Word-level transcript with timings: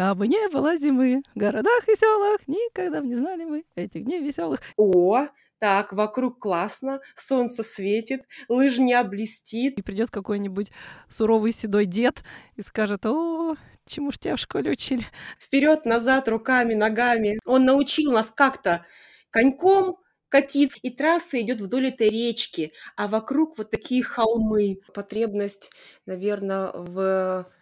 Кабы 0.00 0.28
не 0.28 0.48
было 0.48 0.78
зимы, 0.78 1.20
в 1.34 1.38
городах 1.38 1.86
и 1.86 1.94
селах 1.94 2.40
никогда 2.46 3.00
не 3.00 3.16
знали 3.16 3.44
мы 3.44 3.64
этих 3.74 4.02
дней 4.06 4.22
веселых. 4.22 4.62
О, 4.78 5.26
так, 5.58 5.92
вокруг 5.92 6.38
классно, 6.38 7.02
солнце 7.14 7.62
светит, 7.62 8.22
лыжня 8.48 9.04
блестит. 9.04 9.78
И 9.78 9.82
придет 9.82 10.10
какой-нибудь 10.10 10.72
суровый 11.10 11.52
седой 11.52 11.84
дед 11.84 12.24
и 12.56 12.62
скажет, 12.62 13.04
о, 13.04 13.56
чему 13.84 14.10
ж 14.10 14.16
тебя 14.16 14.36
в 14.36 14.40
школе 14.40 14.70
учили? 14.70 15.04
Вперед, 15.38 15.84
назад, 15.84 16.30
руками, 16.30 16.72
ногами. 16.72 17.38
Он 17.44 17.66
научил 17.66 18.10
нас 18.10 18.30
как-то 18.30 18.86
коньком 19.28 19.98
катиться, 20.30 20.78
и 20.80 20.88
трасса 20.88 21.38
идет 21.42 21.60
вдоль 21.60 21.88
этой 21.88 22.08
речки, 22.08 22.72
а 22.96 23.06
вокруг 23.06 23.58
вот 23.58 23.70
такие 23.70 24.02
холмы. 24.02 24.78
Потребность, 24.94 25.70
наверное, 26.06 26.72
в 26.72 27.52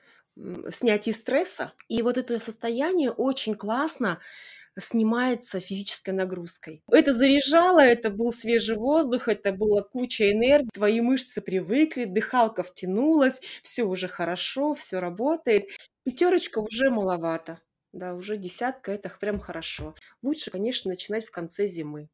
снятии 0.71 1.11
стресса. 1.11 1.73
И 1.89 2.03
вот 2.03 2.19
это 2.19 2.39
состояние 2.39 3.11
очень 3.11 3.55
классно 3.55 4.21
снимается 4.79 5.61
физической 5.61 6.11
нагрузкой. 6.11 6.83
Это 6.91 7.13
заряжало, 7.13 7.81
это 7.81 8.11
был 8.11 8.33
свежий 8.33 8.77
воздух, 8.77 9.29
это 9.29 9.53
была 9.53 9.83
куча 9.83 10.31
энергии, 10.31 10.71
твои 10.73 11.01
мышцы 11.01 11.41
привыкли, 11.41 12.05
дыхалка 12.05 12.63
втянулась, 12.63 13.41
все 13.63 13.85
уже 13.85 14.09
хорошо, 14.09 14.75
все 14.75 15.01
работает. 15.01 15.69
Пятерочка 16.05 16.61
уже 16.61 16.91
маловато, 16.91 17.61
да, 17.93 18.15
уже 18.15 18.37
десятка 18.37 18.93
это 18.93 19.11
прям 19.21 19.41
хорошо. 19.41 19.95
Лучше, 20.23 20.51
конечно, 20.51 20.91
начинать 20.91 21.27
в 21.27 21.31
конце 21.31 21.67
зимы. 21.67 22.09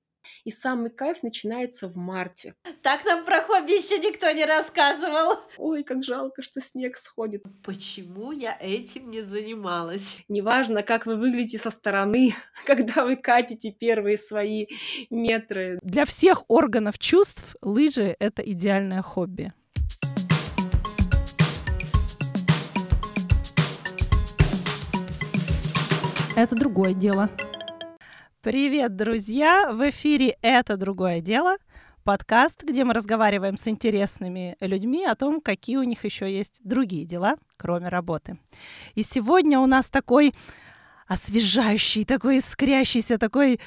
И 0.44 0.50
самый 0.50 0.90
кайф 0.90 1.22
начинается 1.22 1.88
в 1.88 1.96
марте. 1.96 2.54
Так 2.82 3.04
нам 3.04 3.24
про 3.24 3.42
хобби 3.42 3.72
еще 3.72 3.98
никто 3.98 4.30
не 4.30 4.44
рассказывал. 4.44 5.38
Ой, 5.56 5.82
как 5.84 6.04
жалко, 6.04 6.42
что 6.42 6.60
снег 6.60 6.96
сходит. 6.96 7.42
Почему 7.62 8.32
я 8.32 8.56
этим 8.60 9.10
не 9.10 9.22
занималась? 9.22 10.20
Неважно, 10.28 10.82
как 10.82 11.06
вы 11.06 11.16
выглядите 11.16 11.58
со 11.58 11.70
стороны, 11.70 12.34
когда 12.66 13.04
вы 13.04 13.16
катите 13.16 13.70
первые 13.70 14.16
свои 14.16 14.66
метры. 15.10 15.78
Для 15.82 16.04
всех 16.04 16.44
органов 16.48 16.98
чувств 16.98 17.56
лыжи— 17.62 18.16
это 18.18 18.42
идеальное 18.42 19.02
хобби. 19.02 19.52
Это 26.36 26.56
другое 26.56 26.94
дело. 26.94 27.30
Привет, 28.44 28.94
друзья! 28.94 29.72
В 29.72 29.88
эфире 29.88 30.36
«Это 30.42 30.76
другое 30.76 31.22
дело» 31.22 31.56
подкаст, 32.04 32.62
где 32.62 32.84
мы 32.84 32.92
разговариваем 32.92 33.56
с 33.56 33.66
интересными 33.68 34.58
людьми 34.60 35.02
о 35.06 35.14
том, 35.14 35.40
какие 35.40 35.78
у 35.78 35.82
них 35.82 36.04
еще 36.04 36.30
есть 36.30 36.60
другие 36.62 37.06
дела, 37.06 37.38
кроме 37.56 37.88
работы. 37.88 38.38
И 38.94 39.02
сегодня 39.02 39.58
у 39.60 39.64
нас 39.64 39.88
такой 39.88 40.34
освежающий, 41.06 42.04
такой 42.04 42.36
искрящийся, 42.36 43.16
такой 43.16 43.60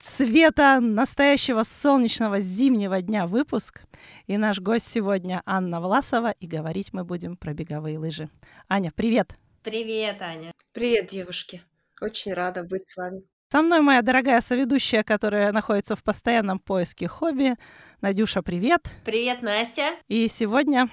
цвета 0.00 0.80
настоящего 0.80 1.62
солнечного 1.62 2.40
зимнего 2.40 3.02
дня 3.02 3.26
выпуск. 3.26 3.82
И 4.28 4.38
наш 4.38 4.60
гость 4.60 4.88
сегодня 4.88 5.42
Анна 5.44 5.78
Власова, 5.82 6.30
и 6.30 6.46
говорить 6.46 6.94
мы 6.94 7.04
будем 7.04 7.36
про 7.36 7.52
беговые 7.52 7.98
лыжи. 7.98 8.30
Аня, 8.66 8.92
привет! 8.96 9.34
Привет, 9.62 10.22
Аня! 10.22 10.52
Привет, 10.72 11.08
девушки! 11.08 11.62
Очень 12.00 12.32
рада 12.32 12.62
быть 12.62 12.88
с 12.88 12.96
вами. 12.96 13.24
Со 13.52 13.60
мной 13.60 13.82
моя 13.82 14.00
дорогая 14.00 14.40
соведущая, 14.40 15.02
которая 15.02 15.52
находится 15.52 15.94
в 15.94 16.02
постоянном 16.02 16.58
поиске 16.58 17.06
хобби. 17.06 17.56
Надюша, 18.00 18.40
привет. 18.40 18.90
Привет, 19.04 19.42
Настя. 19.42 19.90
И 20.08 20.26
сегодня 20.28 20.88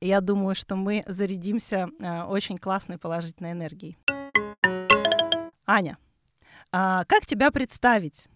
я 0.00 0.20
думаю, 0.20 0.54
что 0.54 0.76
мы 0.76 1.02
зарядимся 1.08 1.88
э, 1.98 2.22
очень 2.22 2.56
классной 2.56 2.98
положительной 2.98 3.50
энергией. 3.50 3.98
Аня, 5.66 5.98
а 6.70 7.02
как 7.06 7.26
тебя 7.26 7.50
представить? 7.50 8.28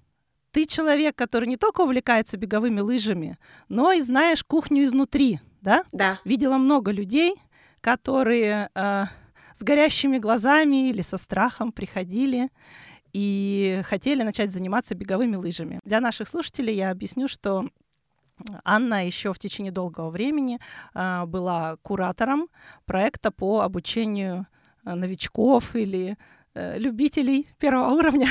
Ты 0.51 0.65
человек, 0.65 1.15
который 1.15 1.47
не 1.47 1.57
только 1.57 1.83
увлекается 1.83 2.37
беговыми 2.37 2.81
лыжами, 2.81 3.39
но 3.69 3.93
и 3.93 4.01
знаешь 4.01 4.43
кухню 4.43 4.83
изнутри, 4.83 5.39
да? 5.61 5.85
Да. 5.93 6.19
Видела 6.25 6.57
много 6.57 6.91
людей, 6.91 7.37
которые 7.81 8.71
э, 8.75 9.05
с 9.55 9.63
горящими 9.63 10.19
глазами 10.19 10.89
или 10.91 11.03
со 11.03 11.17
страхом 11.17 11.71
приходили 11.71 12.49
и 13.13 13.83
хотели 13.85 14.23
начать 14.23 14.53
заниматься 14.53 14.95
беговыми 14.95 15.37
лыжами. 15.37 15.81
Для 15.85 16.01
наших 16.01 16.29
слушателей 16.29 16.75
я 16.75 16.91
объясню, 16.91 17.29
что 17.29 17.69
Анна 18.65 19.07
еще 19.07 19.33
в 19.33 19.39
течение 19.39 19.73
долгого 19.73 20.11
времени 20.11 20.59
э, 20.95 21.25
была 21.27 21.77
куратором 21.83 22.49
проекта 22.87 23.31
по 23.31 23.61
обучению 23.61 24.47
э, 24.85 24.95
новичков 24.95 25.77
или 25.77 26.17
э, 26.55 26.79
любителей 26.79 27.49
первого 27.59 27.93
уровня 27.93 28.29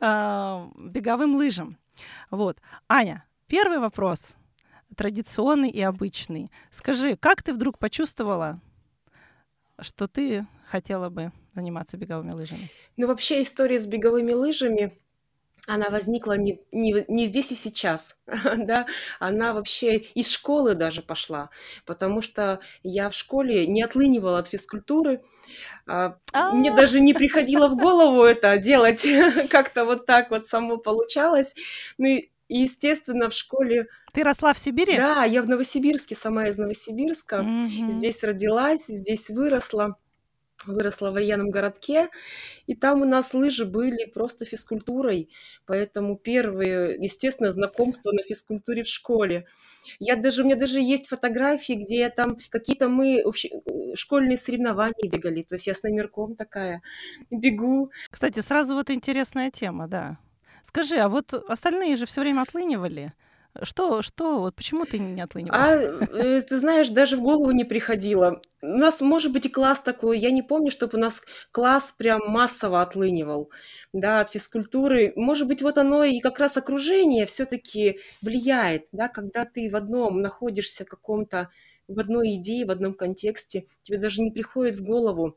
беговым 0.90 1.36
лыжам. 1.36 1.78
Вот. 2.30 2.60
Аня, 2.88 3.24
первый 3.46 3.78
вопрос, 3.78 4.36
традиционный 4.96 5.70
и 5.70 5.80
обычный. 5.80 6.50
Скажи, 6.70 7.16
как 7.16 7.42
ты 7.42 7.52
вдруг 7.52 7.78
почувствовала, 7.78 8.60
что 9.80 10.06
ты 10.08 10.46
хотела 10.66 11.08
бы 11.08 11.32
заниматься 11.54 11.96
беговыми 11.96 12.32
лыжами? 12.32 12.70
Ну, 12.96 13.06
вообще 13.06 13.42
история 13.42 13.78
с 13.78 13.86
беговыми 13.86 14.32
лыжами, 14.32 14.92
она 15.66 15.90
возникла 15.90 16.36
не, 16.36 16.60
не, 16.72 17.04
не 17.06 17.26
здесь 17.26 17.52
и 17.52 17.54
сейчас, 17.54 18.16
да, 18.56 18.86
она 19.20 19.52
вообще 19.52 19.96
из 19.96 20.28
школы 20.28 20.74
даже 20.74 21.02
пошла, 21.02 21.50
потому 21.86 22.20
что 22.20 22.60
я 22.82 23.10
в 23.10 23.14
школе 23.14 23.66
не 23.66 23.82
отлынивала 23.82 24.40
от 24.40 24.48
физкультуры, 24.48 25.22
а, 25.86 26.16
мне 26.52 26.72
а. 26.72 26.76
даже 26.76 27.00
не 27.00 27.14
приходило 27.14 27.68
в 27.68 27.76
голову 27.76 28.24
это 28.24 28.58
делать, 28.58 29.06
как-то 29.50 29.84
вот 29.84 30.06
так 30.06 30.30
вот 30.30 30.46
само 30.46 30.78
получалось, 30.78 31.54
ну 31.96 32.06
и 32.06 32.30
естественно, 32.48 33.30
в 33.30 33.34
школе... 33.34 33.86
Ты 34.12 34.24
росла 34.24 34.52
в 34.52 34.58
Сибири? 34.58 34.96
Да, 34.96 35.24
я 35.24 35.42
в 35.42 35.48
Новосибирске, 35.48 36.14
сама 36.14 36.48
из 36.48 36.58
Новосибирска. 36.58 37.46
Здесь 37.88 38.22
родилась, 38.22 38.86
здесь 38.86 39.30
выросла 39.30 39.96
выросла 40.66 41.10
в 41.10 41.14
военном 41.14 41.50
городке, 41.50 42.08
и 42.66 42.74
там 42.74 43.02
у 43.02 43.04
нас 43.04 43.34
лыжи 43.34 43.64
были 43.64 44.04
просто 44.06 44.44
физкультурой, 44.44 45.30
поэтому 45.66 46.16
первые, 46.16 46.96
естественно, 47.00 47.52
знакомства 47.52 48.12
на 48.12 48.22
физкультуре 48.22 48.82
в 48.82 48.88
школе. 48.88 49.46
Я 49.98 50.16
даже, 50.16 50.42
у 50.42 50.44
меня 50.44 50.56
даже 50.56 50.80
есть 50.80 51.08
фотографии, 51.08 51.74
где 51.74 52.08
там 52.08 52.38
какие-то 52.50 52.88
мы 52.88 53.22
общ... 53.22 53.46
школьные 53.94 54.36
соревнования 54.36 55.10
бегали, 55.10 55.42
то 55.42 55.54
есть 55.54 55.66
я 55.66 55.74
с 55.74 55.82
номерком 55.82 56.36
такая 56.36 56.82
бегу. 57.30 57.90
Кстати, 58.10 58.40
сразу 58.40 58.74
вот 58.74 58.90
интересная 58.90 59.50
тема, 59.50 59.88
да. 59.88 60.18
Скажи, 60.62 60.96
а 60.96 61.08
вот 61.08 61.34
остальные 61.34 61.96
же 61.96 62.06
все 62.06 62.20
время 62.20 62.42
отлынивали. 62.42 63.12
Что, 63.60 64.00
что, 64.00 64.38
вот 64.38 64.54
почему 64.54 64.86
ты 64.86 64.98
не 64.98 65.20
отлынивала? 65.20 65.60
А, 65.62 65.76
э, 65.76 66.40
ты 66.40 66.58
знаешь, 66.58 66.88
даже 66.88 67.16
в 67.16 67.20
голову 67.20 67.50
не 67.50 67.64
приходило. 67.64 68.40
У 68.62 68.66
нас, 68.66 69.02
может 69.02 69.30
быть, 69.30 69.44
и 69.44 69.50
класс 69.50 69.80
такой. 69.80 70.18
Я 70.18 70.30
не 70.30 70.42
помню, 70.42 70.70
чтобы 70.70 70.96
у 70.96 71.00
нас 71.00 71.22
класс 71.50 71.92
прям 71.92 72.22
массово 72.26 72.80
отлынивал, 72.80 73.50
да, 73.92 74.20
от 74.20 74.30
физкультуры. 74.30 75.12
Может 75.16 75.48
быть, 75.48 75.60
вот 75.60 75.76
оно 75.76 76.02
и 76.02 76.20
как 76.20 76.38
раз 76.38 76.56
окружение 76.56 77.26
все-таки 77.26 78.00
влияет, 78.22 78.86
да, 78.90 79.08
когда 79.08 79.44
ты 79.44 79.68
в 79.70 79.76
одном 79.76 80.22
находишься 80.22 80.86
каком-то, 80.86 81.50
в 81.88 82.00
одной 82.00 82.36
идее, 82.36 82.64
в 82.64 82.70
одном 82.70 82.94
контексте, 82.94 83.66
тебе 83.82 83.98
даже 83.98 84.22
не 84.22 84.30
приходит 84.30 84.76
в 84.76 84.84
голову 84.84 85.36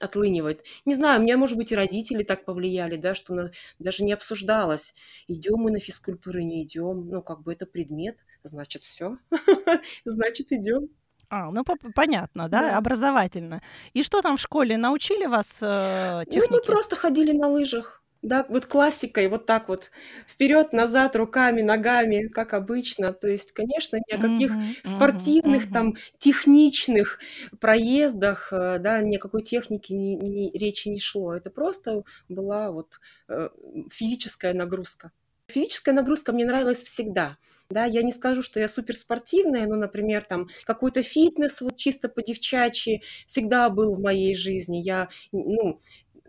отлынивает. 0.00 0.64
Не 0.84 0.94
знаю, 0.94 1.20
у 1.20 1.22
меня, 1.22 1.36
может 1.36 1.56
быть, 1.56 1.72
и 1.72 1.76
родители 1.76 2.24
так 2.24 2.44
повлияли, 2.44 2.96
да, 2.96 3.14
что 3.14 3.34
на, 3.34 3.52
даже 3.78 4.02
не 4.02 4.12
обсуждалось, 4.12 4.94
идем 5.28 5.58
мы 5.58 5.70
на 5.70 5.78
физкультуру, 5.78 6.40
не 6.40 6.64
идем, 6.64 7.08
ну, 7.08 7.22
как 7.22 7.42
бы 7.42 7.52
это 7.52 7.66
предмет, 7.66 8.16
значит, 8.42 8.82
все, 8.82 9.18
значит, 10.04 10.50
идем. 10.50 10.88
А, 11.28 11.52
ну 11.52 11.62
понятно, 11.94 12.48
да? 12.48 12.62
да, 12.62 12.76
образовательно. 12.76 13.62
И 13.92 14.02
что 14.02 14.20
там 14.20 14.36
в 14.36 14.40
школе 14.40 14.76
научили 14.76 15.26
вас 15.26 15.60
э, 15.62 16.24
технике? 16.28 16.48
Ну, 16.50 16.56
мы 16.56 16.62
просто 16.64 16.96
ходили 16.96 17.30
на 17.30 17.48
лыжах. 17.48 17.99
Да, 18.22 18.44
вот 18.50 18.66
классикой, 18.66 19.28
вот 19.28 19.46
так 19.46 19.68
вот, 19.70 19.90
вперед, 20.28 20.74
назад, 20.74 21.16
руками, 21.16 21.62
ногами, 21.62 22.28
как 22.28 22.52
обычно. 22.52 23.14
То 23.14 23.28
есть, 23.28 23.52
конечно, 23.52 23.96
ни 23.96 24.14
о 24.14 24.18
каких 24.18 24.58
Мгм, 24.84 24.84
спортивных, 24.84 25.70
мгм, 25.70 25.70
там, 25.70 25.94
техничных 26.18 27.18
проездах, 27.60 28.52
э, 28.52 28.78
да, 28.78 29.00
ни 29.00 29.16
о 29.16 29.20
какой 29.20 29.42
технике 29.42 29.94
ни, 29.94 30.16
ни- 30.16 30.56
речи 30.58 30.88
не 30.88 31.00
шло. 31.00 31.34
Это 31.34 31.48
просто 31.50 32.04
была 32.28 32.70
вот 32.70 33.00
э, 33.28 33.48
физическая 33.90 34.52
нагрузка. 34.52 35.12
Физическая 35.48 35.92
нагрузка 35.94 36.32
мне 36.32 36.44
нравилась 36.44 36.82
всегда. 36.84 37.36
Да, 37.70 37.84
я 37.84 38.02
не 38.02 38.12
скажу, 38.12 38.40
что 38.40 38.60
я 38.60 38.68
суперспортивная, 38.68 39.66
но, 39.66 39.74
например, 39.74 40.22
там 40.24 40.48
какой-то 40.64 41.02
фитнес 41.02 41.60
вот 41.60 41.76
чисто 41.76 42.08
по 42.08 42.22
девчачьи 42.22 43.02
всегда 43.26 43.68
был 43.68 43.96
в 43.96 44.00
моей 44.00 44.36
жизни. 44.36 44.76
Я, 44.76 45.08
ну, 45.32 45.80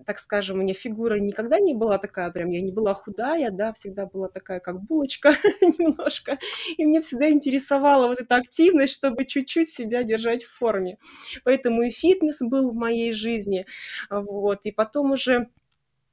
так 0.05 0.19
скажем, 0.19 0.59
у 0.59 0.61
меня 0.61 0.73
фигура 0.73 1.15
никогда 1.19 1.59
не 1.59 1.73
была 1.73 1.97
такая, 1.97 2.31
прям 2.31 2.49
я 2.49 2.61
не 2.61 2.71
была 2.71 2.93
худая, 2.93 3.51
да, 3.51 3.73
всегда 3.73 4.05
была 4.05 4.27
такая, 4.27 4.59
как 4.59 4.81
булочка 4.81 5.31
немножко, 5.61 6.37
и 6.77 6.85
мне 6.85 7.01
всегда 7.01 7.29
интересовала 7.29 8.07
вот 8.07 8.19
эта 8.19 8.35
активность, 8.35 8.93
чтобы 8.93 9.25
чуть-чуть 9.25 9.69
себя 9.69 10.03
держать 10.03 10.43
в 10.43 10.57
форме. 10.57 10.97
Поэтому 11.43 11.83
и 11.83 11.89
фитнес 11.89 12.39
был 12.41 12.71
в 12.71 12.75
моей 12.75 13.13
жизни, 13.13 13.65
вот, 14.09 14.59
и 14.63 14.71
потом 14.71 15.11
уже 15.11 15.47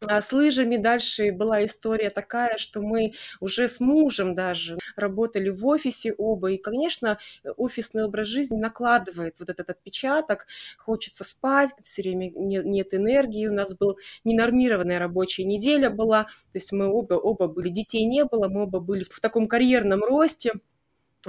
а 0.06 0.20
с 0.20 0.32
лыжами 0.32 0.76
дальше 0.76 1.32
была 1.32 1.64
история 1.64 2.10
такая, 2.10 2.56
что 2.56 2.80
мы 2.80 3.14
уже 3.40 3.66
с 3.66 3.80
мужем 3.80 4.34
даже 4.34 4.78
работали 4.96 5.48
в 5.48 5.66
офисе 5.66 6.14
оба. 6.16 6.52
И, 6.52 6.58
конечно, 6.58 7.18
офисный 7.56 8.04
образ 8.04 8.28
жизни 8.28 8.56
накладывает 8.56 9.36
вот 9.40 9.48
этот 9.48 9.70
отпечаток. 9.70 10.46
Хочется 10.78 11.24
спать, 11.24 11.70
все 11.82 12.02
время 12.02 12.30
нет 12.30 12.94
энергии. 12.94 13.48
У 13.48 13.52
нас 13.52 13.74
был 13.74 13.98
ненормированная 14.24 15.00
рабочая 15.00 15.44
неделя 15.44 15.90
была. 15.90 16.24
То 16.52 16.58
есть 16.58 16.72
мы 16.72 16.86
оба, 16.86 17.14
оба 17.14 17.48
были, 17.48 17.68
детей 17.68 18.04
не 18.04 18.24
было, 18.24 18.48
мы 18.48 18.62
оба 18.64 18.78
были 18.78 19.04
в 19.04 19.20
таком 19.20 19.48
карьерном 19.48 20.04
росте. 20.04 20.52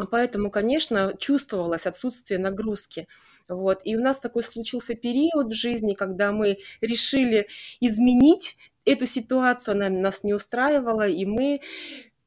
Поэтому, 0.07 0.51
конечно, 0.51 1.15
чувствовалось 1.19 1.85
отсутствие 1.85 2.39
нагрузки. 2.39 3.07
Вот. 3.47 3.81
И 3.83 3.95
у 3.95 4.01
нас 4.01 4.19
такой 4.19 4.43
случился 4.43 4.95
период 4.95 5.47
в 5.47 5.53
жизни, 5.53 5.93
когда 5.93 6.31
мы 6.31 6.59
решили 6.81 7.47
изменить 7.79 8.57
эту 8.85 9.05
ситуацию, 9.05 9.75
она 9.75 9.89
нас 9.89 10.23
не 10.23 10.33
устраивала, 10.33 11.07
и 11.07 11.25
мы 11.25 11.61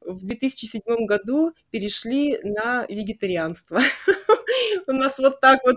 в 0.01 0.25
2007 0.25 1.07
году 1.07 1.53
перешли 1.71 2.39
на 2.43 2.87
вегетарианство. 2.89 3.81
У 4.87 4.93
нас 4.93 5.19
вот 5.19 5.41
так 5.41 5.61
вот 5.65 5.77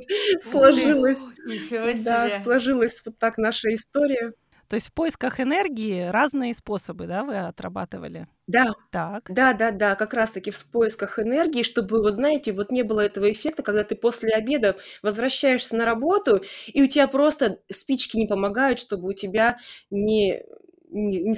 себе. 1.94 2.04
Да, 2.04 2.44
сложилась 2.44 3.02
вот 3.06 3.18
так 3.18 3.38
наша 3.38 3.74
история. 3.74 4.34
То 4.68 4.76
есть 4.76 4.88
в 4.90 4.94
поисках 4.94 5.40
энергии 5.40 6.08
разные 6.08 6.54
способы, 6.54 7.08
да, 7.08 7.24
вы 7.24 7.38
отрабатывали? 7.38 8.28
Да, 8.48 8.74
Так. 8.92 9.30
да, 9.30 9.54
да, 9.54 9.72
да, 9.72 9.96
как 9.96 10.14
раз-таки 10.14 10.52
в 10.52 10.72
поисках 10.72 11.20
энергии, 11.20 11.64
чтобы, 11.64 12.02
вот 12.02 12.16
знаете, 12.16 12.54
вот 12.54 12.72
не 12.72 12.84
было 12.84 13.02
этого 13.02 13.32
эффекта, 13.32 13.64
когда 13.64 13.84
ты 13.84 13.96
после 13.96 14.32
обеда 14.34 14.78
возвращаешься 15.02 15.76
на 15.76 15.86
работу, 15.86 16.44
и 16.68 16.84
у 16.84 16.88
тебя 16.88 17.08
просто 17.08 17.60
спички 17.72 18.18
не 18.18 18.28
помогают, 18.28 18.80
чтобы 18.80 19.10
у 19.10 19.14
тебя 19.14 19.58
не, 19.90 20.44
не, 20.90 21.22
не 21.22 21.36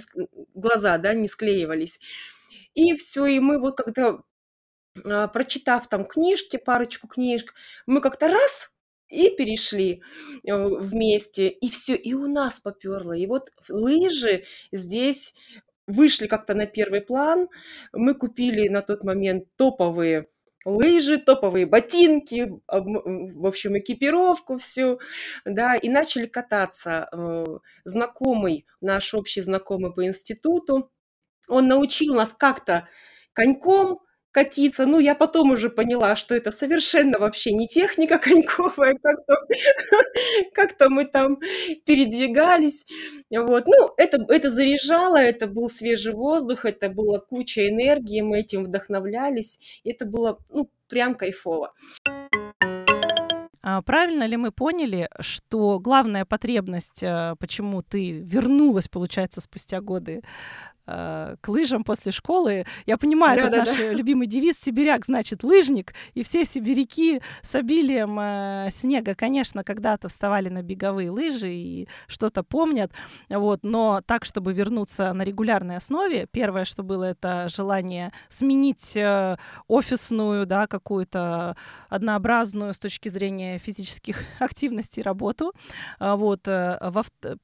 глаза, 0.53 0.97
да, 0.97 1.13
не 1.13 1.29
склеивались. 1.29 1.99
И 2.75 2.95
все, 2.97 3.25
и 3.27 3.39
мы 3.39 3.59
вот 3.59 3.77
когда, 3.77 4.19
а, 5.05 5.27
прочитав 5.27 5.87
там 5.87 6.05
книжки, 6.05 6.57
парочку 6.57 7.07
книжек, 7.07 7.53
мы 7.85 8.01
как-то 8.01 8.29
раз 8.29 8.71
и 9.09 9.29
перешли 9.29 10.01
э, 10.45 10.53
вместе, 10.53 11.49
и 11.49 11.69
все, 11.69 11.95
и 11.95 12.13
у 12.13 12.27
нас 12.27 12.59
поперло. 12.59 13.13
И 13.13 13.25
вот 13.25 13.51
лыжи 13.69 14.43
здесь 14.71 15.33
вышли 15.87 16.27
как-то 16.27 16.53
на 16.53 16.65
первый 16.65 17.01
план. 17.01 17.47
Мы 17.93 18.13
купили 18.13 18.67
на 18.67 18.81
тот 18.81 19.03
момент 19.03 19.45
топовые 19.55 20.27
лыжи, 20.65 21.17
топовые 21.17 21.65
ботинки, 21.65 22.51
в 22.67 23.47
общем, 23.47 23.77
экипировку 23.77 24.57
всю, 24.57 24.99
да, 25.45 25.75
и 25.75 25.87
начали 25.87 26.25
кататься. 26.25 27.07
Э, 27.11 27.45
знакомый, 27.85 28.65
наш 28.81 29.13
общий 29.13 29.41
знакомый 29.41 29.93
по 29.93 30.05
институту, 30.05 30.91
он 31.47 31.67
научил 31.67 32.15
нас 32.15 32.33
как-то 32.33 32.87
коньком 33.33 34.01
катиться. 34.31 34.85
Ну, 34.85 34.99
я 34.99 35.15
потом 35.15 35.51
уже 35.51 35.69
поняла, 35.69 36.15
что 36.15 36.35
это 36.35 36.51
совершенно 36.51 37.19
вообще 37.19 37.53
не 37.53 37.67
техника 37.67 38.17
коньковая, 38.23 38.95
как-то 39.01 39.35
как 40.53 40.89
мы 40.89 41.05
там 41.05 41.37
передвигались. 41.85 42.85
Вот. 43.29 43.65
Ну, 43.67 43.93
это, 43.97 44.17
это 44.29 44.49
заряжало, 44.49 45.17
это 45.17 45.47
был 45.47 45.69
свежий 45.69 46.13
воздух, 46.13 46.65
это 46.65 46.89
была 46.89 47.19
куча 47.19 47.67
энергии, 47.67 48.21
мы 48.21 48.39
этим 48.39 48.65
вдохновлялись. 48.65 49.59
Это 49.83 50.05
было, 50.05 50.37
ну, 50.49 50.69
прям 50.87 51.15
кайфово. 51.15 51.73
А 53.69 53.81
правильно 53.81 54.23
ли 54.23 54.37
мы 54.37 54.51
поняли, 54.51 55.09
что 55.19 55.79
главная 55.79 56.23
потребность, 56.23 57.03
э, 57.03 57.35
почему 57.37 57.81
ты 57.81 58.11
вернулась, 58.11 58.87
получается, 58.87 59.41
спустя 59.41 59.81
годы 59.81 60.21
к 60.87 61.39
лыжам 61.47 61.83
после 61.83 62.11
школы. 62.11 62.65
Я 62.85 62.97
понимаю, 62.97 63.45
это 63.45 63.57
наш 63.57 63.77
любимый 63.77 64.27
девиз 64.27 64.57
«Сибиряк» 64.57 65.05
значит 65.05 65.43
лыжник, 65.43 65.93
и 66.13 66.23
все 66.23 66.45
сибиряки 66.45 67.21
с 67.41 67.55
обилием 67.55 68.17
э, 68.19 68.69
снега, 68.71 69.15
конечно, 69.15 69.63
когда-то 69.63 70.07
вставали 70.07 70.49
на 70.49 70.61
беговые 70.61 71.09
лыжи 71.09 71.51
и 71.51 71.87
что-то 72.07 72.43
помнят, 72.43 72.91
вот, 73.29 73.63
но 73.63 74.01
так, 74.05 74.25
чтобы 74.25 74.53
вернуться 74.53 75.13
на 75.13 75.23
регулярной 75.23 75.77
основе, 75.77 76.27
первое, 76.31 76.65
что 76.65 76.83
было, 76.83 77.03
это 77.03 77.47
желание 77.49 78.11
сменить 78.29 78.95
э, 78.95 79.37
офисную, 79.67 80.45
да, 80.45 80.67
какую-то 80.67 81.55
однообразную 81.89 82.73
с 82.73 82.79
точки 82.79 83.09
зрения 83.09 83.57
физических 83.57 84.21
активностей 84.39 85.01
работу, 85.01 85.53
а 85.99 86.15
вот, 86.15 86.47
э, 86.47 86.79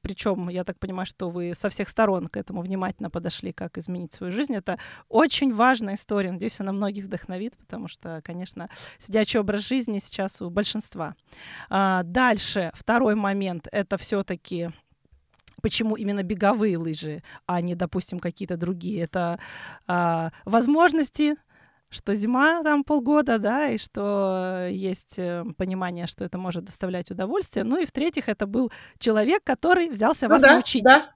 причем, 0.00 0.48
я 0.48 0.64
так 0.64 0.78
понимаю, 0.78 1.06
что 1.06 1.30
вы 1.30 1.52
со 1.54 1.68
всех 1.68 1.88
сторон 1.88 2.28
к 2.28 2.36
этому 2.36 2.62
внимательно 2.62 3.10
подошли, 3.10 3.33
нашли, 3.34 3.52
как 3.52 3.78
изменить 3.78 4.12
свою 4.12 4.32
жизнь. 4.32 4.54
Это 4.54 4.78
очень 5.08 5.52
важная 5.52 5.94
история. 5.94 6.32
Надеюсь, 6.32 6.60
она 6.60 6.72
многих 6.72 7.04
вдохновит, 7.04 7.56
потому 7.56 7.88
что, 7.88 8.20
конечно, 8.24 8.68
сидячий 8.98 9.40
образ 9.40 9.66
жизни 9.66 9.98
сейчас 9.98 10.40
у 10.40 10.50
большинства. 10.50 11.14
А, 11.68 12.02
дальше, 12.04 12.70
второй 12.74 13.14
момент, 13.14 13.68
это 13.72 13.96
все-таки 13.96 14.70
почему 15.62 15.96
именно 15.96 16.22
беговые 16.22 16.76
лыжи, 16.76 17.22
а 17.46 17.60
не, 17.60 17.74
допустим, 17.74 18.18
какие-то 18.18 18.56
другие. 18.56 19.04
Это 19.04 19.38
а, 19.86 20.30
возможности, 20.44 21.36
что 21.90 22.14
зима 22.14 22.62
там 22.62 22.84
полгода, 22.84 23.38
да, 23.38 23.70
и 23.70 23.78
что 23.78 24.68
есть 24.70 25.18
э, 25.18 25.44
понимание, 25.56 26.06
что 26.08 26.24
это 26.24 26.38
может 26.38 26.64
доставлять 26.64 27.10
удовольствие. 27.12 27.64
Ну 27.64 27.80
и 27.80 27.86
в-третьих, 27.86 28.28
это 28.28 28.46
был 28.46 28.72
человек, 28.98 29.44
который 29.44 29.88
взялся 29.88 30.26
ну 30.26 30.34
вас 30.34 30.42
да, 30.42 30.52
научить. 30.54 30.82
Да. 30.82 31.10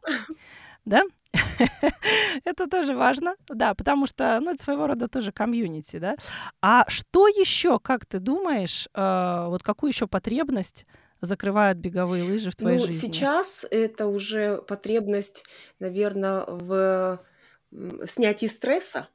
Да? 0.85 1.03
это 2.45 2.67
тоже 2.69 2.95
важно, 2.95 3.37
да, 3.49 3.75
потому 3.75 4.07
что, 4.07 4.39
ну, 4.41 4.53
это 4.53 4.63
своего 4.63 4.87
рода 4.87 5.09
тоже 5.09 5.33
комьюнити, 5.33 5.99
да. 5.99 6.17
А 6.63 6.85
что 6.89 7.29
еще, 7.29 7.79
как 7.79 8.07
ты 8.07 8.19
думаешь, 8.19 8.89
э, 8.95 9.47
вот 9.49 9.63
какую 9.63 9.91
еще 9.91 10.07
потребность 10.07 10.87
закрывают 11.21 11.79
беговые 11.79 12.25
лыжи 12.25 12.51
в 12.51 12.57
твоей 12.57 12.79
ну, 12.79 12.87
жизни? 12.87 13.01
Сейчас 13.01 13.67
это 13.71 14.07
уже 14.07 14.63
потребность, 14.63 15.45
наверное, 15.79 16.45
в 16.47 17.21
снятии 18.07 18.47
стресса, 18.47 19.09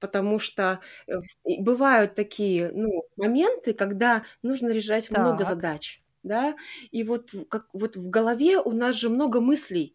потому 0.00 0.38
что 0.38 0.80
э, 1.06 1.12
бывают 1.58 2.14
такие 2.14 2.70
ну, 2.72 3.04
моменты, 3.16 3.72
когда 3.72 4.24
нужно 4.42 4.68
решать 4.68 5.08
так. 5.08 5.18
много 5.18 5.44
задач 5.44 6.02
да, 6.22 6.56
и 6.90 7.02
вот 7.04 7.30
как 7.48 7.68
вот 7.72 7.96
в 7.96 8.10
голове 8.10 8.58
у 8.58 8.72
нас 8.72 8.94
же 8.94 9.08
много 9.08 9.40
мыслей, 9.40 9.94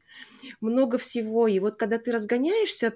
много 0.61 0.97
всего, 0.97 1.47
и 1.47 1.59
вот 1.59 1.75
когда 1.75 1.97
ты 1.99 2.11
разгоняешься, 2.11 2.93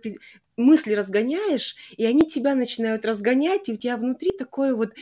мысли 0.57 0.93
разгоняешь, 0.93 1.75
и 1.97 2.05
они 2.05 2.27
тебя 2.27 2.55
начинают 2.55 3.05
разгонять, 3.05 3.69
и 3.69 3.73
у 3.73 3.77
тебя 3.77 3.97
внутри 3.97 4.31
такое 4.31 4.75
вот, 4.75 4.93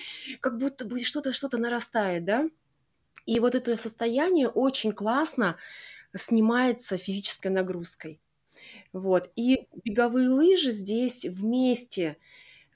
как 0.41 0.57
будто 0.57 0.85
бы 0.85 1.01
что-то 1.03 1.33
что-то 1.33 1.57
нарастает, 1.57 2.25
да, 2.25 2.49
и 3.25 3.39
вот 3.39 3.55
это 3.55 3.75
состояние 3.75 4.49
очень 4.49 4.93
классно 4.93 5.57
снимается 6.15 6.97
физической 6.97 7.49
нагрузкой. 7.49 8.21
Вот. 8.93 9.31
И 9.35 9.67
беговые 9.83 10.29
лыжи 10.29 10.71
здесь 10.71 11.25
вместе 11.25 12.17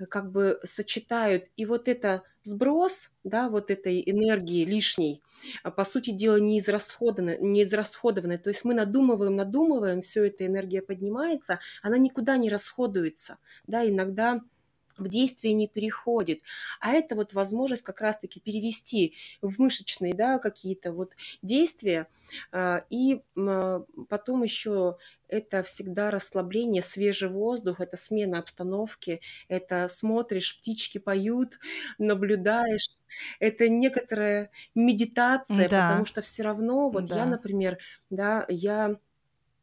Э, 0.01 0.05
как 0.05 0.31
бы 0.31 0.59
сочетают 0.63 1.45
и 1.55 1.65
вот 1.65 1.87
это 1.87 2.23
сброс, 2.43 3.11
да, 3.23 3.49
вот 3.49 3.71
этой 3.71 4.01
энергии 4.05 4.65
лишней, 4.65 5.21
а 5.63 5.71
по 5.71 5.83
сути 5.83 6.11
дела 6.11 6.37
не 6.39 6.59
израсходованной, 6.59 7.37
не 7.39 7.63
израсходованной. 7.63 8.37
То 8.37 8.49
есть 8.49 8.63
мы 8.63 8.73
надумываем, 8.73 9.35
надумываем, 9.35 10.01
все 10.01 10.27
эта 10.27 10.45
энергия 10.45 10.81
поднимается, 10.81 11.59
она 11.81 11.97
никуда 11.97 12.37
не 12.37 12.49
расходуется, 12.49 13.37
да, 13.67 13.87
иногда 13.87 14.41
в 15.01 15.09
действие 15.09 15.53
не 15.53 15.67
переходит. 15.67 16.41
А 16.79 16.91
это 16.93 17.15
вот 17.15 17.33
возможность 17.33 17.83
как 17.83 18.01
раз-таки 18.01 18.39
перевести 18.39 19.15
в 19.41 19.59
мышечные 19.59 20.13
да, 20.13 20.39
какие-то 20.39 20.93
вот 20.93 21.13
действия. 21.41 22.07
А, 22.51 22.85
и 22.89 23.21
потом 24.09 24.43
еще 24.43 24.97
это 25.27 25.63
всегда 25.63 26.11
расслабление, 26.11 26.81
свежий 26.81 27.29
воздух, 27.29 27.79
это 27.79 27.97
смена 27.97 28.39
обстановки, 28.39 29.21
это 29.47 29.87
смотришь, 29.87 30.57
птички 30.59 30.97
поют, 30.97 31.59
наблюдаешь. 31.97 32.89
Это 33.39 33.67
некоторая 33.67 34.51
медитация, 34.75 35.67
да. 35.67 35.87
потому 35.87 36.05
что 36.05 36.21
все 36.21 36.43
равно, 36.43 36.89
вот 36.89 37.05
да. 37.05 37.17
я, 37.17 37.25
например, 37.25 37.77
да, 38.09 38.45
я 38.47 38.97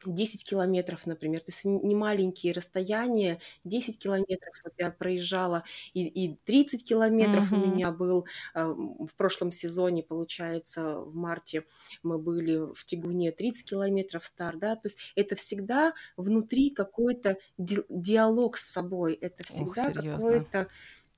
10 0.07 0.45
километров, 0.49 1.07
например, 1.07 1.40
то 1.40 1.50
есть 1.52 1.64
не 1.64 1.95
маленькие 1.95 2.52
расстояния, 2.52 3.40
10 3.64 3.99
километров 3.99 4.55
вот 4.64 4.75
я 4.78 4.90
проезжала, 4.90 5.64
и, 5.95 6.07
и 6.07 6.37
30 6.45 6.87
километров 6.88 7.52
Мгм. 7.52 7.55
у 7.55 7.57
меня 7.57 7.90
был 7.93 8.26
э, 8.55 8.64
в 8.64 9.11
прошлом 9.17 9.52
сезоне, 9.52 10.02
получается, 10.02 10.99
в 10.99 11.14
марте 11.14 11.64
мы 12.02 12.19
были 12.19 12.73
в 12.75 12.85
Тягуне 12.85 13.33
30 13.33 13.69
километров 13.69 14.25
старт, 14.25 14.59
да, 14.59 14.76
то 14.76 14.87
есть 14.88 14.99
это 15.17 15.37
всегда 15.37 15.95
внутри 16.17 16.71
какой-то 16.71 17.38
ди- 17.59 17.85
диалог 17.88 18.57
с 18.57 18.71
собой, 18.71 19.14
это 19.14 19.45
всегда 19.45 19.90
серьезно? 19.90 20.47
какой-то, 20.50 20.69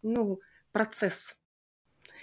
ну, 0.03 0.41
процесс. 0.73 1.40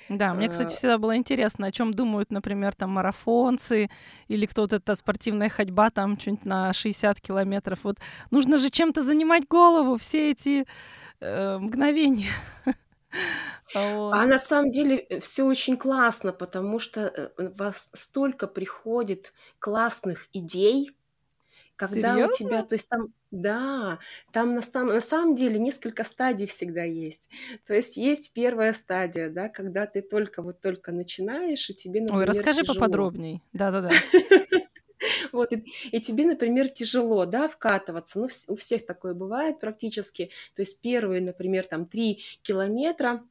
Да, 0.10 0.34
мне, 0.34 0.50
кстати, 0.50 0.74
Э, 0.74 0.75
всегда 0.75 0.98
было 0.98 1.15
интересно, 1.15 1.67
о 1.67 1.72
чем 1.72 1.94
думают, 1.94 2.32
например, 2.32 2.75
там 2.75 2.91
марафонцы 2.91 3.89
или 4.27 4.46
кто-то, 4.46 4.77
это 4.77 4.96
спортивная 4.96 5.50
ходьба 5.50 5.89
там 5.89 6.20
что-нибудь 6.20 6.46
на 6.46 6.74
60 6.74 7.22
километров. 7.22 7.79
Вот 7.84 7.98
нужно 8.32 8.58
же 8.58 8.70
чем-то 8.70 9.01
занимать 9.01 9.48
голову 9.48 9.98
все 9.98 10.32
эти 10.32 10.65
э, 11.20 11.58
мгновения. 11.58 12.32
Вот. 13.74 14.13
А 14.13 14.25
на 14.25 14.38
самом 14.38 14.72
деле 14.72 15.08
все 15.22 15.44
очень 15.44 15.77
классно, 15.77 16.32
потому 16.32 16.77
что 16.79 17.01
э, 17.01 17.29
вас 17.38 17.89
столько 17.94 18.48
приходит 18.48 19.34
классных 19.60 20.27
идей, 20.34 20.97
когда 21.78 22.18
у 22.18 22.32
тебя, 22.32 22.64
то 22.64 22.74
есть 22.74 22.90
там, 22.90 23.14
да, 23.32 24.00
там 24.34 24.56
на, 24.56 24.62
сам- 24.62 24.88
на 24.88 25.02
самом 25.02 25.36
деле 25.36 25.60
несколько 25.60 26.04
стадий 26.04 26.48
всегда 26.48 26.84
есть. 26.84 27.30
То 27.66 27.74
есть 27.74 27.98
есть 27.98 28.34
первая 28.34 28.74
стадия, 28.74 29.30
да, 29.30 29.48
когда 29.48 29.86
ты 29.86 30.02
только 30.02 30.42
вот 30.42 30.60
только 30.60 30.92
начинаешь, 30.92 31.70
и 31.70 31.76
тебе, 31.76 32.02
Ой, 32.02 32.06
например, 32.08 32.28
расскажи 32.28 32.62
тяжело. 32.62 32.76
поподробней. 32.76 33.42
Да-да-да. 33.54 33.92
Вот, 35.32 35.54
и, 35.54 35.64
и 35.92 36.02
тебе, 36.02 36.26
например, 36.26 36.70
тяжело, 36.70 37.26
да, 37.26 37.48
вкатываться. 37.48 38.18
Ну, 38.18 38.28
у 38.48 38.56
всех 38.56 38.86
такое 38.86 39.14
бывает 39.14 39.60
практически. 39.60 40.32
То 40.56 40.64
есть 40.64 40.82
первые, 40.82 41.22
например, 41.22 41.66
там 41.66 41.86
три 41.86 42.24
километра, 42.42 43.24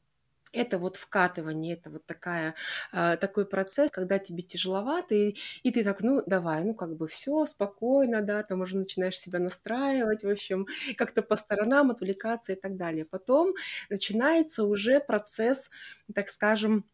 это 0.56 0.78
вот 0.78 0.96
вкатывание, 0.96 1.75
это 1.75 1.90
вот 1.90 2.06
такая, 2.06 2.54
а, 2.92 3.16
такой 3.16 3.46
процесс, 3.46 3.90
когда 3.90 4.18
тебе 4.18 4.42
тяжеловато, 4.42 5.14
и, 5.14 5.36
и 5.62 5.70
ты 5.70 5.84
так, 5.84 6.02
ну, 6.02 6.22
давай, 6.26 6.64
ну, 6.64 6.75
как 6.75 6.96
бы 6.96 7.06
все 7.08 7.44
спокойно, 7.46 8.22
да, 8.22 8.42
там 8.42 8.60
уже 8.62 8.76
начинаешь 8.76 9.18
себя 9.18 9.38
настраивать, 9.38 10.25
в 10.25 10.28
общем, 10.28 10.66
как-то 10.96 11.22
по 11.22 11.36
сторонам 11.36 11.90
отвлекаться 11.90 12.52
и 12.52 12.56
так 12.56 12.76
далее. 12.76 13.04
Потом 13.10 13.54
начинается 13.90 14.64
уже 14.64 15.00
процесс, 15.00 15.70
так 16.14 16.28
скажем, 16.28 16.84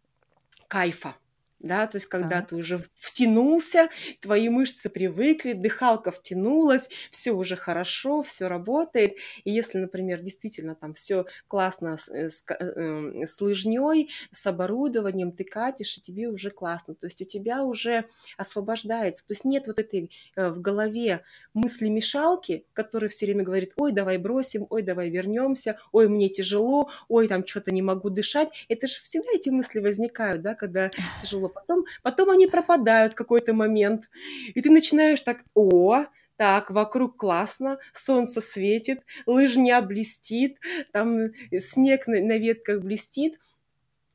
кайфа. 0.69 1.15
Да, 1.63 1.87
то 1.87 1.97
есть 1.97 2.09
когда 2.09 2.41
Так. 2.41 2.49
ты 2.49 2.57
уже 2.57 2.83
втянулся, 2.99 3.89
твои 4.21 4.49
мышцы 4.49 4.91
привыкли, 4.91 5.53
дыхалка 5.53 6.11
втянулась, 6.11 6.89
все 7.13 7.33
уже 7.33 7.55
хорошо, 7.55 8.21
все 8.23 8.49
работает. 8.49 9.17
И 9.45 9.53
если, 9.53 9.79
например, 9.79 10.21
действительно 10.23 10.75
там 10.75 10.93
все 10.95 11.25
классно 11.47 11.97
с, 11.97 12.09
э, 12.09 12.29
с 12.29 12.45
э, 12.51 13.27
с 13.27 13.41
лыжней, 13.41 14.11
с 14.33 14.45
оборудованием, 14.47 15.31
ты 15.31 15.45
катишь, 15.45 15.99
и 15.99 16.01
тебе 16.01 16.29
уже 16.29 16.51
классно. 16.51 16.97
То 16.97 17.07
есть 17.07 17.23
у 17.23 17.25
тебя 17.25 17.63
уже 17.63 18.07
освобождается. 18.37 19.25
То 19.27 19.33
есть 19.33 19.45
нет 19.45 19.69
вот 19.69 19.79
этой 19.79 20.11
э, 20.37 20.49
в 20.49 20.61
голове 20.61 21.23
мысли-мешалки, 21.55 22.67
которая 22.73 23.09
все 23.09 23.27
время 23.27 23.45
говорит, 23.45 23.73
ой, 23.77 23.93
давай 23.93 24.19
бросим, 24.19 24.67
ой, 24.69 24.83
давай 24.83 25.11
вернемся, 25.11 25.79
ой, 25.93 26.09
мне 26.09 26.29
тяжело, 26.29 26.91
ой, 27.09 27.29
там 27.29 27.47
что-то 27.47 27.71
не 27.71 27.83
могу 27.83 28.11
дышать. 28.11 28.49
Это 28.69 28.89
же 28.89 28.95
всегда 29.03 29.29
эти 29.33 29.51
мысли 29.51 29.79
возникают, 29.79 30.43
да, 30.43 30.55
когда 30.55 30.91
тяжело. 31.23 31.52
Потом, 31.53 31.85
потом 32.03 32.31
они 32.31 32.47
пропадают 32.47 33.13
в 33.13 33.17
какой-то 33.17 33.53
момент. 33.53 34.09
И 34.55 34.61
ты 34.61 34.71
начинаешь 34.71 35.21
так, 35.21 35.45
о, 35.55 36.07
так, 36.37 36.71
вокруг 36.71 37.19
классно, 37.19 37.79
солнце 37.93 38.41
светит, 38.41 39.05
лыжня 39.27 39.81
блестит, 39.83 40.59
там 40.93 41.19
э, 41.19 41.59
снег 41.61 42.07
на, 42.07 42.21
на 42.21 42.39
ветках 42.39 42.81
блестит, 42.81 43.39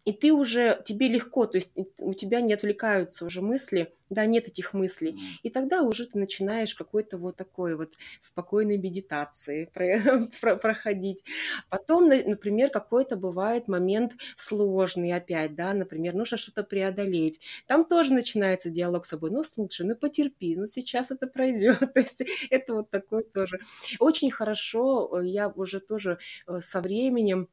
и 0.08 0.14
ты 0.14 0.32
уже, 0.32 0.82
тебе 0.86 1.08
легко, 1.10 1.46
то 1.48 1.58
есть 1.58 1.74
у 2.00 2.14
тебя 2.14 2.40
не 2.42 2.54
отвлекаются 2.54 3.26
уже 3.26 3.42
мысли, 3.42 3.94
да, 4.10 4.26
нет 4.26 4.48
этих 4.48 4.74
мыслей. 4.74 5.20
И 5.44 5.50
тогда 5.50 5.82
уже 5.82 6.06
ты 6.06 6.18
начинаешь 6.18 6.74
какой-то 6.74 7.18
вот 7.18 7.36
такой 7.36 7.76
вот 7.76 7.96
спокойной 8.22 8.78
медитации 8.78 9.66
про- 9.74 10.28
про- 10.42 10.56
проходить. 10.56 11.24
Потом, 11.70 12.08
на- 12.08 12.24
например, 12.24 12.70
какой-то 12.70 13.18
бывает 13.18 13.68
момент 13.68 14.14
сложный 14.38 15.12
опять, 15.14 15.56
да, 15.56 15.74
например, 15.74 16.14
нужно 16.16 16.38
что-то 16.38 16.64
преодолеть. 16.64 17.42
Там 17.68 17.86
тоже 17.86 18.14
начинается 18.14 18.70
диалог 18.70 19.06
с 19.06 19.10
собой. 19.10 19.32
Ну, 19.32 19.44
слушай, 19.44 19.86
ну 19.86 19.96
потерпи, 19.96 20.56
ну 20.56 20.68
сейчас 20.68 21.12
это 21.12 21.28
пройдет. 21.28 21.80
То 21.94 22.00
есть 22.00 22.24
это 22.50 22.74
вот 22.76 22.90
такой 22.90 23.24
тоже. 23.24 23.60
Очень 24.00 24.32
хорошо, 24.32 25.20
э, 25.22 25.28
я 25.28 25.50
уже 25.50 25.80
тоже 25.80 26.20
э, 26.48 26.60
со 26.60 26.82
временем 26.82 27.50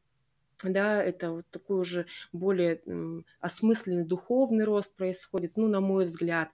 да, 0.73 1.03
это 1.03 1.33
вот 1.33 1.47
такой 1.51 1.79
уже 1.81 2.07
более 2.33 2.81
осмысленный 3.41 4.05
духовный 4.05 4.65
рост 4.65 4.97
происходит, 4.97 5.57
ну, 5.57 5.69
на 5.69 5.81
мой 5.81 6.05
взгляд, 6.07 6.51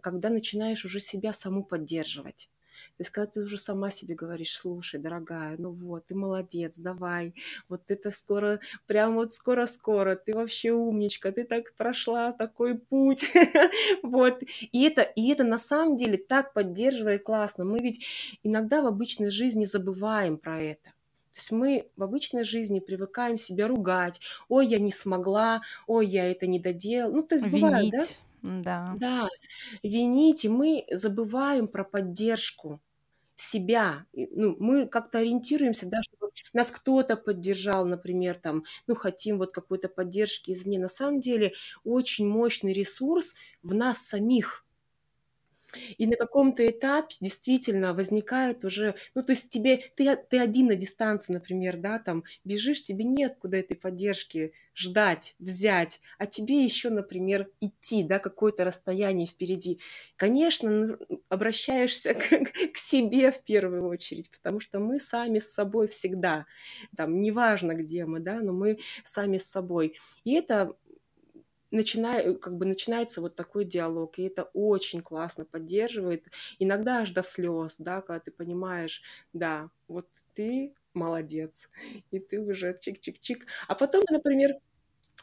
когда 0.00 0.28
начинаешь 0.30 0.84
уже 0.84 1.00
себя 1.00 1.32
саму 1.32 1.64
поддерживать. 1.64 2.48
То 2.96 3.00
есть, 3.00 3.10
когда 3.10 3.30
ты 3.30 3.40
уже 3.40 3.58
сама 3.58 3.90
себе 3.90 4.14
говоришь, 4.14 4.56
слушай, 4.56 5.00
дорогая, 5.00 5.56
ну 5.58 5.70
вот, 5.70 6.06
ты 6.06 6.14
молодец, 6.14 6.76
давай, 6.76 7.34
вот 7.68 7.90
это 7.90 8.10
скоро, 8.10 8.60
прям 8.86 9.14
вот 9.14 9.32
скоро-скоро, 9.32 10.16
ты 10.16 10.34
вообще 10.34 10.72
умничка, 10.72 11.32
ты 11.32 11.44
так 11.44 11.74
прошла 11.74 12.32
такой 12.32 12.78
путь, 12.78 13.30
вот. 14.02 14.42
И 14.72 14.82
это, 14.84 15.02
и 15.02 15.28
это 15.30 15.44
на 15.44 15.58
самом 15.58 15.96
деле 15.96 16.18
так 16.18 16.52
поддерживает 16.52 17.24
классно. 17.24 17.64
Мы 17.64 17.78
ведь 17.78 18.04
иногда 18.42 18.82
в 18.82 18.86
обычной 18.86 19.30
жизни 19.30 19.64
забываем 19.64 20.36
про 20.36 20.60
это. 20.60 20.92
То 21.32 21.38
есть 21.38 21.52
мы 21.52 21.90
в 21.96 22.02
обычной 22.02 22.44
жизни 22.44 22.80
привыкаем 22.80 23.36
себя 23.36 23.68
ругать. 23.68 24.20
Ой, 24.48 24.66
я 24.66 24.78
не 24.78 24.92
смогла, 24.92 25.62
ой, 25.86 26.06
я 26.06 26.30
это 26.30 26.46
не 26.46 26.60
доделал. 26.60 27.12
Ну, 27.12 27.22
то 27.22 27.36
есть 27.36 27.48
бывает, 27.48 27.88
да? 27.90 27.98
Винить. 27.98 28.20
Да. 28.42 28.98
Да, 28.98 29.28
винить, 29.82 30.44
и 30.44 30.48
мы 30.48 30.84
забываем 30.90 31.68
про 31.68 31.84
поддержку 31.84 32.80
себя. 33.36 34.06
И, 34.12 34.26
Ну, 34.26 34.56
мы 34.58 34.86
как-то 34.88 35.18
ориентируемся, 35.18 35.86
да, 35.86 36.00
чтобы 36.02 36.32
нас 36.52 36.70
кто-то 36.70 37.16
поддержал, 37.16 37.86
например, 37.86 38.36
там, 38.38 38.64
ну, 38.86 38.94
хотим 38.94 39.38
вот 39.38 39.52
какой-то 39.52 39.88
поддержки 39.88 40.52
извне. 40.52 40.78
На 40.78 40.88
самом 40.88 41.20
деле 41.20 41.54
очень 41.84 42.28
мощный 42.28 42.72
ресурс 42.72 43.34
в 43.62 43.74
нас 43.74 43.98
самих. 43.98 44.66
И 45.98 46.06
на 46.06 46.16
каком-то 46.16 46.66
этапе 46.66 47.16
действительно 47.20 47.94
возникает 47.94 48.64
уже, 48.64 48.94
ну, 49.14 49.22
то 49.22 49.32
есть 49.32 49.50
тебе, 49.50 49.84
ты, 49.96 50.16
ты 50.16 50.38
один 50.38 50.66
на 50.68 50.74
дистанции, 50.74 51.32
например, 51.32 51.76
да, 51.76 51.98
там 51.98 52.24
бежишь, 52.44 52.82
тебе 52.84 53.04
нет 53.04 53.36
куда 53.40 53.58
этой 53.58 53.76
поддержки 53.76 54.52
ждать, 54.74 55.34
взять, 55.38 56.00
а 56.18 56.26
тебе 56.26 56.64
еще, 56.64 56.88
например, 56.90 57.50
идти, 57.60 58.02
да, 58.02 58.18
какое-то 58.18 58.64
расстояние 58.64 59.26
впереди. 59.26 59.80
Конечно, 60.16 60.98
обращаешься 61.28 62.14
к, 62.14 62.72
к 62.72 62.76
себе 62.76 63.30
в 63.30 63.42
первую 63.42 63.86
очередь, 63.86 64.30
потому 64.30 64.60
что 64.60 64.78
мы 64.80 64.98
сами 64.98 65.38
с 65.38 65.52
собой 65.52 65.88
всегда, 65.88 66.46
там, 66.96 67.20
неважно, 67.20 67.74
где 67.74 68.06
мы, 68.06 68.20
да, 68.20 68.40
но 68.40 68.52
мы 68.52 68.78
сами 69.04 69.38
с 69.38 69.50
собой. 69.50 69.98
И 70.24 70.34
это 70.34 70.74
начинаю, 71.72 72.38
как 72.38 72.56
бы 72.56 72.66
начинается 72.66 73.20
вот 73.20 73.36
такой 73.36 73.64
диалог, 73.64 74.18
и 74.18 74.24
это 74.24 74.44
очень 74.54 75.02
классно 75.02 75.44
поддерживает, 75.46 76.26
иногда 76.60 77.00
аж 77.00 77.10
до 77.12 77.22
слез, 77.22 77.76
да, 77.78 78.02
когда 78.02 78.20
ты 78.20 78.30
понимаешь, 78.32 79.02
да, 79.32 79.70
вот 79.88 80.06
ты 80.34 80.74
молодец, 80.94 81.70
и 82.10 82.18
ты 82.20 82.40
уже 82.40 82.78
чик-чик-чик. 82.84 83.44
А 83.68 83.74
потом, 83.74 84.02
например, 84.10 84.52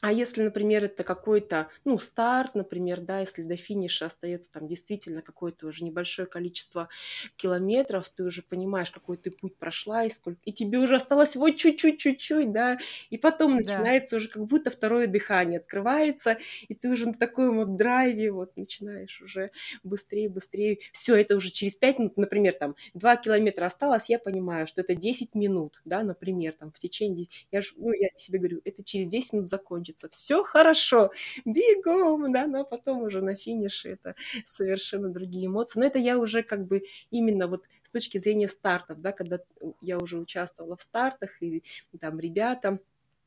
а 0.01 0.13
если, 0.13 0.43
например, 0.43 0.85
это 0.85 1.03
какой-то, 1.03 1.69
ну, 1.83 1.97
старт, 1.99 2.55
например, 2.55 3.01
да, 3.01 3.19
если 3.19 3.43
до 3.43 3.57
финиша 3.57 4.05
остается 4.05 4.49
там 4.51 4.65
действительно 4.67 5.21
какое-то 5.21 5.67
уже 5.67 5.83
небольшое 5.83 6.25
количество 6.27 6.87
километров, 7.35 8.07
ты 8.09 8.23
уже 8.23 8.41
понимаешь, 8.41 8.91
какой 8.91 9.17
ты 9.17 9.29
путь 9.31 9.57
прошла, 9.57 10.05
и 10.05 10.09
сколько, 10.09 10.39
и 10.45 10.53
тебе 10.53 10.77
уже 10.79 10.95
осталось 10.95 11.35
вот 11.35 11.57
чуть-чуть, 11.57 11.99
чуть-чуть, 11.99 12.51
да, 12.53 12.79
и 13.09 13.17
потом 13.17 13.57
Да. 13.57 13.93
начинается 13.97 14.17
уже 14.17 14.29
как 14.29 14.45
будто 14.45 14.69
второе 14.71 15.07
дыхание 15.07 15.59
открывается, 15.59 16.37
и 16.67 16.75
ты 16.75 16.89
уже 16.89 17.07
на 17.07 17.13
таком 17.13 17.57
вот 17.57 17.75
драйве 17.75 18.31
вот 18.31 18.55
начинаешь 18.57 19.21
уже 19.21 19.51
быстрее, 19.83 20.29
быстрее. 20.29 20.79
Все, 20.93 21.15
это 21.15 21.35
уже 21.35 21.49
через 21.51 21.75
5 21.75 21.99
минут, 21.99 22.17
например, 22.17 22.53
там 22.53 22.75
2 22.93 23.15
километра 23.17 23.65
осталось, 23.65 24.09
я 24.09 24.19
понимаю, 24.19 24.67
что 24.67 24.81
это 24.81 24.95
10 24.95 25.35
минут, 25.35 25.81
да, 25.85 26.03
например, 26.03 26.53
там 26.53 26.71
в 26.71 26.79
течение, 26.79 27.27
я, 27.51 27.61
ж, 27.61 27.73
ну, 27.75 27.91
я 27.91 28.07
себе 28.17 28.39
говорю, 28.39 28.61
это 28.65 28.83
через 28.83 29.09
10 29.09 29.33
минут 29.33 29.49
закончится, 29.49 29.78
все 30.09 30.43
хорошо, 30.43 31.11
бегом, 31.45 32.31
да, 32.31 32.47
но 32.47 32.63
потом 32.63 33.03
уже 33.03 33.21
на 33.21 33.35
финише 33.35 33.89
это 33.89 34.15
совершенно 34.45 35.09
другие 35.09 35.47
эмоции. 35.47 35.79
Но 35.79 35.85
это 35.85 35.99
я 35.99 36.17
уже 36.17 36.43
как 36.43 36.65
бы 36.65 36.83
именно 37.11 37.47
вот 37.47 37.63
с 37.83 37.89
точки 37.89 38.19
зрения 38.19 38.47
стартов, 38.47 39.01
да, 39.01 39.11
когда 39.11 39.39
я 39.81 39.97
уже 39.97 40.17
участвовала 40.17 40.77
в 40.77 40.81
стартах, 40.81 41.41
и 41.41 41.63
там 41.99 42.19
ребята, 42.19 42.79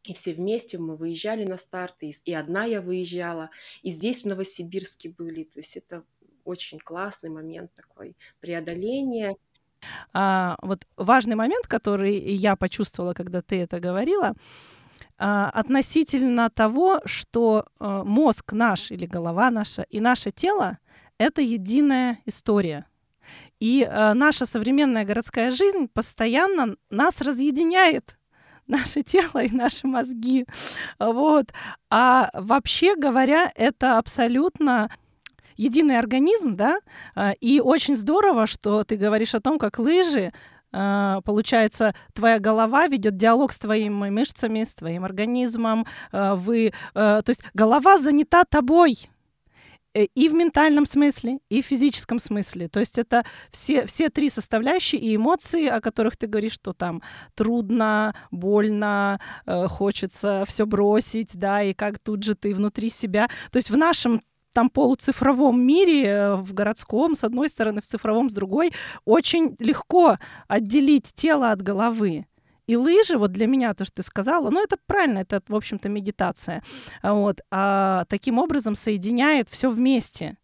и 0.04 0.14
все 0.14 0.34
вместе 0.34 0.78
мы 0.78 0.96
выезжали 0.96 1.44
на 1.44 1.56
старты, 1.56 2.12
и, 2.24 2.34
одна 2.34 2.64
я 2.64 2.80
выезжала, 2.80 3.50
и 3.82 3.90
здесь 3.90 4.22
в 4.22 4.26
Новосибирске 4.26 5.10
были, 5.10 5.44
то 5.44 5.58
есть 5.58 5.76
это 5.76 6.04
очень 6.44 6.78
классный 6.78 7.30
момент 7.30 7.72
такой 7.74 8.16
преодоления. 8.40 9.36
А, 10.12 10.56
вот 10.62 10.86
важный 10.96 11.36
момент, 11.36 11.66
который 11.66 12.16
я 12.16 12.56
почувствовала, 12.56 13.14
когда 13.14 13.42
ты 13.42 13.60
это 13.60 13.80
говорила, 13.80 14.34
относительно 15.24 16.50
того, 16.50 17.00
что 17.04 17.66
а, 17.78 18.02
мозг 18.02 18.52
наш 18.52 18.90
или 18.90 19.06
голова 19.06 19.50
наша 19.50 19.82
и 19.82 20.00
наше 20.00 20.32
тело— 20.32 20.78
это 21.18 21.40
единая 21.42 22.18
история. 22.26 22.86
И 23.60 23.86
а, 23.88 24.14
наша 24.14 24.46
современная 24.46 25.04
городская 25.04 25.52
жизнь 25.52 25.86
постоянно 25.86 26.74
нас 26.90 27.20
разъединяет 27.20 28.18
наше 28.66 29.02
тело 29.02 29.44
и 29.44 29.54
наши 29.54 29.86
мозги. 29.86 30.44
Вот. 30.98 31.52
А 31.88 32.30
вообще 32.34 32.96
говоря, 32.96 33.52
это 33.54 33.98
абсолютно 33.98 34.90
единый 35.56 35.98
организм, 35.98 36.54
да, 36.54 36.78
а, 37.14 37.32
и 37.40 37.60
очень 37.60 37.94
здорово, 37.94 38.46
что 38.46 38.84
ты 38.84 38.96
говоришь 38.96 39.34
о 39.34 39.40
том, 39.40 39.58
как 39.58 39.78
лыжи 39.78 40.32
а, 40.32 40.32
получается, 40.72 41.94
твоя 42.14 42.38
голова 42.38 42.86
ведет 42.86 43.16
диалог 43.16 43.52
с 43.52 43.58
твоими 43.58 44.10
мышцами, 44.10 44.64
с 44.64 44.74
твоим 44.74 45.04
организмом. 45.04 45.86
А, 46.12 46.34
вы, 46.34 46.72
то 46.94 47.24
есть 47.26 47.42
голова 47.54 47.98
занята 47.98 48.44
тобой 48.44 49.08
э, 49.94 50.04
и 50.04 50.28
в 50.28 50.34
ментальном 50.34 50.86
смысле, 50.86 51.38
и 51.48 51.62
в 51.62 51.66
физическом 51.66 52.18
смысле. 52.18 52.68
То 52.68 52.80
есть 52.80 52.98
это 52.98 53.24
все, 53.50 53.86
все 53.86 54.08
три 54.08 54.30
составляющие 54.30 55.00
и 55.00 55.16
эмоции, 55.16 55.66
о 55.66 55.80
которых 55.80 56.16
ты 56.16 56.26
говоришь, 56.26 56.52
что 56.52 56.72
там 56.72 57.02
трудно, 57.34 58.14
больно, 58.30 59.20
э, 59.46 59.66
хочется 59.68 60.44
все 60.46 60.66
бросить, 60.66 61.36
да, 61.36 61.62
и 61.62 61.74
как 61.74 61.98
тут 61.98 62.22
же 62.22 62.34
ты 62.34 62.54
внутри 62.54 62.88
себя. 62.88 63.28
То 63.50 63.58
есть 63.58 63.70
в 63.70 63.76
нашем 63.76 64.22
там 64.52 64.70
полуцифровом 64.70 65.60
мире, 65.60 66.04
э, 66.04 66.34
в 66.36 66.52
городском, 66.54 67.14
с 67.14 67.24
одной 67.24 67.48
стороны, 67.48 67.80
в 67.80 67.86
цифровом, 67.86 68.30
с 68.30 68.34
другой, 68.34 68.72
очень 69.04 69.56
легко 69.58 70.18
отделить 70.48 71.12
тело 71.14 71.50
от 71.50 71.62
головы. 71.62 72.26
И 72.66 72.76
лыжи, 72.76 73.18
вот 73.18 73.32
для 73.32 73.46
меня 73.46 73.74
то, 73.74 73.84
что 73.84 73.96
ты 73.96 74.02
сказала, 74.02 74.50
ну 74.50 74.62
это 74.62 74.76
правильно, 74.86 75.18
это, 75.18 75.42
в 75.48 75.54
общем-то, 75.54 75.88
медитация. 75.88 76.62
Вот. 77.02 77.40
А 77.50 78.04
таким 78.08 78.38
образом 78.38 78.74
соединяет 78.74 79.48
все 79.48 79.68
вместе. 79.68 80.36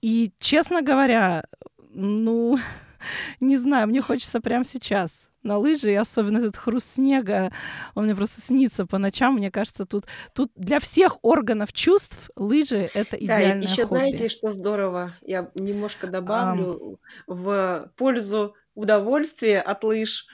И, 0.00 0.32
честно 0.38 0.82
говоря, 0.82 1.44
ну, 1.90 2.58
не 3.40 3.56
знаю, 3.56 3.88
мне 3.88 4.00
хочется 4.00 4.40
прямо 4.40 4.64
сейчас 4.64 5.28
на 5.42 5.58
лыжи, 5.58 5.92
и 5.92 5.96
особенно 5.96 6.38
этот 6.38 6.56
хруст 6.56 6.94
снега, 6.94 7.52
он 7.94 8.04
мне 8.04 8.14
просто 8.14 8.40
снится 8.40 8.86
по 8.86 8.98
ночам. 8.98 9.34
Мне 9.34 9.50
кажется, 9.50 9.86
тут, 9.86 10.04
тут 10.34 10.50
для 10.56 10.80
всех 10.80 11.18
органов 11.22 11.72
чувств 11.72 12.30
лыжи— 12.36 12.88
это 12.94 13.16
идеальное 13.16 13.62
Да, 13.62 13.68
еще 13.68 13.84
хобби. 13.84 13.98
знаете, 13.98 14.28
что 14.28 14.52
здорово? 14.52 15.12
Я 15.22 15.50
немножко 15.54 16.06
добавлю 16.06 16.98
um. 17.26 17.34
в 17.34 17.90
пользу 17.96 18.54
удовольствия 18.74 19.60
от 19.60 19.84
лыж 19.84 20.26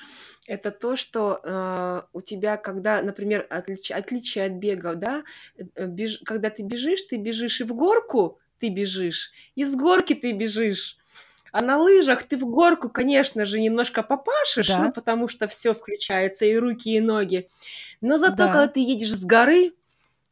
это 0.49 0.71
то, 0.71 0.97
что 0.97 1.41
э, 1.45 2.03
у 2.15 2.23
тебя, 2.23 2.57
когда, 2.57 3.03
например, 3.03 3.47
отлич, 3.50 3.91
отличие 3.91 4.47
от 4.47 4.53
бега, 4.53 4.95
да, 4.95 5.25
э, 5.57 5.87
беж, 5.87 6.21
когда 6.25 6.49
ты 6.49 6.62
бежишь, 6.62 7.03
ты 7.03 7.17
бежишь 7.17 7.61
и 7.61 7.65
в 7.65 7.75
горку 7.75 8.38
ты 8.59 8.71
бежишь, 8.71 9.31
и 9.55 9.65
с 9.65 9.77
горки 9.77 10.15
ты 10.15 10.33
бежишь. 10.33 10.98
А 11.52 11.62
на 11.62 11.78
лыжах 11.78 12.23
ты 12.23 12.37
в 12.37 12.45
горку, 12.45 12.88
конечно 12.88 13.45
же, 13.45 13.61
немножко 13.61 14.02
попашешь, 14.02 14.69
да. 14.69 14.78
ну, 14.78 14.93
потому 14.93 15.28
что 15.28 15.49
все 15.49 15.75
включается, 15.75 16.45
и 16.45 16.57
руки, 16.57 16.97
и 16.97 17.00
ноги. 17.00 17.49
Но 18.00 18.19
зато, 18.19 18.37
да. 18.37 18.52
когда 18.52 18.69
ты 18.69 18.81
едешь 18.81 19.14
с 19.14 19.25
горы, 19.25 19.73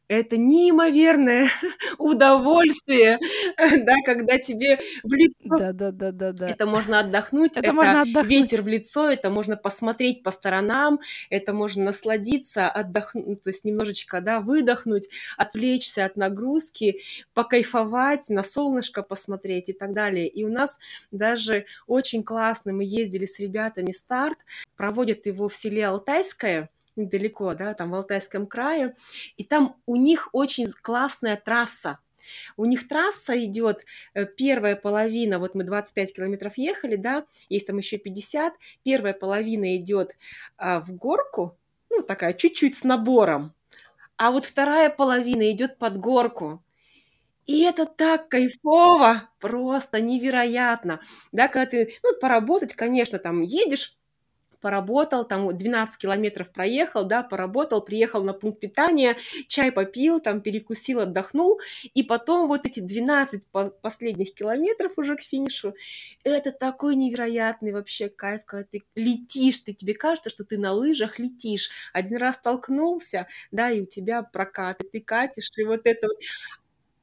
это 0.07 0.37
неимоверное 0.37 1.49
удовольствие, 1.97 3.19
да, 3.57 3.95
когда 4.05 4.37
тебе 4.37 4.79
в 5.03 5.13
лицо. 5.13 5.57
Да, 5.57 5.73
да, 5.73 5.91
да, 5.91 6.11
да, 6.11 6.31
да. 6.31 6.47
Это 6.49 6.65
можно 6.65 6.99
отдохнуть, 6.99 7.51
это, 7.51 7.59
это 7.59 7.73
можно 7.73 8.01
отдохнуть. 8.01 8.31
ветер 8.31 8.61
в 8.61 8.67
лицо, 8.67 9.09
это 9.09 9.29
можно 9.29 9.57
посмотреть 9.57 10.23
по 10.23 10.31
сторонам, 10.31 10.99
это 11.29 11.53
можно 11.53 11.85
насладиться, 11.85 12.69
отдохнуть, 12.69 13.43
то 13.43 13.49
есть 13.49 13.65
немножечко, 13.65 14.21
да, 14.21 14.39
выдохнуть, 14.39 15.09
отвлечься 15.37 16.05
от 16.05 16.15
нагрузки, 16.15 17.01
покайфовать, 17.33 18.29
на 18.29 18.43
солнышко 18.43 19.03
посмотреть 19.03 19.69
и 19.69 19.73
так 19.73 19.93
далее. 19.93 20.27
И 20.27 20.43
у 20.43 20.49
нас 20.49 20.79
даже 21.11 21.65
очень 21.85 22.23
классно, 22.23 22.73
мы 22.73 22.83
ездили 22.83 23.25
с 23.25 23.39
ребятами 23.39 23.91
старт, 23.91 24.39
проводят 24.75 25.25
его 25.25 25.49
в 25.49 25.55
селе 25.55 25.87
Алтайское, 25.87 26.69
недалеко, 26.97 27.53
да, 27.53 27.73
там 27.73 27.91
в 27.91 27.95
Алтайском 27.95 28.47
крае, 28.47 28.95
и 29.37 29.43
там 29.43 29.75
у 29.85 29.95
них 29.95 30.29
очень 30.33 30.67
классная 30.81 31.37
трасса. 31.37 31.99
У 32.57 32.65
них 32.65 32.87
трасса 32.87 33.41
идет, 33.45 33.85
э, 34.13 34.25
первая 34.25 34.75
половина, 34.75 35.39
вот 35.39 35.55
мы 35.55 35.63
25 35.63 36.13
километров 36.15 36.57
ехали, 36.57 36.95
да, 36.95 37.25
есть 37.49 37.67
там 37.67 37.77
еще 37.77 37.97
50, 37.97 38.53
первая 38.83 39.13
половина 39.13 39.77
идет 39.77 40.17
а, 40.57 40.81
в 40.81 40.91
горку, 40.93 41.57
ну, 41.89 42.01
такая 42.03 42.33
чуть-чуть 42.33 42.75
с 42.75 42.83
набором, 42.83 43.53
а 44.17 44.31
вот 44.31 44.45
вторая 44.45 44.89
половина 44.89 45.51
идет 45.51 45.77
под 45.77 45.97
горку. 45.99 46.63
И 47.45 47.63
это 47.63 47.85
так 47.85 48.29
кайфово, 48.29 49.29
просто 49.39 50.01
невероятно. 50.01 51.01
Да, 51.31 51.47
когда 51.47 51.65
ты, 51.67 51.93
ну, 52.03 52.11
поработать, 52.19 52.73
конечно, 52.73 53.19
там 53.19 53.41
едешь, 53.41 53.96
поработал, 54.59 55.25
там 55.25 55.55
12 55.55 56.01
километров 56.01 56.51
проехал, 56.51 57.05
да, 57.05 57.23
поработал, 57.23 57.81
приехал 57.81 58.23
на 58.23 58.33
пункт 58.33 58.59
питания, 58.59 59.17
чай 59.47 59.71
попил, 59.71 60.19
там 60.19 60.41
перекусил, 60.41 61.01
отдохнул, 61.01 61.59
и 61.93 62.03
потом 62.03 62.47
вот 62.47 62.65
эти 62.65 62.79
12 62.79 63.47
последних 63.81 64.33
километров 64.33 64.93
уже 64.97 65.15
к 65.15 65.21
финишу, 65.21 65.73
это 66.23 66.51
такой 66.51 66.95
невероятный 66.95 67.71
вообще 67.71 68.09
кайф, 68.09 68.41
когда 68.45 68.65
ты 68.71 68.83
летишь, 68.95 69.59
ты, 69.59 69.73
тебе 69.73 69.93
кажется, 69.93 70.29
что 70.29 70.43
ты 70.43 70.57
на 70.57 70.73
лыжах 70.73 71.19
летишь, 71.19 71.69
один 71.93 72.17
раз 72.17 72.35
столкнулся, 72.37 73.27
да, 73.51 73.71
и 73.71 73.81
у 73.81 73.85
тебя 73.85 74.23
прокат, 74.23 74.81
и 74.83 74.87
ты 74.87 75.01
катишь, 75.01 75.49
и 75.57 75.63
вот 75.63 75.81
это 75.85 76.07
вот 76.07 76.17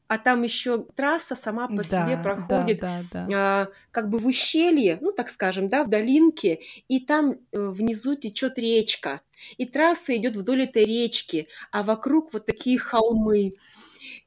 а 0.08 0.18
там 0.18 0.42
еще 0.42 0.84
трасса 0.94 1.34
сама 1.34 1.68
по 1.68 1.76
да, 1.76 1.82
себе 1.82 2.16
проходит 2.16 2.80
да, 2.80 3.02
да, 3.10 3.26
да. 3.26 3.36
А, 3.36 3.68
как 3.90 4.08
бы 4.08 4.18
в 4.18 4.26
ущелье, 4.26 4.98
ну 5.00 5.12
так 5.12 5.28
скажем, 5.28 5.68
да, 5.68 5.84
в 5.84 5.88
долинке, 5.88 6.60
и 6.88 7.00
там 7.00 7.32
э, 7.32 7.36
внизу 7.52 8.14
течет 8.14 8.58
речка, 8.58 9.22
и 9.56 9.64
трасса 9.64 10.16
идет 10.16 10.36
вдоль 10.36 10.64
этой 10.64 10.84
речки, 10.84 11.48
а 11.70 11.82
вокруг 11.82 12.32
вот 12.32 12.46
такие 12.46 12.78
холмы. 12.78 13.54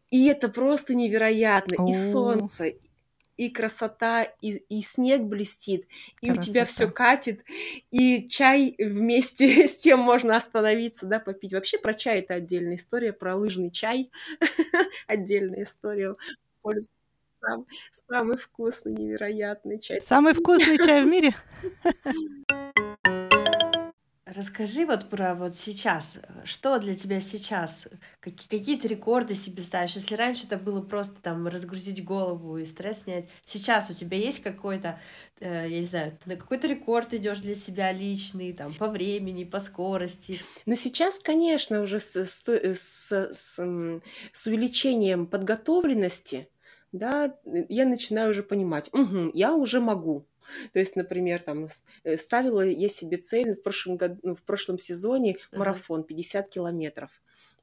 И 0.10 0.26
это 0.28 0.48
просто 0.48 0.96
невероятно. 0.96 1.84
О. 1.84 1.90
И 1.90 1.94
солнце, 1.94 2.76
и 3.38 3.50
красота, 3.50 4.24
и, 4.42 4.58
и 4.70 4.82
снег 4.82 5.22
блестит, 5.22 5.88
и 6.22 6.28
красота. 6.28 6.40
у 6.40 6.44
тебя 6.44 6.66
все 6.66 6.90
катит, 6.90 7.44
и 7.92 8.28
чай 8.28 8.76
вместе 8.78 9.68
с 9.68 9.78
тем 9.78 10.00
можно 10.00 10.36
остановиться, 10.36 11.06
да, 11.06 11.20
попить. 11.20 11.54
Вообще 11.54 11.78
про 11.78 11.94
чай 11.94 12.20
это 12.20 12.34
отдельная 12.34 12.76
история, 12.76 13.14
про 13.14 13.36
лыжный 13.36 13.72
чай 13.72 14.12
отдельная 15.08 15.64
история. 15.64 16.16
Сам, 17.40 17.66
самый 17.92 18.38
вкусный, 18.38 18.94
невероятный 18.94 19.80
чай. 19.80 20.02
Самый 20.02 20.34
вкусный 20.34 20.78
чай 20.78 21.04
в 21.04 21.08
мире? 21.08 21.34
Расскажи 24.36 24.86
вот 24.86 25.10
про 25.10 25.36
вот 25.36 25.56
сейчас. 25.56 26.20
Что 26.44 26.80
для 26.80 26.96
тебя 26.96 27.22
сейчас? 27.22 27.88
Какие, 28.20 28.78
ты 28.78 28.88
рекорды 28.90 29.36
себе 29.36 29.64
ставишь? 29.64 29.96
Если 29.96 30.16
раньше 30.16 30.48
это 30.48 30.58
было 30.58 30.82
просто 30.82 31.22
там 31.22 31.48
разгрузить 31.48 32.04
голову 32.04 32.58
и 32.58 32.66
стресс 32.66 33.04
снять, 33.04 33.30
сейчас 33.46 33.90
у 33.90 33.94
тебя 33.94 34.18
есть 34.18 34.44
какой-то, 34.44 35.00
э, 35.40 35.68
я 35.70 35.78
не 35.78 35.84
знаю, 35.84 36.18
на 36.26 36.36
какой-то 36.36 36.68
рекорд 36.68 37.14
идешь 37.14 37.38
для 37.38 37.56
себя 37.56 37.94
личный, 37.94 38.52
там, 38.52 38.74
по 38.74 38.90
времени, 38.90 39.46
по 39.46 39.62
скорости? 39.62 40.42
Но 40.66 40.76
сейчас, 40.76 41.20
конечно, 41.20 41.80
уже 41.80 42.02
с, 42.02 42.18
с, 42.18 42.44
с, 42.46 43.12
с, 43.32 44.02
с 44.34 44.48
увеличением 44.48 45.26
подготовленности, 45.26 46.50
да, 46.92 47.34
я 47.46 47.86
начинаю 47.86 48.32
уже 48.32 48.44
понимать, 48.44 48.90
угу, 48.92 49.32
я 49.34 49.56
уже 49.56 49.80
могу, 49.80 50.26
то 50.74 50.80
есть, 50.80 50.96
например, 50.96 51.40
там 51.40 51.68
э, 52.04 52.18
ставила 52.18 52.62
я 52.62 52.90
себе 52.90 53.18
цель 53.18 53.56
в 53.56 53.62
прошлом 53.62 53.98
году, 53.98 54.20
ну, 54.24 54.36
в 54.36 54.42
прошлом 54.44 54.78
сезоне 54.78 55.38
марафон 55.52 56.04
50 56.04 56.50
километров. 56.50 57.10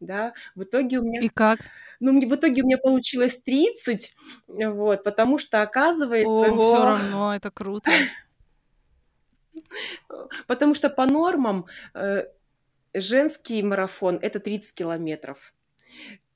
Да, 0.00 0.34
в 0.54 0.64
итоге 0.64 0.98
у 0.98 1.02
меня... 1.02 1.20
И 1.20 1.28
как? 1.28 1.60
Ну, 2.00 2.20
в 2.20 2.34
итоге 2.34 2.62
у 2.62 2.66
меня 2.66 2.78
получилось 2.78 3.40
30, 3.42 4.14
вот, 4.46 5.02
потому 5.04 5.38
что, 5.38 5.62
оказывается... 5.62 6.52
Ого, 6.52 6.74
все 6.74 6.84
равно, 6.84 7.34
это 7.36 7.50
круто. 7.50 7.90
Потому 10.46 10.74
что 10.74 10.90
по 10.90 11.06
нормам 11.06 11.66
э, 11.94 12.26
женский 12.92 13.62
марафон 13.62 14.18
это 14.20 14.40
30 14.40 14.74
километров. 14.74 15.54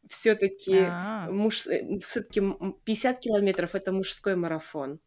Все-таки 0.08 0.86
а. 0.88 1.28
муж, 1.30 1.66
э, 1.66 2.00
все-таки 2.00 2.40
50 2.84 3.18
километров 3.20 3.74
это 3.74 3.92
мужской 3.92 4.36
марафон. 4.36 5.00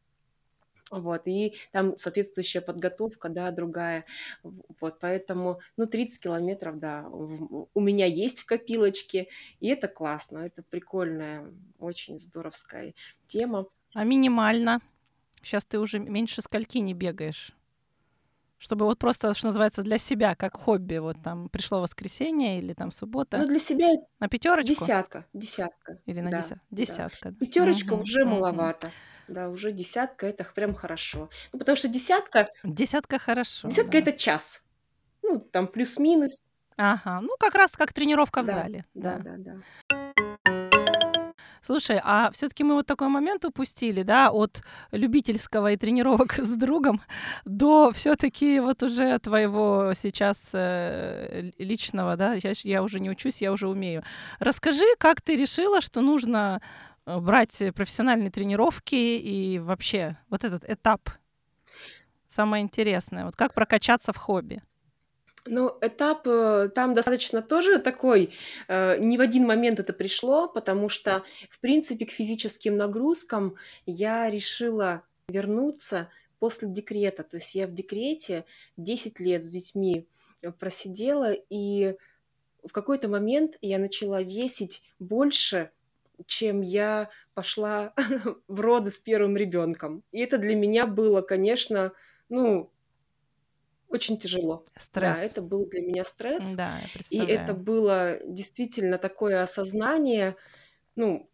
Вот, 0.91 1.25
и 1.25 1.56
там 1.71 1.95
соответствующая 1.95 2.62
подготовка, 2.62 3.30
да, 3.30 3.49
другая. 3.51 4.06
Вот, 4.43 4.99
поэтому, 4.99 5.62
ну, 5.77 5.88
30 5.88 6.21
километров, 6.21 6.80
да, 6.80 7.08
у 7.10 7.80
меня 7.80 8.06
есть 8.06 8.41
в 8.41 8.45
копилочке, 8.45 9.30
и 9.62 9.69
это 9.69 9.88
классно, 9.88 10.39
это 10.39 10.63
прикольная, 10.63 11.51
очень 11.80 12.19
здоровская 12.19 12.93
тема. 13.25 13.67
А 13.93 14.04
минимально? 14.04 14.82
Сейчас 15.41 15.65
ты 15.65 15.80
уже 15.80 15.99
меньше 15.99 16.41
скольки 16.41 16.77
не 16.77 16.93
бегаешь? 16.93 17.56
Чтобы 18.60 18.86
вот 18.86 18.99
просто, 18.99 19.34
что 19.34 19.47
называется, 19.47 19.82
для 19.82 19.97
себя, 19.97 20.36
как 20.36 20.56
хобби, 20.56 20.97
вот 20.97 21.17
там 21.23 21.49
пришло 21.49 21.82
воскресенье 21.82 22.60
или 22.60 22.73
там 22.73 22.91
суббота. 22.91 23.39
Ну, 23.39 23.47
для 23.47 23.58
себя 23.58 23.88
на 24.19 24.27
пятерочку? 24.27 24.75
Десятка, 24.75 25.25
десятка. 25.34 25.99
Или 26.06 26.19
на 26.19 26.30
да, 26.30 26.38
десятка? 26.41 26.65
Десятка. 26.69 27.32
Да. 27.32 27.38
Пятерочка 27.39 27.93
угу, 27.93 28.04
уже 28.04 28.21
угу. 28.21 28.36
маловато. 28.36 28.91
Да, 29.27 29.49
уже 29.49 29.71
десятка 29.71 30.27
это 30.27 30.43
прям 30.43 30.73
хорошо. 30.73 31.29
Ну, 31.53 31.60
потому 31.60 31.75
что 31.75 31.88
десятка... 31.88 32.47
Десятка 32.63 33.19
хорошо. 33.19 33.67
Десятка 33.69 33.91
да. 33.91 33.97
это 33.99 34.12
час. 34.13 34.63
Ну, 35.23 35.39
там 35.39 35.67
плюс-минус. 35.67 36.41
Ага, 36.77 37.19
ну 37.21 37.36
как 37.39 37.55
раз 37.55 37.71
как 37.73 37.93
тренировка 37.93 38.41
в 38.41 38.45
да, 38.45 38.53
зале. 38.53 38.86
Да, 38.93 39.19
да, 39.19 39.36
да. 39.38 39.53
да. 39.53 39.62
Слушай, 41.63 42.01
а 42.03 42.31
все-таки 42.31 42.63
мы 42.63 42.73
вот 42.73 42.88
такой 42.88 43.07
момент 43.07 43.45
упустили, 43.45 44.01
да, 44.01 44.31
от 44.31 44.63
любительского 44.91 45.71
и 45.71 45.77
тренировок 45.77 46.34
с 46.38 46.55
другом 46.55 47.01
до 47.45 47.91
все-таки 47.91 48.60
вот 48.60 48.81
уже 48.81 49.19
твоего 49.19 49.93
сейчас 49.93 50.49
э, 50.53 51.51
личного, 51.60 52.17
да, 52.17 52.34
я, 52.34 52.53
я 52.63 52.81
уже 52.81 52.99
не 52.99 53.12
учусь, 53.12 53.41
я 53.41 53.51
уже 53.51 53.67
умею. 53.67 54.03
Расскажи, 54.39 54.86
как 54.97 55.21
ты 55.21 55.36
решила, 55.36 55.81
что 55.81 56.01
нужно 56.01 56.62
брать 57.19 57.62
профессиональные 57.76 58.32
тренировки 58.32 58.95
и 58.95 59.60
вообще 59.60 60.17
вот 60.30 60.43
этот 60.43 60.69
этап 60.69 61.10
самое 62.28 62.63
интересное, 62.63 63.26
вот 63.26 63.36
как 63.36 63.54
прокачаться 63.54 64.13
в 64.13 64.17
хобби? 64.17 64.62
Ну, 65.45 65.76
этап 65.82 66.28
э, 66.28 66.69
там 66.74 66.93
достаточно 66.93 67.41
тоже 67.41 67.80
такой, 67.80 68.32
э, 68.67 68.97
не 69.00 69.17
в 69.17 69.21
один 69.21 69.45
момент 69.47 69.80
это 69.80 69.91
пришло, 69.91 70.47
потому 70.47 70.88
что, 70.88 71.24
в 71.50 71.60
принципе, 71.60 72.06
к 72.06 72.12
физическим 72.12 72.78
нагрузкам 72.78 73.56
я 73.88 74.30
решила 74.30 75.02
вернуться 75.28 76.10
после 76.38 76.67
декрета. 76.67 77.24
То 77.24 77.38
есть 77.38 77.56
я 77.56 77.65
в 77.65 77.74
декрете 77.74 78.45
10 78.78 79.19
лет 79.19 79.43
с 79.43 79.50
детьми 79.50 80.08
э, 80.43 80.52
просидела, 80.52 81.34
и 81.50 81.95
в 82.63 82.71
какой-то 82.71 83.08
момент 83.08 83.58
я 83.62 83.80
начала 83.80 84.21
весить 84.21 84.84
больше, 85.00 85.71
чем 86.27 86.62
я 86.62 87.10
пошла 87.34 87.93
в 88.47 88.60
роды 88.60 88.91
с 88.91 88.99
первым 88.99 89.38
ребенком. 89.38 90.03
И 90.12 90.19
это 90.19 90.38
для 90.38 90.55
меня 90.55 90.88
было, 90.88 91.21
конечно, 91.21 91.93
ну, 92.29 92.71
очень 93.91 94.17
тяжело. 94.17 94.65
Стресс. 94.77 95.17
Да, 95.17 95.23
это 95.23 95.41
был 95.41 95.65
для 95.67 95.81
меня 95.81 96.05
стресс. 96.05 96.55
Да, 96.55 96.79
И 97.10 97.19
это 97.19 97.53
было 97.53 98.19
действительно 98.25 98.97
такое 98.97 99.43
осознание, 99.43 100.38
ну, 100.95 101.29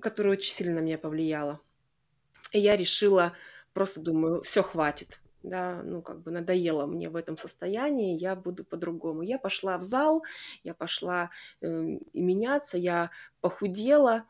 которое 0.00 0.30
очень 0.30 0.52
сильно 0.52 0.74
на 0.74 0.80
меня 0.80 0.98
повлияло. 0.98 1.60
И 2.52 2.60
я 2.60 2.76
решила, 2.76 3.32
просто 3.72 4.00
думаю, 4.00 4.42
все 4.42 4.62
хватит. 4.62 5.20
Да, 5.46 5.80
ну, 5.84 6.02
как 6.02 6.22
бы 6.22 6.32
надоело 6.32 6.86
мне 6.86 7.08
в 7.08 7.14
этом 7.16 7.36
состоянии, 7.36 8.18
я 8.18 8.34
буду 8.34 8.64
по-другому. 8.64 9.22
Я 9.22 9.38
пошла 9.38 9.78
в 9.78 9.84
зал, 9.84 10.24
я 10.64 10.74
пошла 10.74 11.30
э, 11.62 11.68
меняться, 12.14 12.76
я 12.78 13.10
похудела, 13.40 14.24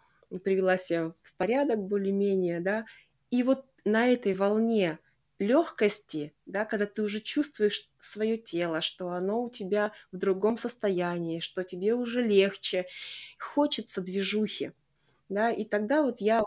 привела 0.45 0.77
себя 0.77 1.15
в 1.23 1.35
порядок 1.37 1.79
более-менее, 1.81 2.61
да. 2.61 2.85
И 3.31 3.43
вот 3.43 3.65
на 3.87 4.09
этой 4.09 4.35
волне 4.35 4.99
легкости, 5.39 6.35
да, 6.45 6.67
когда 6.67 6.85
ты 6.87 7.03
уже 7.03 7.21
чувствуешь 7.21 7.91
свое 7.99 8.37
тело, 8.37 8.83
что 8.83 9.09
оно 9.11 9.43
у 9.43 9.51
тебя 9.51 9.93
в 10.13 10.19
другом 10.19 10.59
состоянии, 10.59 11.41
что 11.41 11.63
тебе 11.65 11.95
уже 11.95 12.23
легче, 12.23 12.87
хочется 13.39 14.03
движухи, 14.03 14.73
да, 15.29 15.51
и 15.51 15.65
тогда 15.65 16.03
вот 16.03 16.21
я, 16.21 16.43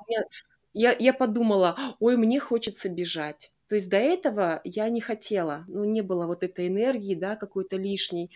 я, 0.73 0.95
я 0.97 1.13
подумала, 1.13 1.77
ой, 1.99 2.17
мне 2.17 2.39
хочется 2.39 2.89
бежать. 2.89 3.51
То 3.69 3.75
есть 3.75 3.89
до 3.89 3.97
этого 3.97 4.61
я 4.63 4.89
не 4.89 4.99
хотела, 4.99 5.63
ну, 5.67 5.83
не 5.83 6.01
было 6.01 6.25
вот 6.25 6.43
этой 6.43 6.67
энергии, 6.67 7.13
да, 7.13 7.35
какой-то 7.35 7.77
лишней. 7.77 8.31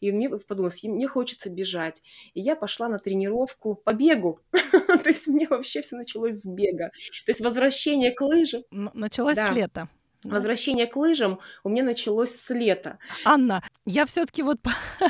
И 0.00 0.12
мне 0.12 0.28
подумалось, 0.28 0.82
мне 0.82 1.08
хочется 1.08 1.48
бежать. 1.50 2.02
И 2.34 2.40
я 2.40 2.54
пошла 2.54 2.88
на 2.88 2.98
тренировку 2.98 3.74
по 3.74 3.94
бегу. 3.94 4.40
То 4.52 5.08
есть 5.08 5.26
мне 5.26 5.48
вообще 5.48 5.80
все 5.80 5.96
началось 5.96 6.36
с 6.36 6.46
бега. 6.46 6.90
То 7.24 7.30
есть 7.30 7.40
возвращение 7.40 8.12
к 8.12 8.20
лыжам. 8.20 8.62
Началось 8.70 9.38
с 9.38 9.50
лета. 9.52 9.88
Возвращение 10.24 10.86
к 10.86 10.96
лыжам 10.96 11.38
у 11.62 11.68
меня 11.68 11.84
началось 11.84 12.30
с 12.30 12.50
лета. 12.50 12.98
Анна, 13.24 13.62
я 13.86 14.06
все-таки 14.06 14.42
вот 14.42 14.58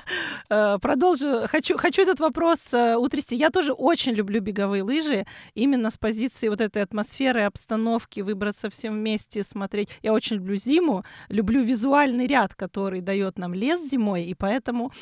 э, 0.50 0.78
продолжу, 0.80 1.46
хочу, 1.46 1.78
хочу 1.78 2.02
этот 2.02 2.20
вопрос 2.20 2.72
э, 2.72 2.96
утрясти. 2.96 3.36
Я 3.36 3.50
тоже 3.50 3.72
очень 3.72 4.12
люблю 4.12 4.40
беговые 4.40 4.82
лыжи, 4.82 5.26
именно 5.54 5.90
с 5.90 5.96
позиции 5.96 6.48
вот 6.48 6.60
этой 6.60 6.82
атмосферы, 6.82 7.42
обстановки, 7.42 8.20
выбраться 8.20 8.70
всем 8.70 8.94
вместе, 8.94 9.42
смотреть. 9.42 9.90
Я 10.02 10.12
очень 10.12 10.36
люблю 10.36 10.56
зиму, 10.56 11.04
люблю 11.28 11.62
визуальный 11.62 12.26
ряд, 12.26 12.54
который 12.54 13.00
дает 13.00 13.38
нам 13.38 13.54
лес 13.54 13.80
зимой, 13.88 14.24
и 14.24 14.34
поэтому 14.34 14.92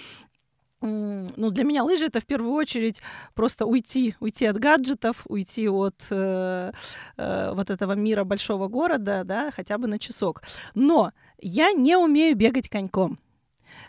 ну, 0.83 1.51
для 1.51 1.65
меня 1.65 1.85
лыжи 1.85 2.07
это 2.07 2.21
в 2.21 2.27
первую 2.27 2.53
очередь 2.53 3.01
просто 3.35 3.67
уйти, 3.67 4.15
уйти 4.21 4.47
от 4.47 4.59
гаджетов, 4.59 5.23
уйти 5.29 5.69
от 5.69 5.97
э, 6.11 6.73
э, 7.17 7.53
вот 7.55 7.71
этого 7.71 7.93
мира 7.93 8.25
большого 8.25 8.69
города, 8.69 9.23
да, 9.25 9.51
хотя 9.51 9.79
бы 9.79 9.87
на 9.89 9.99
часок. 9.99 10.43
Но 10.75 11.13
я 11.41 11.73
не 11.73 11.97
умею 11.97 12.37
бегать 12.37 12.69
коньком. 12.69 13.19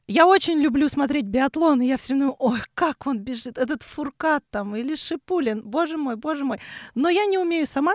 Я 0.07 0.27
очень 0.27 0.59
люблю 0.59 0.89
смотреть 0.89 1.25
биатлон, 1.25 1.81
и 1.81 1.87
я 1.87 1.95
все 1.95 2.13
равно, 2.13 2.35
ой, 2.37 2.59
как 2.73 3.07
он 3.07 3.19
бежит, 3.19 3.57
этот 3.57 3.83
Фуркат 3.83 4.43
там 4.49 4.75
или 4.75 4.95
Шипулин, 4.95 5.61
боже 5.63 5.97
мой, 5.97 6.17
боже 6.17 6.43
мой. 6.43 6.59
Но 6.93 7.07
я 7.07 7.25
не 7.25 7.37
умею 7.37 7.65
сама, 7.65 7.93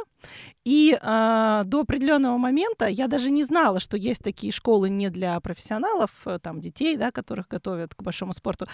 и 0.65 0.99
э, 1.01 1.63
до 1.65 1.81
определенного 1.81 2.39
момента 2.39 2.87
я 2.87 3.09
даже 3.09 3.31
не 3.31 3.45
знала, 3.45 3.79
что 3.79 3.97
есть 3.97 4.23
такие 4.23 4.53
школы 4.53 4.89
не 4.89 5.11
для 5.11 5.39
профессионалов, 5.41 6.11
э, 6.25 6.39
там, 6.43 6.61
детей, 6.61 6.97
да, 6.97 7.11
которых 7.11 7.49
готовят 7.49 7.95
к 7.95 8.03
большому 8.03 8.33
спорту, 8.33 8.67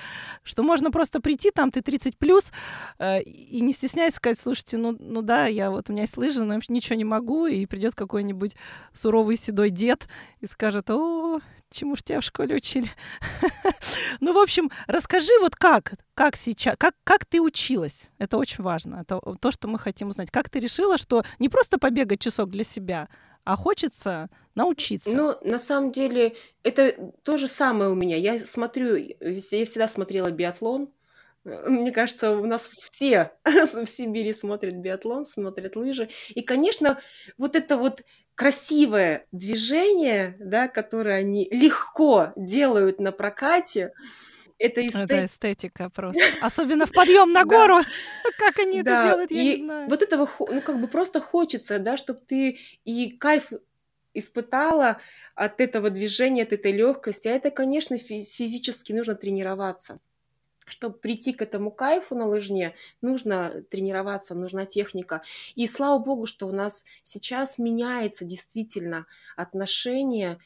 что 0.45 0.63
можно 0.63 0.93
просто 0.93 1.21
прийти, 1.21 1.51
там, 1.51 1.73
ты 1.73 1.83
30 1.83 2.17
плюс, 2.17 2.53
э, 2.99 3.21
и 3.23 3.61
не 3.61 3.73
стесняясь 3.73 4.15
сказать, 4.15 4.39
слушайте, 4.39 4.77
ну, 4.77 4.97
ну 4.99 5.23
да, 5.23 5.47
я 5.47 5.71
вот, 5.71 5.91
у 5.91 5.93
меня 5.93 6.03
есть 6.03 6.17
лыжи, 6.17 6.45
но 6.45 6.59
ничего 6.69 6.97
не 6.97 7.05
могу, 7.05 7.47
и 7.47 7.67
придет 7.67 7.95
какой-нибудь 7.95 8.55
суровый 8.93 9.37
седой 9.37 9.71
дед 9.71 10.09
и 10.41 10.47
скажет, 10.47 10.91
о, 10.91 11.41
чему 11.75 11.97
ж 11.97 12.03
тебя 12.03 12.21
в 12.21 12.25
школе 12.25 12.57
учили? 12.57 12.91
Ну, 14.21 14.33
в 14.33 14.39
общем, 14.39 14.71
расскажи 14.87 15.33
вот 15.41 15.57
как, 15.57 15.95
как 16.15 16.37
сейчас, 16.37 16.77
как, 16.79 16.95
как 17.05 17.25
ты 17.27 17.41
училась? 17.41 18.11
Это 18.19 18.39
очень 18.39 18.63
важно. 18.65 19.01
Это 19.03 19.21
то, 19.41 19.51
что 19.51 19.69
мы 19.69 19.79
хотим 19.79 20.09
узнать. 20.09 20.31
Как 20.31 20.49
ты 20.49 20.61
решила, 20.61 20.99
что 20.99 21.25
не 21.39 21.49
просто 21.49 21.79
побегать 21.79 22.21
часок 22.21 22.51
для 22.51 22.65
себя, 22.65 23.09
а 23.45 23.57
хочется 23.57 24.31
научиться? 24.55 25.15
Ну, 25.15 25.37
на 25.43 25.59
самом 25.59 25.93
деле, 25.93 26.37
это 26.63 27.13
то 27.23 27.37
же 27.37 27.49
самое 27.49 27.91
у 27.91 27.95
меня. 27.95 28.17
Я 28.17 28.39
смотрю, 28.39 28.97
я 28.97 29.39
всегда 29.67 29.89
смотрела 29.89 30.31
биатлон. 30.31 30.91
Мне 31.45 31.91
кажется, 31.91 32.31
у 32.31 32.47
нас 32.47 32.71
все 32.91 33.33
в 33.45 33.87
Сибири 33.87 34.33
смотрят 34.33 34.75
биатлон, 34.75 35.27
смотрят 35.27 35.77
лыжи. 35.77 36.09
И, 36.31 36.43
конечно, 36.43 37.01
вот 37.37 37.55
это 37.55 37.77
вот 37.77 38.03
красивое 38.35 39.27
движение, 39.31 40.37
да, 40.41 40.69
которое 40.69 41.17
они 41.17 41.49
легко 41.51 42.33
делают 42.37 42.99
на 42.99 43.13
прокате, 43.13 43.93
это, 44.59 44.87
эстет... 44.87 45.03
это 45.03 45.25
эстетика 45.25 45.91
просто. 45.91 46.23
Особенно 46.41 46.87
в 46.87 46.93
подъем 46.93 47.33
на 47.33 47.45
гору. 47.45 47.81
Как 48.39 48.59
они 48.61 48.81
это 48.81 49.03
делают, 49.03 49.31
я 49.31 49.43
не 49.43 49.57
знаю. 49.57 49.89
Вот 49.89 50.03
этого, 50.03 50.29
ну, 50.39 50.61
как 50.61 50.81
бы 50.81 50.89
просто 50.89 51.21
хочется, 51.21 51.79
да, 51.79 51.97
чтобы 51.97 52.21
ты 52.27 52.59
и 52.85 53.11
кайф 53.11 53.53
испытала 54.15 55.01
от 55.35 55.61
этого 55.61 55.91
движения, 55.91 56.45
от 56.45 56.53
этой 56.53 56.73
легкости. 56.73 57.29
А 57.29 57.33
это, 57.33 57.51
конечно, 57.51 57.99
физически 57.99 58.93
нужно 58.93 59.17
тренироваться. 59.17 59.99
Чтобы 60.65 60.97
прийти 60.97 61.33
к 61.33 61.43
этому 61.43 61.71
кайфу 61.71 62.15
на 62.15 62.27
лыжне, 62.27 62.75
нужно 63.03 63.63
тренироваться, 63.71 64.35
нужна 64.35 64.65
техника. 64.65 65.23
И 65.55 65.67
слава 65.67 65.99
богу, 65.99 66.27
что 66.27 66.47
у 66.47 66.53
нас 66.53 66.85
сейчас 67.03 67.59
меняется 67.59 68.25
действительно 68.25 69.07
отношение 69.37 70.39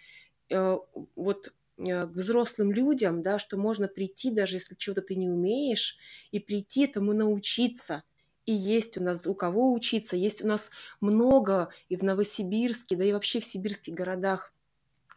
э, 0.51 0.79
вот 1.15 1.53
э, 1.79 2.07
к 2.07 2.11
взрослым 2.11 2.73
людям, 2.73 3.23
да, 3.23 3.39
что 3.39 3.57
можно 3.57 3.87
прийти, 3.87 4.31
даже 4.31 4.57
если 4.57 4.75
чего-то 4.75 5.03
ты 5.03 5.15
не 5.15 5.29
умеешь, 5.29 5.97
и 6.33 6.41
прийти 6.41 6.85
этому 6.85 7.13
научиться. 7.13 8.03
И 8.45 8.53
есть 8.53 8.97
у 8.97 9.03
нас 9.03 9.27
у 9.27 9.35
кого 9.35 9.73
учиться, 9.73 10.17
есть 10.17 10.43
у 10.43 10.49
нас 10.49 10.71
много 11.01 11.71
и 11.89 11.97
в 11.97 12.03
Новосибирске, 12.03 12.97
да 12.97 13.05
и 13.05 13.13
вообще 13.13 13.41
в 13.41 13.45
сибирских 13.45 13.95
городах 13.95 14.55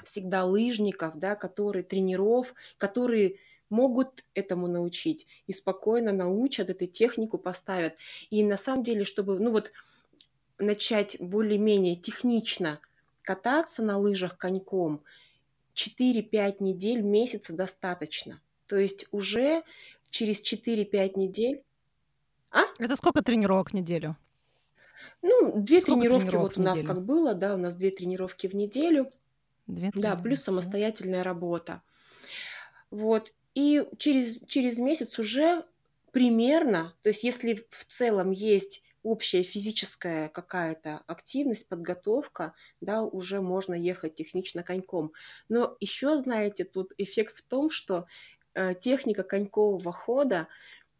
всегда 0.03 0.45
лыжников, 0.45 1.17
да, 1.17 1.35
которые 1.35 1.83
тренеров, 1.83 2.53
которые 2.77 3.37
могут 3.71 4.23
этому 4.35 4.67
научить 4.67 5.25
и 5.47 5.53
спокойно 5.53 6.11
научат, 6.11 6.69
эту 6.69 6.85
технику 6.85 7.37
поставят. 7.37 7.95
И 8.29 8.43
на 8.43 8.57
самом 8.57 8.83
деле, 8.83 9.03
чтобы, 9.03 9.39
ну 9.39 9.51
вот, 9.51 9.71
начать 10.59 11.17
более-менее 11.19 11.95
технично 11.95 12.79
кататься 13.23 13.81
на 13.81 13.97
лыжах 13.97 14.37
коньком, 14.37 15.01
4-5 15.75 16.57
недель, 16.59 17.01
месяца 17.01 17.53
достаточно. 17.53 18.41
То 18.67 18.77
есть 18.77 19.05
уже 19.11 19.63
через 20.09 20.41
4-5 20.41 21.17
недель... 21.17 21.63
А? 22.51 22.63
Это 22.77 22.95
сколько 22.95 23.23
тренировок 23.23 23.71
в 23.71 23.73
неделю? 23.73 24.17
Ну, 25.21 25.53
две 25.61 25.81
Сколько 25.81 26.01
тренировки 26.01 26.25
тренировок 26.27 26.55
вот 26.55 26.57
у 26.57 26.61
нас 26.61 26.77
неделю? 26.77 26.93
как 26.93 27.05
было, 27.05 27.33
да, 27.33 27.55
у 27.55 27.57
нас 27.57 27.75
две 27.75 27.91
тренировки 27.91 28.47
в 28.47 28.53
неделю, 28.53 29.11
Две 29.67 29.91
да, 29.95 30.15
плюс 30.15 30.41
самостоятельная 30.41 31.23
работа. 31.23 31.81
Вот. 32.89 33.33
И 33.53 33.85
через, 33.97 34.39
через 34.47 34.77
месяц 34.77 35.19
уже 35.19 35.65
примерно, 36.11 36.93
то 37.01 37.09
есть 37.09 37.23
если 37.23 37.65
в 37.69 37.85
целом 37.85 38.31
есть 38.31 38.83
общая 39.03 39.43
физическая 39.43 40.29
какая-то 40.29 41.01
активность, 41.07 41.67
подготовка, 41.67 42.53
да, 42.81 43.01
уже 43.01 43.41
можно 43.41 43.73
ехать 43.73 44.15
технично 44.15 44.63
коньком. 44.63 45.11
Но 45.49 45.75
еще, 45.79 46.19
знаете, 46.19 46.65
тут 46.65 46.91
эффект 46.97 47.37
в 47.39 47.41
том, 47.43 47.69
что 47.69 48.05
э, 48.53 48.75
техника 48.75 49.23
конькового 49.23 49.91
хода, 49.91 50.47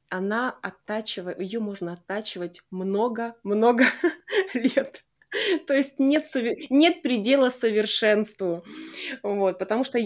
она 0.10 0.50
оттачивает, 0.62 1.40
ее 1.40 1.60
можно 1.60 1.94
оттачивать 1.94 2.64
много-много 2.72 3.86
лет. 4.54 5.06
То 5.66 5.74
есть 5.74 6.00
нет, 6.00 6.26
нет 6.70 7.02
предела 7.02 7.50
совершенству. 7.50 8.66
Вот, 9.24 9.60
потому 9.60 9.84
что 9.84 10.00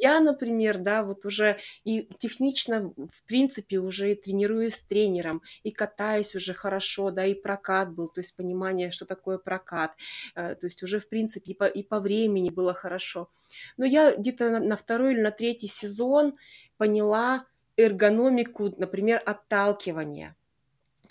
я, 0.00 0.20
например, 0.20 0.78
да, 0.78 1.02
вот 1.02 1.26
уже 1.26 1.58
и 1.84 2.08
технично, 2.18 2.92
в 2.96 3.22
принципе, 3.26 3.78
уже 3.78 4.12
и 4.12 4.14
тренируюсь 4.14 4.76
с 4.76 4.82
тренером, 4.82 5.42
и 5.62 5.70
катаюсь 5.70 6.34
уже 6.34 6.54
хорошо, 6.54 7.10
да, 7.10 7.24
и 7.26 7.34
прокат 7.34 7.92
был, 7.92 8.08
то 8.08 8.20
есть 8.20 8.36
понимание, 8.36 8.90
что 8.90 9.04
такое 9.04 9.38
прокат, 9.38 9.92
э, 10.34 10.54
то 10.54 10.66
есть 10.66 10.82
уже, 10.82 10.98
в 10.98 11.08
принципе, 11.08 11.52
и 11.52 11.54
по, 11.54 11.64
и 11.64 11.82
по 11.82 12.00
времени 12.00 12.50
было 12.50 12.72
хорошо. 12.74 13.28
Но 13.76 13.84
я 13.84 14.14
где-то 14.16 14.50
на, 14.50 14.60
на 14.60 14.76
второй 14.76 15.12
или 15.12 15.20
на 15.20 15.30
третий 15.30 15.68
сезон 15.68 16.36
поняла 16.78 17.46
эргономику, 17.76 18.74
например, 18.78 19.22
отталкивания 19.24 20.36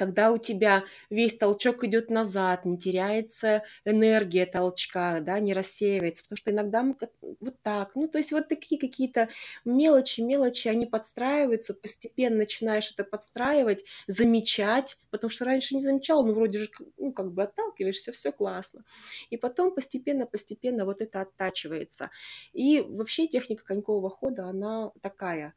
когда 0.02 0.32
у 0.32 0.40
тебя 0.40 0.84
весь 1.12 1.38
толчок 1.38 1.84
идет 1.84 2.10
назад, 2.10 2.66
не 2.66 2.76
теряется 2.76 3.64
энергия 3.86 4.48
толчка, 4.48 5.20
да, 5.20 5.40
не 5.40 5.54
рассеивается, 5.54 6.24
потому 6.24 6.38
что 6.38 6.50
иногда 6.50 6.82
мы 6.82 6.96
вот 7.40 7.62
так, 7.62 7.92
ну, 7.94 8.08
то 8.08 8.18
есть 8.18 8.32
вот 8.32 8.48
такие 8.48 8.82
какие-то 8.82 9.30
мелочи, 9.64 10.22
мелочи, 10.22 10.70
они 10.70 10.88
подстраиваются, 10.88 11.76
постепенно 11.76 12.38
начинаешь 12.38 12.92
это 12.92 13.04
подстраивать, 13.04 13.86
замечать, 14.08 14.98
потому 15.12 15.30
что 15.30 15.46
раньше 15.46 15.76
не 15.76 15.82
замечал, 15.82 16.26
ну, 16.26 16.34
вроде 16.34 16.58
же, 16.58 16.72
ну, 16.98 17.14
как 17.14 17.32
бы 17.32 17.44
отталкиваешься, 17.44 18.12
все 18.12 18.32
классно. 18.32 18.84
И 19.30 19.38
потом 19.38 19.72
постепенно, 19.72 20.26
постепенно 20.26 20.84
вот 20.84 21.02
это 21.02 21.22
оттачивается. 21.22 22.10
И 22.54 22.82
вообще 22.82 23.28
техника 23.28 23.64
конькового 23.64 24.10
хода, 24.10 24.46
она 24.46 24.94
такая, 25.02 25.54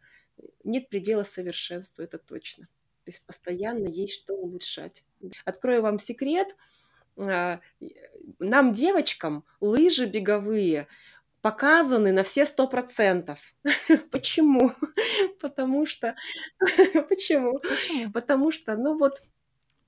нет 0.65 0.91
предела 0.91 1.23
совершенству, 1.23 2.03
это 2.03 2.19
точно. 2.19 2.69
То 3.05 3.11
есть 3.11 3.27
постоянно 3.27 3.87
есть 3.87 4.15
что 4.15 4.35
улучшать. 4.35 5.05
Открою 5.45 5.83
вам 5.83 5.99
секрет. 5.99 6.57
а, 7.17 7.61
Нам, 8.39 8.73
девочкам, 8.73 9.45
лыжи 9.61 10.07
беговые 10.07 10.89
показаны 11.43 12.13
на 12.13 12.23
все 12.23 12.47
сто 12.47 12.67
процентов. 12.67 13.39
Почему? 14.11 14.73
Потому 15.41 15.85
что... 15.85 16.17
Почему? 17.09 17.61
Потому 18.15 18.51
что, 18.51 18.75
ну 18.77 18.97
вот, 18.97 19.23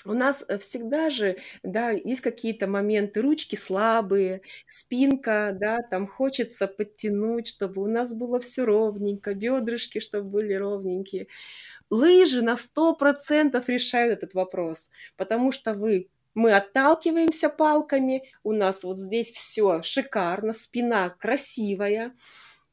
у 0.07 0.15
нас 0.15 0.45
э, 0.49 0.59
всегда 0.59 1.11
же, 1.11 1.37
да, 1.63 1.91
есть 1.91 2.21
какие-то 2.21 2.67
моменты, 2.67 3.21
ручки 3.23 3.57
слабые, 3.57 4.43
спинка, 4.67 5.57
да, 5.59 5.79
там 5.83 6.07
хочется 6.07 6.67
подтянуть, 6.67 7.49
чтобы 7.49 7.83
у 7.83 7.87
нас 7.87 8.13
было 8.13 8.41
все 8.41 8.65
ровненько, 8.65 9.35
бедрышки, 9.35 9.99
чтобы 10.01 10.31
были 10.31 10.55
ровненькие. 10.55 11.29
Лыжи 11.91 12.43
на 12.43 12.55
100% 12.55 13.63
решают 13.67 14.19
этот 14.19 14.35
вопрос, 14.35 14.91
потому 15.17 15.53
что 15.53 15.75
вы 15.75 16.09
мы 16.35 16.55
отталкиваемся 16.55 17.49
палками, 17.49 18.31
у 18.45 18.53
нас 18.53 18.85
вот 18.85 18.99
здесь 18.99 19.31
все 19.31 19.81
шикарно, 19.83 20.53
спина 20.53 21.09
красивая, 21.09 22.13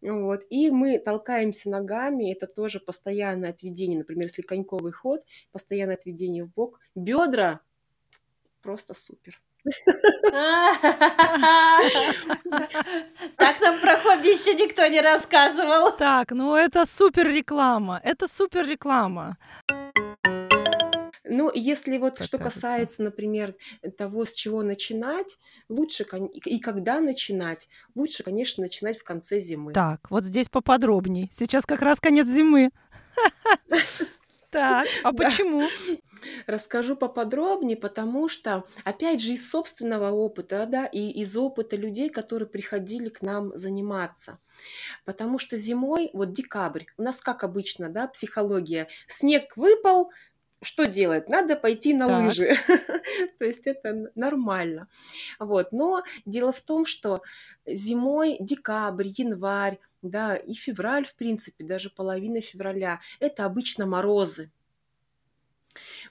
вот, 0.03 0.43
и 0.49 0.69
мы 0.69 0.99
толкаемся 0.99 1.69
ногами, 1.69 2.33
это 2.33 2.47
тоже 2.47 2.79
постоянное 2.79 3.49
отведение, 3.51 3.97
например, 3.97 4.27
если 4.27 4.41
коньковый 4.41 4.91
ход, 4.91 5.21
постоянное 5.51 5.95
отведение 5.95 6.43
в 6.43 6.51
бок, 6.53 6.79
бедра 6.95 7.61
просто 8.61 8.93
супер. 8.93 9.41
Так 13.37 13.61
нам 13.61 13.79
про 13.79 13.97
хобби 13.99 14.27
еще 14.27 14.53
никто 14.55 14.85
не 14.87 14.99
рассказывал. 15.01 15.95
Так, 15.97 16.31
ну 16.31 16.55
это 16.55 16.85
супер 16.85 17.27
реклама. 17.27 17.99
Это 18.03 18.27
супер 18.27 18.67
реклама. 18.67 19.37
Ну, 21.33 21.51
если 21.53 21.97
вот 21.97 22.15
Так 22.15 22.27
что 22.27 22.37
кажется. 22.37 22.61
касается, 22.61 23.03
например, 23.03 23.55
того, 23.97 24.25
с 24.25 24.33
чего 24.33 24.61
начинать, 24.61 25.37
лучше, 25.67 26.05
и 26.45 26.59
когда 26.59 26.99
начинать, 26.99 27.67
лучше, 27.95 28.23
конечно, 28.23 28.61
начинать 28.61 28.97
в 28.97 29.03
конце 29.03 29.39
зимы. 29.39 29.73
Так, 29.73 30.09
вот 30.11 30.23
здесь 30.23 30.49
поподробней. 30.49 31.29
Сейчас 31.31 31.65
как 31.65 31.81
раз 31.81 31.99
конец 31.99 32.27
зимы. 32.27 32.69
Так, 34.53 34.85
а 35.03 35.11
почему? 35.13 35.67
Расскажу 36.45 36.95
поподробнее, 36.95 37.75
потому 37.75 38.29
что, 38.29 38.65
опять 38.83 39.19
же, 39.19 39.33
из 39.33 39.49
собственного 39.49 40.11
опыта, 40.11 40.67
да, 40.69 40.85
и 40.85 41.09
из 41.09 41.35
опыта 41.35 41.75
людей, 41.75 42.11
которые 42.11 42.47
приходили 42.47 43.09
к 43.09 43.23
нам 43.23 43.57
заниматься. 43.57 44.37
Потому 45.05 45.39
что 45.39 45.57
зимой, 45.57 46.11
вот 46.13 46.33
декабрь, 46.33 46.83
у 46.99 47.01
нас 47.01 47.19
как 47.19 47.43
обычно, 47.43 47.89
да, 47.89 48.07
психология, 48.07 48.87
снег 49.07 49.57
выпал, 49.57 50.11
что 50.63 50.85
делать? 50.85 51.29
Надо 51.29 51.55
пойти 51.55 51.93
на 51.93 52.07
Так. 52.07 52.25
лыжи. 52.25 52.55
То 53.39 53.45
есть 53.45 53.67
это 53.67 54.11
нормально. 54.15 54.87
Вот. 55.39 55.71
Но 55.71 56.03
дело 56.25 56.51
в 56.51 56.61
том, 56.61 56.85
что 56.85 57.21
зимой, 57.65 58.37
декабрь, 58.39 59.07
январь, 59.07 59.79
да, 60.01 60.35
и 60.35 60.53
февраль, 60.53 61.05
в 61.05 61.15
принципе, 61.15 61.63
даже 61.63 61.89
половина 61.89 62.41
февраля, 62.41 62.99
это 63.19 63.45
обычно 63.45 63.85
морозы. 63.85 64.51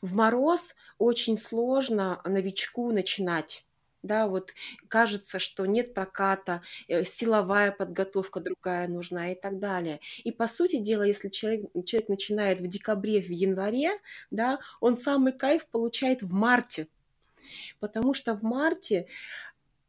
В 0.01 0.15
мороз 0.15 0.75
очень 0.99 1.37
сложно 1.37 2.21
новичку 2.25 2.91
начинать. 2.91 3.65
Да, 4.03 4.27
вот 4.27 4.53
кажется, 4.89 5.39
что 5.39 5.65
нет 5.65 5.95
проката, 5.95 6.63
э, 6.89 7.05
силовая 7.05 7.71
подготовка 7.71 8.41
другая 8.41 8.89
нужна 8.89 9.33
и 9.33 9.35
так 9.35 9.59
далее. 9.61 10.01
И 10.25 10.33
по 10.33 10.49
сути 10.49 10.79
дела, 10.79 11.05
если 11.05 11.29
человек, 11.29 11.71
человек 11.87 12.09
начинает 12.09 12.61
в 12.61 12.67
декабре, 12.67 13.21
в 13.21 13.31
январе, 13.31 13.93
да, 14.31 14.59
он 14.81 14.97
самый 14.97 15.33
кайф 15.33 15.67
получает 15.67 16.23
в 16.23 16.33
марте, 16.33 16.89
потому 17.81 18.15
что 18.15 18.35
в 18.35 18.43
марте 18.43 19.07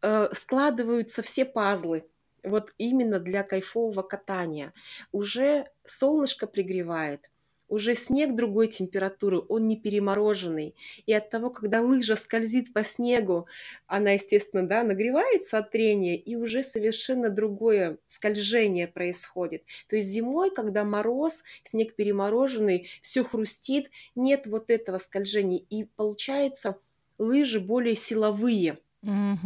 э, 0.01 0.29
складываются 0.33 1.21
все 1.21 1.45
пазлы. 1.45 2.05
Вот 2.43 2.73
именно 2.77 3.19
для 3.19 3.43
кайфового 3.43 4.01
катания. 4.01 4.73
Уже 5.13 5.69
солнышко 5.85 6.45
пригревает, 6.45 7.31
уже 7.67 7.95
снег 7.95 8.35
другой 8.35 8.67
температуры, 8.67 9.41
он 9.49 9.67
не 9.67 9.77
перемороженный. 9.77 10.75
И 11.05 11.13
от 11.13 11.29
того, 11.29 11.49
когда 11.49 11.81
лыжа 11.81 12.15
скользит 12.15 12.73
по 12.73 12.83
снегу, 12.83 13.47
она, 13.87 14.11
естественно, 14.11 14.67
да, 14.67 14.83
нагревается 14.83 15.57
от 15.57 15.71
трения, 15.71 16.15
и 16.15 16.35
уже 16.35 16.63
совершенно 16.63 17.29
другое 17.29 17.97
скольжение 18.07 18.87
происходит. 18.87 19.63
То 19.87 19.95
есть 19.95 20.09
зимой, 20.09 20.51
когда 20.51 20.83
мороз, 20.83 21.43
снег 21.63 21.95
перемороженный, 21.95 22.89
все 23.01 23.23
хрустит, 23.23 23.89
нет 24.15 24.45
вот 24.45 24.69
этого 24.69 24.97
скольжения. 24.97 25.63
И 25.69 25.83
получается 25.83 26.77
лыжи 27.17 27.59
более 27.59 27.95
силовые. 27.95 28.77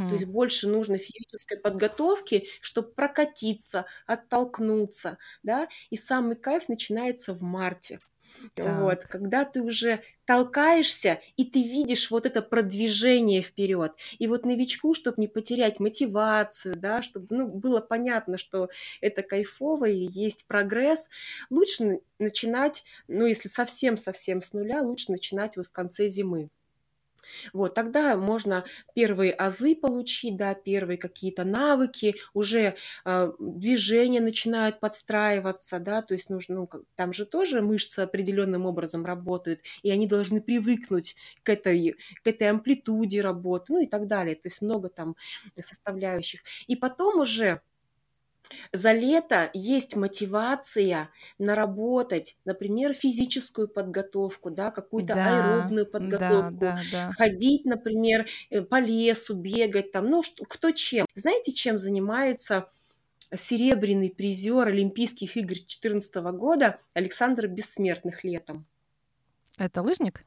То 0.07 0.15
есть 0.15 0.25
больше 0.25 0.67
нужно 0.69 0.97
физической 0.97 1.57
подготовки, 1.59 2.47
чтобы 2.61 2.89
прокатиться, 2.93 3.85
оттолкнуться, 4.05 5.17
да, 5.43 5.67
и 5.89 5.97
самый 5.97 6.35
кайф 6.37 6.69
начинается 6.69 7.33
в 7.33 7.41
марте. 7.41 7.99
Вот, 8.57 9.05
Так. 9.05 9.07
когда 9.07 9.45
ты 9.45 9.61
уже 9.61 10.03
толкаешься, 10.25 11.21
и 11.37 11.45
ты 11.45 11.61
видишь 11.63 12.11
вот 12.11 12.25
это 12.25 12.41
продвижение 12.41 13.41
вперед. 13.41 13.95
И 14.19 14.27
вот 14.27 14.45
новичку, 14.45 14.93
чтобы 14.93 15.21
не 15.21 15.27
потерять 15.27 15.79
мотивацию, 15.79 16.75
да, 16.75 17.01
чтобы 17.03 17.27
ну, 17.29 17.47
было 17.47 17.79
понятно, 17.81 18.37
что 18.37 18.69
это 19.01 19.23
кайфово 19.23 19.85
и 19.85 20.07
есть 20.11 20.47
прогресс, 20.47 21.09
лучше 21.49 22.01
начинать, 22.19 22.83
ну, 23.07 23.25
если 23.25 23.47
совсем-совсем 23.47 24.41
с 24.41 24.53
нуля, 24.53 24.81
лучше 24.81 25.11
начинать 25.11 25.57
вот 25.57 25.67
в 25.67 25.71
конце 25.71 26.07
зимы. 26.07 26.49
Вот, 27.53 27.73
тогда 27.73 28.15
можно 28.17 28.65
первые 28.93 29.31
азы 29.33 29.75
получить, 29.75 30.37
да, 30.37 30.53
первые 30.53 30.97
какие-то 30.97 31.43
навыки, 31.43 32.15
уже 32.33 32.75
э, 33.05 33.31
движения 33.39 34.21
начинают 34.21 34.79
подстраиваться, 34.79 35.79
да, 35.79 36.01
то 36.01 36.13
есть 36.13 36.29
нужно, 36.29 36.55
ну, 36.55 36.69
там 36.95 37.13
же 37.13 37.25
тоже 37.25 37.61
мышцы 37.61 37.99
определенным 38.01 38.65
образом 38.65 39.05
работают, 39.05 39.61
и 39.83 39.91
они 39.91 40.07
должны 40.07 40.41
привыкнуть 40.41 41.15
к 41.43 41.49
этой, 41.49 41.95
к 42.23 42.27
этой 42.27 42.49
амплитуде 42.49 43.21
работы, 43.21 43.73
ну 43.73 43.81
и 43.83 43.87
так 43.87 44.07
далее, 44.07 44.35
то 44.35 44.47
есть 44.47 44.61
много 44.61 44.89
там 44.89 45.15
составляющих. 45.59 46.41
И 46.67 46.75
потом 46.75 47.19
уже 47.19 47.61
За 48.71 48.91
лето 48.91 49.49
есть 49.53 49.95
мотивация 49.95 51.09
наработать, 51.37 52.37
например, 52.45 52.93
физическую 52.93 53.67
подготовку, 53.67 54.49
да, 54.49 54.71
какую-то 54.71 55.13
Да, 55.15 55.25
аэробную 55.25 55.85
да, 55.85 55.91
подготовку, 55.91 56.55
да, 56.55 56.79
да. 56.91 57.11
ходить, 57.11 57.65
например, 57.65 58.27
э, 58.49 58.61
по 58.61 58.79
лесу, 58.79 59.35
бегать 59.35 59.91
там, 59.91 60.09
ну, 60.09 60.23
что, 60.23 60.45
кто 60.45 60.71
чем. 60.71 61.05
Знаете, 61.15 61.51
чем 61.51 61.77
занимается 61.77 62.69
серебряный 63.35 64.09
призер 64.09 64.67
Олимпийских 64.67 65.35
игр 65.37 65.55
2014 65.55 66.15
года 66.33 66.79
Александр 66.93 67.47
Бессмертных 67.47 68.23
летом? 68.23 68.65
Это 69.57 69.81
лыжник? 69.81 70.23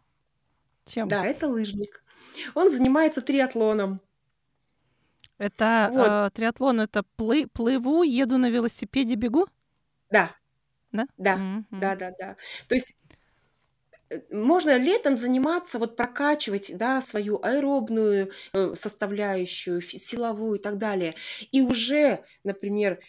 Чем? 0.87 1.09
Да, 1.09 1.25
это 1.25 1.49
лыжник. 1.49 2.03
Он 2.55 2.69
занимается 2.71 3.21
триатлоном. 3.23 4.01
Это 5.41 5.91
Вот, 5.93 6.09
э, 6.09 6.31
триатлон, 6.35 6.81
это 6.81 7.03
плы- 7.17 7.49
плыву, 7.49 8.03
еду 8.03 8.39
на 8.39 8.51
велосипеде, 8.51 9.15
бегу, 9.17 9.47
да, 10.11 10.37
да? 10.93 11.07
да, 11.19 11.37
Мгм. 11.37 11.67
да, 11.81 11.97
да, 11.97 12.13
да. 12.19 12.37
То 12.69 12.75
есть 12.75 12.95
э, 14.11 14.21
можно 14.31 14.77
летом 14.77 15.17
заниматься, 15.17 15.79
вот 15.79 15.97
прокачивать, 15.97 16.77
да, 16.77 17.01
свою 17.01 17.41
аэробную 17.43 18.31
э, 18.55 18.75
составляющую, 18.75 19.81
силовую 19.81 20.59
и 20.59 20.63
так 20.63 20.79
далее. 20.79 21.15
И 21.53 21.61
уже, 21.63 22.25
например, 22.45 23.01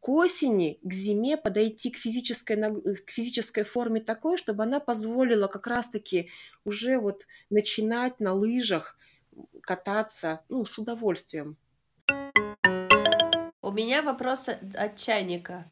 к 0.00 0.08
осени, 0.08 0.80
к 0.82 0.92
зиме 0.92 1.36
подойти 1.36 1.90
к 1.90 1.96
физической, 1.98 2.56
э, 2.56 2.94
к 2.96 3.10
физической 3.10 3.64
форме 3.64 4.00
такой, 4.00 4.38
чтобы 4.38 4.64
она 4.64 4.80
позволила 4.80 5.48
как 5.48 5.66
раз-таки 5.66 6.30
уже 6.64 6.98
вот 6.98 7.26
начинать 7.50 8.20
на 8.20 8.34
лыжах 8.34 8.98
кататься, 9.62 10.44
ну, 10.48 10.64
с 10.64 10.78
удовольствием. 10.78 11.58
У 13.66 13.72
меня 13.72 14.00
вопрос 14.00 14.48
от 14.48 14.94
чайника. 14.94 15.68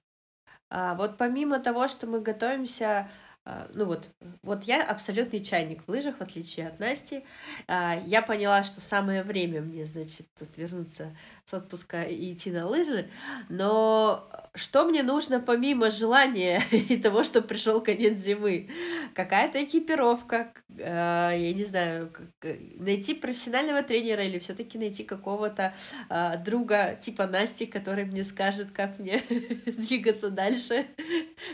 А, 0.68 0.96
вот 0.96 1.16
помимо 1.16 1.60
того, 1.60 1.86
что 1.86 2.08
мы 2.08 2.20
готовимся, 2.20 3.08
а, 3.44 3.68
ну 3.72 3.84
вот, 3.84 4.10
вот 4.42 4.64
я 4.64 4.82
абсолютный 4.82 5.38
чайник 5.38 5.84
в 5.84 5.88
лыжах, 5.88 6.16
в 6.16 6.20
отличие 6.20 6.66
от 6.66 6.80
Насти. 6.80 7.24
А, 7.68 8.02
я 8.04 8.20
поняла, 8.20 8.64
что 8.64 8.80
самое 8.80 9.22
время 9.22 9.60
мне, 9.60 9.86
значит, 9.86 10.26
тут 10.36 10.56
вернуться 10.56 11.16
с 11.48 11.52
отпуска 11.52 12.02
и 12.02 12.32
идти 12.32 12.50
на 12.50 12.66
лыжи. 12.66 13.10
Но 13.48 14.28
что 14.54 14.84
мне 14.84 15.02
нужно 15.02 15.40
помимо 15.40 15.90
желания 15.90 16.62
и 16.70 16.96
того, 16.96 17.22
что 17.22 17.42
пришел 17.42 17.82
конец 17.82 18.18
зимы? 18.18 18.70
Какая-то 19.14 19.62
экипировка, 19.62 20.52
а, 20.80 21.32
я 21.32 21.52
не 21.52 21.64
знаю, 21.64 22.12
э, 22.42 22.56
найти 22.78 23.14
профессионального 23.14 23.82
тренера 23.82 24.24
или 24.24 24.38
все-таки 24.38 24.78
найти 24.78 25.04
какого-то 25.04 25.74
а, 26.08 26.36
друга 26.36 26.96
типа 27.00 27.26
Насти, 27.26 27.66
который 27.66 28.04
мне 28.04 28.24
скажет, 28.24 28.70
как 28.72 28.98
мне 28.98 29.20
двигаться 29.66 30.30
дальше. 30.30 30.86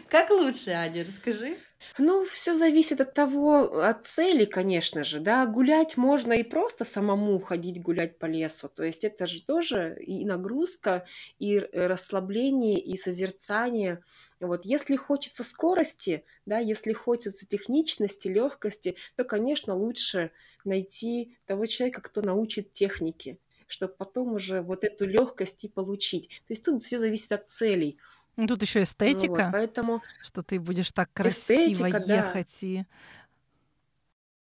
Как 0.09 0.31
лучше, 0.31 0.71
Аня, 0.71 1.05
расскажи. 1.05 1.57
Ну, 1.99 2.25
все 2.25 2.55
зависит 2.55 3.01
от 3.01 3.15
того, 3.15 3.83
от 3.83 4.05
цели, 4.05 4.45
конечно 4.45 5.05
же, 5.05 5.21
да. 5.21 5.47
Гулять 5.47 5.97
можно 5.97 6.33
и 6.35 6.43
просто 6.43 6.85
самому 6.85 7.41
ходить 7.41 7.83
гулять 7.83 8.19
по 8.19 8.27
лесу. 8.27 8.69
То 8.69 8.85
есть 8.85 9.05
это 9.05 9.27
же 9.27 9.43
тоже 9.43 9.80
и 9.89 10.25
нагрузка, 10.25 11.07
и 11.39 11.57
р- 11.57 11.69
расслабление, 11.73 12.81
и 12.81 12.97
созерцание. 12.97 14.03
Вот 14.41 14.65
если 14.65 14.97
хочется 14.97 15.45
скорости, 15.45 16.25
да, 16.47 16.59
если 16.59 16.93
хочется 16.93 17.47
техничности, 17.47 18.29
легкости, 18.29 18.97
то, 19.17 19.25
конечно, 19.25 19.75
лучше 19.75 20.31
найти 20.65 21.37
того 21.47 21.67
человека, 21.67 22.01
кто 22.01 22.23
научит 22.23 22.73
технике, 22.73 23.39
чтобы 23.67 23.95
потом 23.95 24.35
уже 24.35 24.63
вот 24.63 24.85
эту 24.85 25.07
легкость 25.07 25.65
и 25.65 25.69
получить. 25.69 26.29
То 26.47 26.53
есть 26.53 26.65
тут 26.65 26.83
все 26.83 26.99
зависит 26.99 27.33
от 27.33 27.51
целей. 27.51 27.99
Ну, 28.37 28.47
Тут 28.47 28.63
еще 28.63 28.83
Вот, 29.05 29.45
эстетика, 29.45 29.51
поэтому 29.51 30.03
что 30.23 30.43
ты 30.43 30.59
будешь 30.59 30.93
так 30.93 31.13
красиво 31.13 31.85
эстетика, 31.85 31.99
да. 32.01 32.23
ехать 32.29 32.63
и 32.63 32.85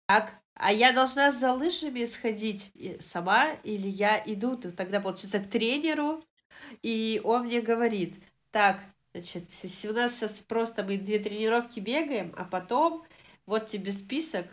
Так, 0.08 0.44
а 0.56 0.72
я 0.72 0.92
должна 0.92 1.32
за 1.32 1.54
лыжами 1.54 2.06
сходить 2.06 2.72
сама 3.00 3.52
или 3.64 3.88
я 3.88 4.22
иду? 4.26 4.58
Тогда, 4.58 5.00
получается, 5.02 5.40
к 5.40 5.50
тренеру, 5.50 6.24
и 6.82 7.22
он 7.24 7.46
мне 7.46 7.62
говорит, 7.62 8.16
так, 8.52 8.80
значит, 9.14 9.50
у 9.84 9.94
нас 9.94 10.16
сейчас 10.16 10.40
просто 10.40 10.84
мы 10.84 10.98
две 10.98 11.20
тренировки 11.20 11.80
бегаем, 11.80 12.34
а 12.38 12.46
потом 12.46 13.06
вот 13.46 13.68
тебе 13.68 13.92
список 13.92 14.48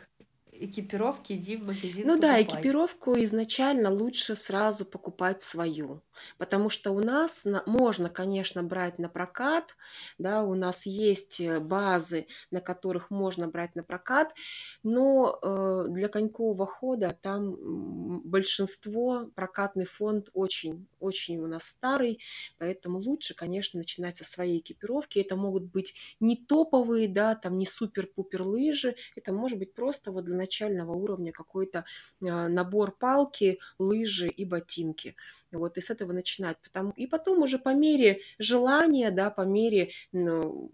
экипировки, 0.65 1.33
иди 1.35 1.57
в 1.57 1.65
магазин 1.65 2.05
Ну 2.05 2.19
да, 2.19 2.41
покупай. 2.41 2.43
экипировку 2.43 3.15
изначально 3.25 3.91
лучше 3.91 4.35
сразу 4.35 4.85
покупать 4.85 5.41
свою, 5.43 6.03
потому 6.37 6.69
что 6.69 6.91
у 6.93 6.99
нас 7.01 7.45
на- 7.45 7.63
можно, 7.67 8.09
конечно, 8.11 8.63
брать 8.65 8.99
на 8.99 9.09
прокат, 9.09 9.77
да, 10.19 10.43
у 10.43 10.55
нас 10.55 10.85
есть 10.87 11.41
э, 11.41 11.61
базы, 11.61 12.27
на 12.51 12.61
которых 12.61 13.11
можно 13.11 13.47
брать 13.49 13.77
на 13.77 13.85
прокат, 13.85 14.35
но 14.83 15.39
э, 15.43 15.87
для 15.91 16.09
конькового 16.09 16.67
хода 16.67 17.17
там 17.23 18.21
большинство, 18.25 19.27
прокатный 19.35 19.85
фонд 19.85 20.31
очень, 20.33 20.87
очень 21.01 21.39
у 21.39 21.47
нас 21.47 21.65
старый, 21.65 22.21
поэтому 22.59 22.99
лучше, 22.99 23.35
конечно, 23.35 23.79
начинать 23.79 24.17
со 24.17 24.25
своей 24.25 24.59
экипировки. 24.61 25.19
Это 25.19 25.37
могут 25.37 25.65
быть 25.65 25.95
не 26.21 26.37
топовые, 26.37 27.09
да, 27.09 27.35
там 27.35 27.59
не 27.59 27.67
супер-пупер 27.67 28.43
лыжи, 28.43 28.97
это 29.17 29.33
может 29.33 29.59
быть 29.59 29.75
просто 29.75 30.11
вот 30.13 30.25
для 30.25 30.37
начального 30.53 30.93
уровня 30.93 31.33
какой-то 31.33 31.85
а, 32.25 32.49
набор 32.49 32.93
палки, 32.93 33.59
лыжи 33.79 34.29
и 34.29 34.45
ботинки. 34.45 35.17
Вот, 35.51 35.79
и 35.79 35.81
с 35.81 35.91
этого 35.91 36.13
начинать. 36.13 36.59
Потому, 36.63 36.93
и 36.93 37.07
потом 37.07 37.43
уже 37.43 37.59
по 37.59 37.75
мере 37.75 38.21
желания, 38.39 39.11
да, 39.11 39.31
по 39.31 39.43
мере 39.43 39.91
ну, 40.13 40.71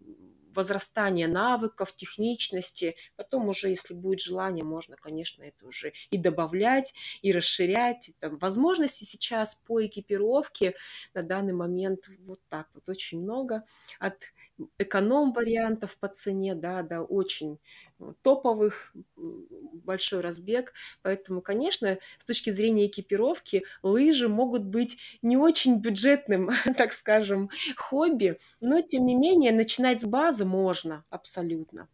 возрастания 0.53 1.29
навыков, 1.29 1.95
техничности, 1.95 2.97
потом 3.15 3.49
уже, 3.49 3.69
если 3.69 3.95
будет 3.95 4.21
желание, 4.21 4.65
можно, 4.65 4.97
конечно, 4.97 5.45
это 5.45 5.65
уже 5.67 5.93
и 6.11 6.19
добавлять, 6.19 6.95
и 7.23 7.31
расширять. 7.31 8.09
И 8.09 8.13
там 8.19 8.39
возможностей 8.39 9.05
сейчас 9.05 9.55
по 9.55 9.85
экипировке 9.87 10.75
на 11.15 11.23
данный 11.23 11.53
момент 11.53 12.09
вот 12.27 12.41
так 12.49 12.69
вот 12.75 12.89
очень 12.89 13.23
много. 13.23 13.63
От 14.01 14.33
эконом-вариантов 14.79 15.97
по 15.99 16.09
цене, 16.09 16.55
да, 16.55 16.83
до 16.83 17.03
очень 17.03 17.59
э, 18.01 18.13
топовых, 18.23 18.93
большой 19.17 20.21
разбег. 20.21 20.73
Поэтому, 21.03 21.43
конечно, 21.43 21.99
с 22.19 22.25
точки 22.25 22.51
зрения 22.51 22.87
экипировки, 22.87 23.65
лыжи 23.83 24.29
могут 24.29 24.65
быть 24.65 24.99
не 25.23 25.37
очень 25.37 25.77
бюджетным, 25.77 26.51
так 26.77 26.93
скажем, 26.93 27.51
хобби, 27.77 28.39
но, 28.61 28.81
тем 28.83 29.07
не 29.07 29.15
менее, 29.15 29.53
начинать 29.53 30.01
с 30.01 30.05
базы 30.05 30.45
можно 30.45 31.05
абсолютно. 31.11 31.89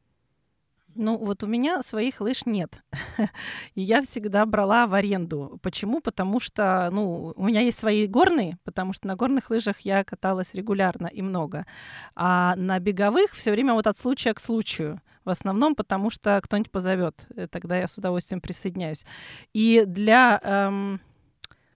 Ну, 0.95 1.17
вот 1.17 1.43
у 1.43 1.47
меня 1.47 1.83
своих 1.83 2.21
лыж 2.21 2.47
нет. 2.47 2.83
И 3.75 3.83
я 3.83 4.03
всегда 4.03 4.47
брала 4.47 4.87
в 4.87 4.95
аренду. 4.95 5.59
Почему? 5.63 6.01
Потому 6.01 6.41
что, 6.41 6.89
ну, 6.93 7.33
у 7.37 7.47
меня 7.47 7.61
есть 7.61 7.79
свои 7.79 8.07
горные, 8.07 8.59
потому 8.65 8.93
что 8.93 9.07
на 9.09 9.17
горных 9.17 9.51
лыжах 9.51 9.81
я 9.81 10.05
каталась 10.05 10.55
регулярно 10.55 11.07
и 11.07 11.23
много. 11.23 11.67
А 12.15 12.55
на 12.57 12.79
беговых 12.79 13.33
все 13.33 13.51
время 13.51 13.75
вот 13.75 13.87
от 13.87 13.97
случая 13.97 14.35
к 14.35 14.41
случаю. 14.41 15.01
В 15.25 15.31
основном 15.31 15.75
потому 15.75 16.11
что 16.11 16.41
кто-нибудь 16.43 16.71
позовет. 16.71 17.27
Э, 17.35 17.49
Тогда 17.49 17.79
я 17.79 17.89
с 17.89 17.99
удовольствием 17.99 18.41
присоединяюсь. 18.41 19.05
И 19.53 19.85
для 19.87 20.41
эм, 20.43 21.01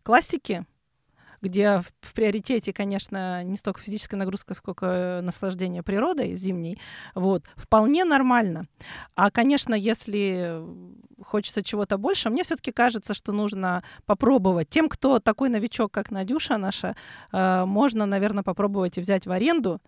классики, 0.02 0.64
где 1.40 1.80
в, 1.80 1.86
в 2.00 2.14
приоритете, 2.14 2.72
конечно, 2.72 3.42
не 3.44 3.56
столько 3.58 3.80
физическая 3.80 4.18
нагрузка, 4.18 4.54
сколько 4.54 4.86
э, 4.86 5.20
наслаждение 5.20 5.82
природой 5.82 6.34
зимней, 6.34 6.80
вот, 7.14 7.44
вполне 7.56 8.04
нормально. 8.04 8.66
А, 9.14 9.30
конечно, 9.30 9.74
если 9.74 10.62
хочется 11.22 11.62
чего-то 11.62 11.98
больше, 11.98 12.30
мне 12.30 12.42
все-таки 12.44 12.72
кажется, 12.72 13.14
что 13.14 13.32
нужно 13.32 13.82
попробовать. 14.06 14.68
Тем, 14.68 14.88
кто 14.88 15.18
такой 15.18 15.48
новичок, 15.48 15.92
как 15.92 16.10
Надюша 16.10 16.56
наша, 16.58 16.96
э, 17.32 17.64
можно, 17.64 18.06
наверное, 18.06 18.42
попробовать 18.44 18.98
и 18.98 19.00
взять 19.00 19.26
в 19.26 19.30
аренду, 19.32 19.80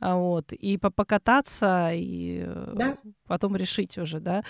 а, 0.00 0.16
вот, 0.16 0.52
и 0.52 0.78
по- 0.78 0.90
покататься, 0.90 1.90
и 1.92 2.44
э, 2.46 2.72
Да. 2.74 2.96
потом 3.26 3.56
решить 3.56 3.98
уже, 3.98 4.20
да. 4.20 4.42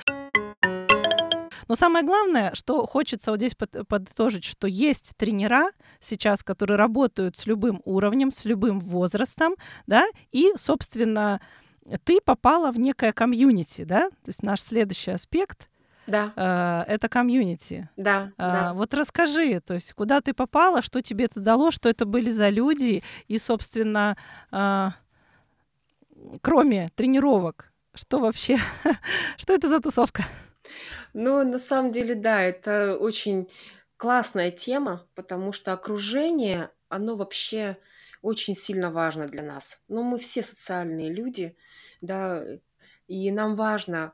Но 1.69 1.75
самое 1.75 2.05
главное, 2.05 2.55
что 2.55 2.87
хочется 2.87 3.31
вот 3.31 3.37
здесь 3.39 3.55
под- 3.55 3.87
подытожить, 3.87 4.45
что 4.45 4.67
есть 4.67 5.13
тренера 5.17 5.71
сейчас, 6.01 6.43
которые 6.43 6.77
работают 6.79 7.37
с 7.37 7.47
любым 7.47 7.83
уровнем, 7.85 8.31
с 8.31 8.45
любым 8.47 8.81
возрастом, 8.81 9.55
да, 9.87 10.07
и, 10.33 10.53
собственно, 10.57 11.41
ты 12.05 12.21
попала 12.21 12.73
в 12.73 12.79
некое 12.79 13.13
комьюнити, 13.13 13.85
да, 13.85 14.11
то 14.11 14.29
есть 14.29 14.43
наш 14.43 14.61
следующий 14.61 15.11
аспект 15.11 15.69
Да, 16.07 16.33
э, 16.37 16.93
это 16.93 17.09
комьюнити. 17.09 17.89
да, 17.97 18.33
А, 18.39 18.53
да. 18.53 18.75
Вот 18.75 18.95
расскажи, 18.95 19.61
то 19.61 19.75
есть 19.75 19.93
куда 19.93 20.21
ты 20.21 20.33
попала, 20.35 20.81
что 20.83 21.01
тебе 21.03 21.27
это 21.27 21.41
дало, 21.41 21.71
что 21.71 21.89
это 21.89 22.07
были 22.07 22.31
за 22.31 22.49
люди, 22.49 23.03
и, 23.27 23.39
собственно, 23.39 24.17
а, 24.51 24.95
кроме 26.43 26.89
тренировок, 26.95 27.73
что 27.95 28.21
вообще, 28.21 28.59
что 29.37 29.53
это 29.55 29.69
за 29.69 29.81
тусовка? 29.81 30.25
Ну, 31.21 31.43
на 31.43 31.59
самом 31.59 31.91
деле, 31.91 32.15
да, 32.15 32.41
это 32.43 32.97
очень 32.97 33.49
классная 33.97 34.53
тема, 34.53 35.05
потому 35.17 35.51
что 35.51 35.73
окружение, 35.73 36.71
оно 36.89 37.17
вообще 37.17 37.77
очень 38.23 38.55
сильно 38.55 38.93
важно 38.93 39.27
для 39.27 39.43
нас. 39.43 39.83
Но 39.89 40.05
мы 40.05 40.21
все 40.21 40.45
социальные 40.45 41.13
люди, 41.13 41.57
да, 42.01 42.45
и 43.09 43.33
нам 43.33 43.57
важно 43.57 44.13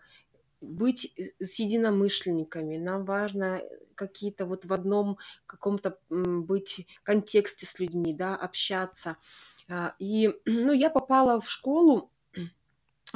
быть 0.62 1.12
э, 1.18 1.32
с 1.44 1.58
единомышленниками, 1.58 2.78
нам 2.78 3.04
важно 3.04 3.60
какие-то 3.96 4.46
вот 4.46 4.64
в 4.64 4.72
одном 4.72 5.18
каком-то 5.44 5.98
быть 6.08 6.86
контексте 7.02 7.66
с 7.66 7.78
людьми, 7.80 8.14
да, 8.14 8.34
общаться. 8.34 9.18
А, 9.68 9.94
и, 9.98 10.32
ну, 10.46 10.72
я 10.72 10.88
попала 10.88 11.38
в 11.38 11.50
школу 11.50 12.10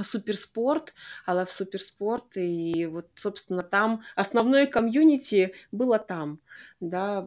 суперспорт, 0.04 0.94
Алла 1.26 1.44
в 1.44 1.52
суперспорт, 1.52 2.36
и 2.36 2.86
вот, 2.86 3.08
собственно, 3.14 3.62
там 3.62 4.02
основное 4.16 4.66
комьюнити 4.66 5.54
было 5.72 5.98
там, 5.98 6.40
да, 6.80 7.26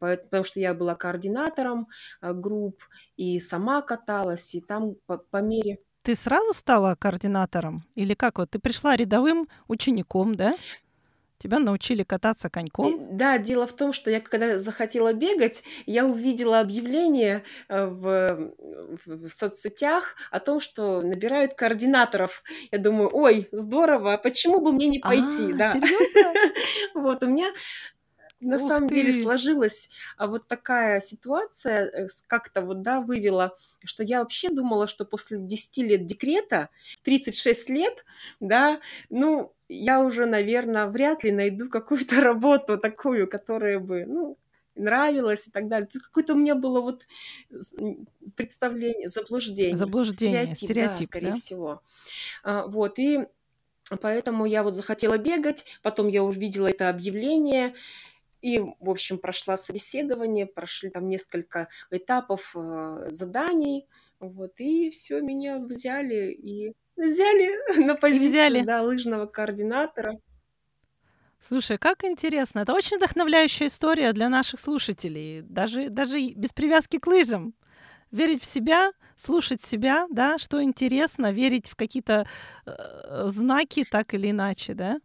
потому 0.00 0.44
что 0.44 0.60
я 0.60 0.74
была 0.74 0.94
координатором 0.94 1.88
а, 2.20 2.32
групп 2.32 2.82
и 3.16 3.40
сама 3.40 3.82
каталась, 3.82 4.54
и 4.54 4.60
там 4.60 4.94
по, 5.06 5.18
по 5.18 5.38
мере... 5.38 5.78
Ты 6.02 6.14
сразу 6.14 6.52
стала 6.52 6.96
координатором? 6.96 7.82
Или 7.94 8.12
как 8.12 8.38
вот? 8.38 8.50
Ты 8.50 8.58
пришла 8.58 8.94
рядовым 8.94 9.48
учеником, 9.68 10.34
да? 10.34 10.54
Тебя 11.44 11.58
научили 11.58 12.04
кататься 12.04 12.48
коньком? 12.48 13.18
Да, 13.18 13.36
дело 13.36 13.66
в 13.66 13.72
том, 13.74 13.92
что 13.92 14.10
я 14.10 14.22
когда 14.22 14.58
захотела 14.58 15.12
бегать, 15.12 15.62
я 15.84 16.06
увидела 16.06 16.60
объявление 16.60 17.44
э, 17.68 17.84
в, 17.84 18.50
в 19.04 19.28
соцсетях 19.28 20.16
о 20.30 20.40
том, 20.40 20.58
что 20.58 21.02
набирают 21.02 21.52
координаторов. 21.52 22.42
Я 22.72 22.78
думаю, 22.78 23.10
ой, 23.12 23.46
здорово, 23.52 24.14
а 24.14 24.16
почему 24.16 24.60
бы 24.60 24.72
мне 24.72 24.88
не 24.88 25.00
пойти? 25.00 25.52
А, 25.52 25.56
да. 25.56 25.72
серьезно? 25.74 26.32
Вот, 26.94 27.22
у 27.22 27.26
меня 27.26 27.52
на 28.44 28.56
Ух 28.56 28.68
самом 28.68 28.88
деле 28.88 29.12
ты! 29.12 29.22
сложилась 29.22 29.88
а, 30.16 30.26
вот 30.26 30.46
такая 30.48 31.00
ситуация, 31.00 31.86
э, 31.86 32.06
как-то 32.26 32.62
вот, 32.62 32.82
да, 32.82 33.00
вывела, 33.00 33.56
что 33.84 34.02
я 34.02 34.20
вообще 34.20 34.50
думала, 34.50 34.86
что 34.86 35.04
после 35.04 35.38
10 35.38 35.78
лет 35.78 36.06
декрета, 36.06 36.68
36 37.02 37.70
лет, 37.70 38.04
да, 38.40 38.80
ну, 39.08 39.53
я 39.68 40.00
уже, 40.00 40.26
наверное, 40.26 40.86
вряд 40.86 41.24
ли 41.24 41.32
найду 41.32 41.68
какую-то 41.68 42.20
работу 42.20 42.78
такую, 42.78 43.28
которая 43.28 43.78
бы, 43.78 44.04
ну, 44.06 44.38
нравилась 44.74 45.46
и 45.46 45.50
так 45.50 45.68
далее. 45.68 45.88
Тут 45.90 46.02
какое-то 46.02 46.34
у 46.34 46.36
меня 46.36 46.54
было 46.54 46.80
вот 46.80 47.06
представление, 48.36 49.08
заблуждение, 49.08 49.76
Заблуждение, 49.76 50.54
стереотип, 50.54 50.60
да, 50.60 50.66
стереотип, 50.66 51.06
скорее 51.06 51.28
да? 51.28 51.34
всего. 51.34 51.82
А, 52.42 52.66
Вот, 52.66 52.98
и 52.98 53.26
поэтому 54.00 54.46
я 54.46 54.62
вот 54.62 54.74
захотела 54.74 55.18
бегать, 55.18 55.64
потом 55.82 56.08
я 56.08 56.22
увидела 56.22 56.68
это 56.68 56.88
объявление, 56.88 57.74
и, 58.40 58.58
в 58.58 58.90
общем, 58.90 59.18
прошла 59.18 59.56
собеседование, 59.56 60.46
прошли 60.46 60.90
там 60.90 61.08
несколько 61.08 61.68
этапов 61.90 62.54
э, 62.54 63.08
заданий, 63.12 63.86
вот, 64.20 64.60
и 64.60 64.90
все, 64.90 65.20
меня 65.20 65.58
взяли 65.58 66.30
и 66.32 66.74
взяли 66.96 67.78
на 67.84 67.94
позицию, 67.94 68.30
взяли. 68.30 68.62
да, 68.62 68.82
лыжного 68.82 69.26
координатора. 69.26 70.14
Слушай, 71.40 71.76
как 71.76 72.04
интересно. 72.04 72.60
Это 72.60 72.72
очень 72.72 72.96
вдохновляющая 72.96 73.66
история 73.66 74.12
для 74.12 74.28
наших 74.28 74.60
слушателей. 74.60 75.42
Даже, 75.42 75.90
даже 75.90 76.18
без 76.18 76.52
привязки 76.52 76.98
к 76.98 77.06
лыжам. 77.06 77.54
Верить 78.10 78.42
в 78.42 78.46
себя, 78.46 78.92
слушать 79.16 79.60
себя, 79.60 80.06
да, 80.10 80.38
что 80.38 80.62
интересно, 80.62 81.32
верить 81.32 81.68
в 81.68 81.76
какие-то 81.76 82.26
э, 82.64 83.24
знаки 83.26 83.84
так 83.84 84.14
или 84.14 84.30
иначе, 84.30 84.74
да. 84.74 85.00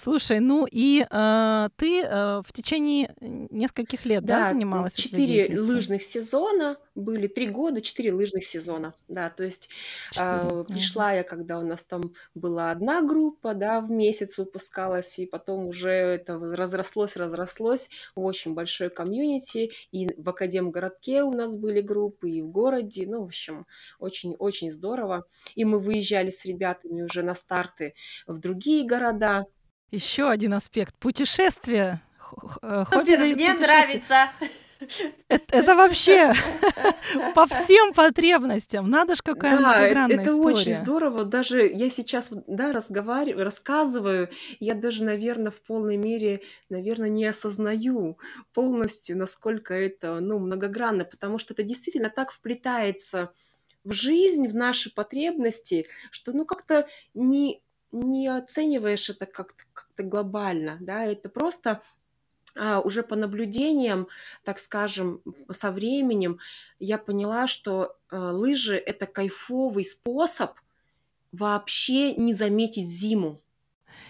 Слушай, 0.00 0.38
ну 0.38 0.64
и 0.70 1.04
э, 1.10 1.68
ты 1.76 2.02
э, 2.02 2.42
в 2.46 2.52
течение 2.52 3.14
нескольких 3.20 4.04
лет, 4.04 4.24
да, 4.24 4.44
Да, 4.44 4.50
м, 4.72 4.84
занималась 4.84 4.94
четыре 4.96 5.48
лыжных 5.60 6.02
сезона 6.02 6.76
были, 6.96 7.28
три 7.28 7.46
года, 7.46 7.80
четыре 7.80 8.12
лыжных 8.12 8.44
сезона, 8.44 8.94
да, 9.06 9.30
то 9.30 9.44
есть 9.44 9.68
Мгм. 10.16 10.64
пришла 10.64 11.12
я, 11.12 11.22
когда 11.22 11.58
у 11.60 11.62
нас 11.64 11.84
там 11.84 12.14
была 12.34 12.72
одна 12.72 13.00
группа, 13.02 13.54
да, 13.54 13.80
в 13.80 13.90
месяц 13.92 14.36
выпускалась, 14.36 15.20
и 15.20 15.26
потом 15.26 15.66
уже 15.68 15.90
это 15.90 16.36
разрослось, 16.36 17.14
разрослось 17.16 17.90
в 18.16 18.24
очень 18.24 18.54
большой 18.54 18.90
комьюнити, 18.90 19.70
и 19.92 20.08
в 20.16 20.28
Академгородке 20.28 21.22
у 21.22 21.30
нас 21.32 21.56
были 21.56 21.80
группы, 21.80 22.28
и 22.28 22.42
в 22.42 22.48
городе, 22.48 23.06
ну, 23.06 23.20
в 23.22 23.26
общем, 23.26 23.66
очень-очень 24.00 24.72
здорово. 24.72 25.26
И 25.54 25.64
мы 25.64 25.78
выезжали 25.78 26.30
с 26.30 26.44
ребятами 26.44 27.02
уже 27.02 27.22
на 27.22 27.34
старты 27.36 27.94
в 28.26 28.38
другие 28.38 28.84
города, 28.84 29.46
Еще 29.90 30.28
один 30.28 30.54
аспект. 30.54 30.94
Х- 32.18 32.58
э, 32.62 32.84
Хобби 32.90 33.16
мне 33.16 33.34
путешествия. 33.34 33.66
нравится. 33.66 34.30
Это, 35.26 35.56
это 35.56 35.74
вообще 35.74 36.32
по 37.34 37.46
всем 37.46 37.92
потребностям. 37.92 38.88
Надо 38.90 39.14
ж 39.16 39.22
какая 39.22 39.56
Да, 39.56 39.58
э- 39.58 39.60
многогранная 39.60 40.22
это 40.22 40.36
очень 40.36 40.74
здорово. 40.76 41.24
Даже 41.24 41.66
я 41.66 41.90
сейчас, 41.90 42.30
да, 42.46 42.72
разговариваю, 42.72 43.44
рассказываю, 43.44 44.28
я 44.60 44.74
даже, 44.74 45.04
наверное, 45.04 45.50
в 45.50 45.60
полной 45.62 45.96
мере, 45.96 46.42
наверное, 46.68 47.08
не 47.08 47.24
осознаю 47.26 48.18
полностью, 48.54 49.16
насколько 49.16 49.74
это, 49.74 50.20
ну, 50.20 50.38
многогранно, 50.38 51.04
потому 51.04 51.38
что 51.38 51.54
это 51.54 51.64
действительно 51.64 52.10
так 52.10 52.30
вплетается 52.30 53.32
в 53.84 53.92
жизнь, 53.92 54.46
в 54.46 54.54
наши 54.54 54.94
потребности, 54.94 55.86
что, 56.10 56.32
ну, 56.32 56.44
как-то 56.44 56.86
не, 57.14 57.62
не 57.92 58.28
оцениваешь 58.28 59.10
это 59.10 59.26
как-то 59.26 59.64
как-то 59.72 60.02
глобально, 60.02 60.78
да, 60.80 61.04
это 61.04 61.28
просто 61.28 61.82
а, 62.56 62.80
уже 62.80 63.02
по 63.02 63.16
наблюдениям, 63.16 64.08
так 64.44 64.58
скажем, 64.58 65.22
со 65.50 65.70
временем 65.70 66.38
я 66.78 66.98
поняла, 66.98 67.46
что 67.46 67.96
а, 68.10 68.32
лыжи 68.32 68.76
это 68.76 69.06
кайфовый 69.06 69.84
способ 69.84 70.52
вообще 71.32 72.14
не 72.14 72.32
заметить 72.32 72.88
зиму. 72.88 73.40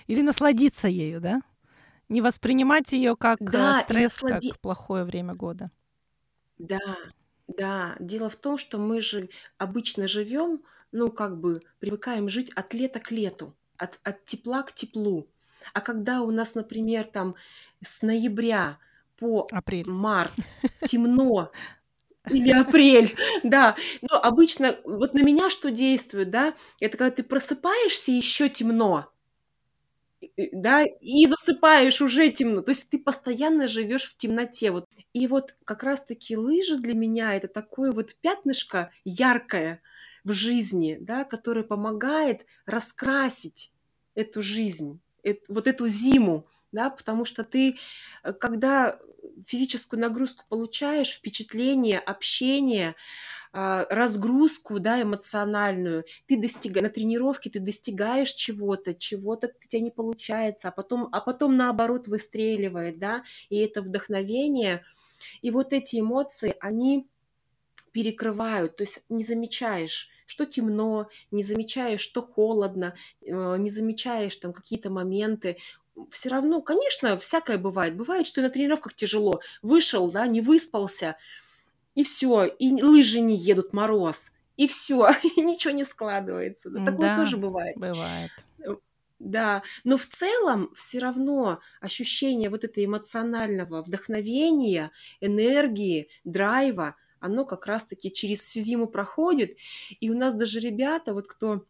Или 0.07 0.23
насладиться 0.23 0.89
ею, 0.89 1.21
да? 1.21 1.43
Не 2.09 2.23
воспринимать 2.23 2.93
ее 2.93 3.17
как 3.17 3.39
Да, 3.41 3.81
и 3.81 3.83
стресс, 3.83 4.23
наслади... 4.23 4.51
как 4.51 4.61
плохое 4.61 5.05
время 5.05 5.35
года. 5.35 5.71
Да, 6.57 6.97
да. 7.49 7.97
Дело 7.99 8.31
в 8.31 8.37
том, 8.37 8.57
что 8.57 8.79
мы 8.79 9.01
же 9.01 9.29
обычно 9.59 10.09
живем, 10.09 10.63
ну, 10.91 11.11
как 11.11 11.39
бы 11.39 11.61
привыкаем 11.81 12.29
жить 12.29 12.51
от 12.55 12.73
лета 12.73 13.01
к 13.01 13.11
лету, 13.11 13.55
от, 13.79 14.01
от 14.05 14.25
тепла 14.27 14.63
к 14.63 14.73
теплу. 14.73 15.29
А 15.73 15.81
когда 15.81 16.23
у 16.23 16.31
нас, 16.31 16.55
например, 16.55 17.05
там 17.05 17.35
с 17.83 18.03
ноября 18.03 18.79
по 19.19 19.49
Апрель. 19.53 19.89
март 19.89 20.33
темно, 20.87 21.51
или 22.31 22.51
апрель, 22.51 23.17
да. 23.43 23.77
Но 24.03 24.19
обычно 24.23 24.79
вот 24.85 25.15
на 25.15 25.23
меня 25.23 25.51
что 25.51 25.71
действует, 25.71 26.31
да, 26.31 26.55
это 26.81 26.97
когда 26.97 27.11
ты 27.15 27.23
просыпаешься, 27.23 28.13
еще 28.13 28.49
темно, 28.49 29.11
да, 30.53 30.85
и 30.85 31.27
засыпаешь 31.27 32.01
уже 32.01 32.31
темно. 32.31 32.63
То 32.63 32.71
есть 32.73 32.91
ты 32.91 32.99
постоянно 32.99 33.67
живешь 33.67 34.05
в 34.05 34.17
темноте. 34.17 34.71
Вот. 34.71 34.87
И 35.13 35.27
вот 35.27 35.55
как 35.65 35.83
раз-таки 35.83 36.37
лыжи 36.37 36.77
для 36.77 36.95
меня 36.95 37.35
это 37.35 37.49
такое 37.49 37.93
вот 37.93 38.15
пятнышко 38.21 38.91
яркое 39.05 39.81
в 40.29 40.33
жизни, 40.33 40.99
да, 41.01 41.25
которое 41.25 41.65
помогает 41.65 42.47
раскрасить 42.67 43.73
эту 44.15 44.43
жизнь, 44.43 45.01
эт- 45.25 45.45
вот 45.49 45.67
эту 45.67 45.89
зиму, 45.89 46.47
да, 46.71 46.91
потому 46.91 47.25
что 47.25 47.45
ты, 47.45 47.79
э, 48.23 48.33
когда 48.35 48.99
физическую 49.47 50.01
нагрузку 50.01 50.45
получаешь, 50.49 51.11
впечатление, 51.15 51.99
общение, 51.99 52.95
а, 53.53 53.87
разгрузку, 53.91 54.81
да, 54.81 55.03
эмоциональную, 55.03 56.05
ты 56.27 56.39
достигаешь, 56.41 56.83
на 56.85 56.91
тренировке 56.91 57.51
ты 57.51 57.61
достигаешь 57.61 58.33
чего-то, 58.33 58.95
чего-то 58.95 59.49
у 59.49 59.69
тебя 59.69 59.81
не 59.83 59.91
получается, 59.91 60.69
а 60.69 60.73
потом, 60.73 61.09
а 61.13 61.21
потом 61.21 61.57
наоборот 61.57 62.09
выстреливает, 62.09 62.99
да, 62.99 63.25
и 63.49 63.59
это 63.59 63.83
вдохновение, 63.83 64.85
и 65.43 65.51
вот 65.51 65.73
эти 65.73 66.01
эмоции, 66.01 66.55
они 66.61 67.09
перекрывают, 67.93 68.77
то 68.77 68.85
есть 68.85 69.03
не 69.09 69.25
замечаешь, 69.25 70.09
что 70.29 70.45
темно, 70.47 71.09
не 71.31 71.43
замечаешь, 71.43 72.01
что 72.01 72.23
холодно, 72.23 72.95
э, 73.23 73.57
не 73.59 73.71
замечаешь 73.71 74.37
там 74.37 74.53
какие-то 74.53 74.91
моменты. 74.91 75.57
Все 76.11 76.29
равно, 76.29 76.61
конечно, 76.63 77.17
всякое 77.19 77.59
бывает. 77.59 77.97
Бывает, 77.97 78.27
что 78.27 78.41
и 78.41 78.45
на 78.45 78.51
тренировках 78.51 78.95
тяжело. 78.95 79.41
Вышел, 79.63 80.11
да, 80.11 80.27
не 80.27 80.41
выспался, 80.41 81.17
и 81.95 82.05
все, 82.05 82.45
и 82.45 82.83
лыжи 82.83 83.21
не 83.21 83.37
едут, 83.37 83.73
мороз, 83.73 84.33
и 84.57 84.67
все, 84.69 85.11
и 85.37 85.43
ничего 85.43 85.73
не 85.75 85.85
складывается. 85.85 86.71
Да, 86.71 86.81
такое 86.81 87.11
Да, 87.11 87.17
тоже 87.17 87.37
бывает. 87.39 87.77
бывает. 87.77 88.33
Э, 88.65 88.77
Да, 89.19 89.63
но 89.85 89.97
в 89.97 90.07
целом 90.07 90.73
все 90.77 91.01
равно 91.01 91.61
ощущение 91.81 92.51
вот 92.51 92.65
этого 92.65 92.85
эмоционального 92.85 93.83
вдохновения, 93.83 94.93
энергии, 95.21 96.09
драйва, 96.25 96.97
оно 97.21 97.45
как 97.45 97.67
раз-таки 97.67 98.13
через 98.13 98.41
всю 98.41 98.61
зиму 98.61 98.87
проходит. 98.87 99.57
И 100.01 100.11
у 100.11 100.17
нас 100.17 100.35
даже 100.35 100.61
ребята, 100.61 101.15
вот 101.15 101.27
кто 101.29 101.65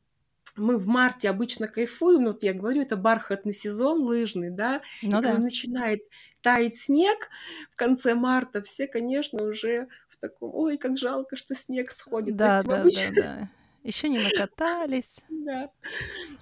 мы 0.57 0.79
в 0.79 0.87
марте 0.89 1.29
обычно 1.31 1.69
кайфуем, 1.69 2.25
вот 2.27 2.43
я 2.43 2.53
говорю, 2.53 2.83
это 2.83 2.97
бархатный 2.97 3.53
сезон 3.53 4.03
лыжный, 4.03 4.51
да, 4.51 4.83
Ну 5.03 5.09
и 5.09 5.21
да. 5.21 5.21
когда 5.21 5.39
начинает 5.39 6.01
таять 6.41 6.77
снег 6.77 7.29
в 7.71 7.77
конце 7.77 8.15
марта, 8.15 8.63
все, 8.63 8.87
конечно, 8.89 9.45
уже 9.45 9.89
в 10.09 10.17
таком, 10.17 10.51
ой, 10.55 10.77
как 10.79 10.99
жалко, 10.99 11.37
что 11.37 11.55
снег 11.55 11.91
сходит. 11.91 12.41
То 12.41 12.47
Да, 12.47 12.49
есть 12.49 12.65
в 12.65 12.71
да, 12.71 12.85
обыч- 12.85 13.11
да, 13.11 13.11
да. 13.23 13.49
Еще 13.89 14.11
не 14.11 14.19
накатались. 14.19 15.17
Да. 15.31 15.71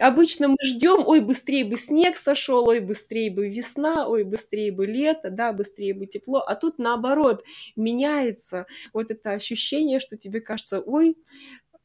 Обычно 0.01 0.49
мы 0.49 0.57
ждем, 0.65 1.07
ой, 1.07 1.21
быстрее 1.21 1.65
бы 1.65 1.77
снег 1.77 2.17
сошел, 2.17 2.67
ой, 2.67 2.81
быстрее 2.81 3.31
бы 3.31 3.49
весна, 3.49 4.09
ой, 4.09 4.25
быстрее 4.25 4.73
бы 4.73 4.85
лето, 4.85 5.31
да, 5.31 5.53
быстрее 5.53 5.95
бы 5.95 6.07
тепло. 6.07 6.41
А 6.41 6.57
тут 6.57 6.81
наоборот 6.81 7.45
меняется 7.77 8.67
вот 8.93 9.13
это 9.13 9.31
ощущение, 9.31 10.01
что 10.01 10.17
тебе 10.17 10.41
кажется, 10.41 10.81
ой, 10.81 11.17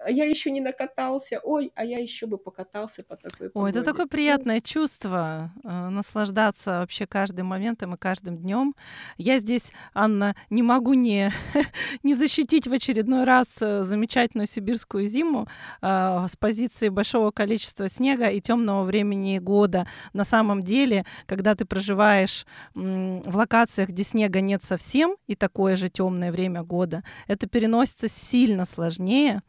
а 0.04 0.10
я 0.12 0.26
еще 0.26 0.52
не 0.52 0.62
накатался, 0.62 1.40
ой, 1.44 1.72
а 1.76 1.86
я 1.86 2.00
еще 2.00 2.26
бы 2.26 2.38
покатался 2.38 3.04
по 3.04 3.16
такой 3.16 3.52
Ой, 3.54 3.70
это 3.70 3.80
погоде. 3.80 3.84
такое 3.84 4.08
приятное 4.08 4.60
чувство, 4.60 5.52
э, 5.64 5.90
наслаждаться 5.90 6.80
вообще 6.80 7.06
каждым 7.06 7.48
моментом 7.48 7.94
и 7.94 7.98
каждым 7.98 8.38
днем. 8.38 8.76
Я 9.18 9.40
здесь, 9.40 9.72
Анна, 9.94 10.36
не 10.50 10.64
могу 10.64 10.94
не, 10.94 11.32
не 12.04 12.16
защитить 12.16 12.68
в 12.68 12.74
очередной 12.74 13.26
раз 13.26 13.58
э, 13.62 13.84
замечательную 13.84 14.48
сибирскую 14.48 15.06
зиму 15.06 15.48
э, 15.82 16.26
с 16.28 16.36
позиции 16.36 16.90
большого 16.90 17.32
количества 17.32 17.88
снега 17.90 18.28
и 18.30 18.42
темного 18.42 18.84
времени 18.84 19.38
года. 19.40 19.88
На 20.14 20.24
самом 20.24 20.62
деле, 20.62 21.06
когда 21.28 21.54
ты 21.56 21.66
проживаешь 21.66 22.46
м, 22.76 23.22
в 23.22 23.36
локациях, 23.36 23.90
где 23.90 24.04
снега 24.04 24.42
нет 24.42 24.64
совсем, 24.64 25.16
и 25.28 25.36
такое 25.36 25.76
же 25.76 25.90
темное 25.90 26.32
время 26.32 26.64
года, 26.64 27.04
это 27.28 27.48
переносится 27.48 28.08
сильно 28.08 28.66
сложнее. 28.66 29.42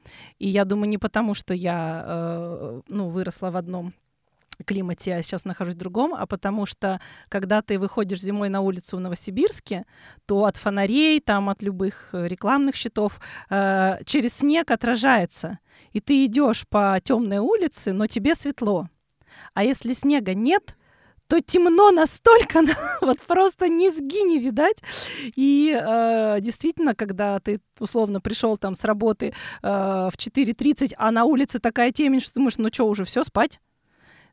И 0.42 0.48
я 0.48 0.64
думаю, 0.64 0.88
не 0.88 0.98
потому, 0.98 1.34
что 1.34 1.54
я 1.54 2.04
э, 2.04 2.80
ну, 2.88 3.10
выросла 3.10 3.52
в 3.52 3.56
одном 3.56 3.94
климате, 4.66 5.14
а 5.14 5.22
сейчас 5.22 5.44
нахожусь 5.44 5.74
в 5.74 5.78
другом, 5.78 6.14
а 6.14 6.26
потому 6.26 6.66
что 6.66 7.00
когда 7.28 7.62
ты 7.62 7.78
выходишь 7.78 8.20
зимой 8.20 8.48
на 8.48 8.60
улицу 8.60 8.96
в 8.96 9.00
Новосибирске, 9.00 9.86
то 10.26 10.44
от 10.44 10.56
фонарей, 10.56 11.20
там 11.20 11.48
от 11.48 11.62
любых 11.62 12.08
э, 12.12 12.26
рекламных 12.26 12.74
щитов 12.74 13.20
э, 13.50 13.98
через 14.04 14.34
снег 14.34 14.72
отражается. 14.72 15.60
И 15.92 16.00
ты 16.00 16.24
идешь 16.24 16.66
по 16.68 16.98
темной 17.00 17.38
улице, 17.38 17.92
но 17.92 18.06
тебе 18.08 18.34
светло. 18.34 18.88
А 19.54 19.62
если 19.62 19.92
снега 19.92 20.34
нет, 20.34 20.76
то 21.32 21.40
темно 21.40 21.90
настолько, 21.90 22.60
вот 23.00 23.18
просто 23.22 23.70
низги 23.70 24.22
не 24.22 24.38
видать. 24.38 24.82
И 25.34 25.74
э, 25.74 26.40
действительно, 26.40 26.94
когда 26.94 27.40
ты 27.40 27.58
условно 27.78 28.20
пришел 28.20 28.58
там 28.58 28.74
с 28.74 28.84
работы 28.84 29.28
э, 29.28 29.32
в 29.62 30.12
4.30, 30.14 30.92
а 30.98 31.10
на 31.10 31.24
улице 31.24 31.58
такая 31.58 31.90
темень, 31.90 32.20
что 32.20 32.34
думаешь, 32.34 32.58
ну 32.58 32.68
что, 32.70 32.86
уже 32.86 33.04
все, 33.04 33.24
спать? 33.24 33.60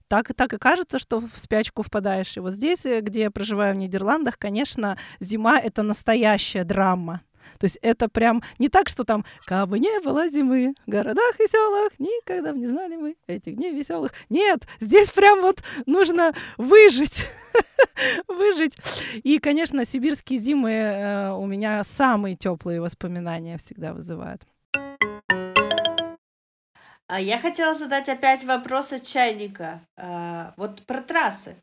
Так, 0.09 0.33
так 0.35 0.51
и 0.53 0.57
кажется, 0.57 0.99
что 0.99 1.21
в 1.21 1.39
спячку 1.39 1.83
впадаешь. 1.83 2.35
И 2.35 2.41
вот 2.41 2.51
здесь, 2.51 2.85
э, 2.85 2.99
где 2.99 3.21
я 3.21 3.31
проживаю 3.31 3.75
в 3.75 3.77
Нидерландах, 3.77 4.37
конечно, 4.37 4.97
зима— 5.21 5.57
это 5.63 5.83
настоящая 5.83 6.65
драма. 6.65 7.21
То 7.57 7.65
есть 7.65 7.77
это 7.81 8.07
прям 8.09 8.43
не 8.57 8.69
так, 8.69 8.89
что 8.89 9.03
там 9.03 9.25
«Кабы 9.45 9.79
не 9.79 9.99
было 10.01 10.29
зимы, 10.29 10.73
в 10.85 10.89
городах 10.89 11.39
и 11.39 11.47
селах 11.47 11.91
никогда 11.99 12.51
не 12.51 12.67
знали 12.67 12.95
мы 12.95 13.15
этих 13.27 13.55
дней 13.55 13.71
веселых». 13.71 14.11
Нет, 14.29 14.67
здесь 14.79 15.11
прям 15.11 15.41
вот 15.41 15.63
нужно 15.85 16.33
выжить. 16.57 17.25
выжить. 18.27 18.77
И, 19.23 19.39
конечно, 19.39 19.85
сибирские 19.85 20.39
зимы 20.39 20.71
э, 20.71 21.31
у 21.31 21.45
меня 21.45 21.83
самые 21.83 22.35
теплые 22.35 22.81
воспоминания 22.81 23.57
всегда 23.57 23.93
вызывают. 23.93 24.43
А 27.09 27.19
я 27.19 27.39
хотела 27.39 27.73
задать 27.73 28.07
опять 28.07 28.43
вопрос 28.43 28.93
от 28.93 29.01
чайника. 29.03 29.81
А, 29.97 30.53
вот 30.57 30.83
про 30.85 31.01
трассы. 31.01 31.55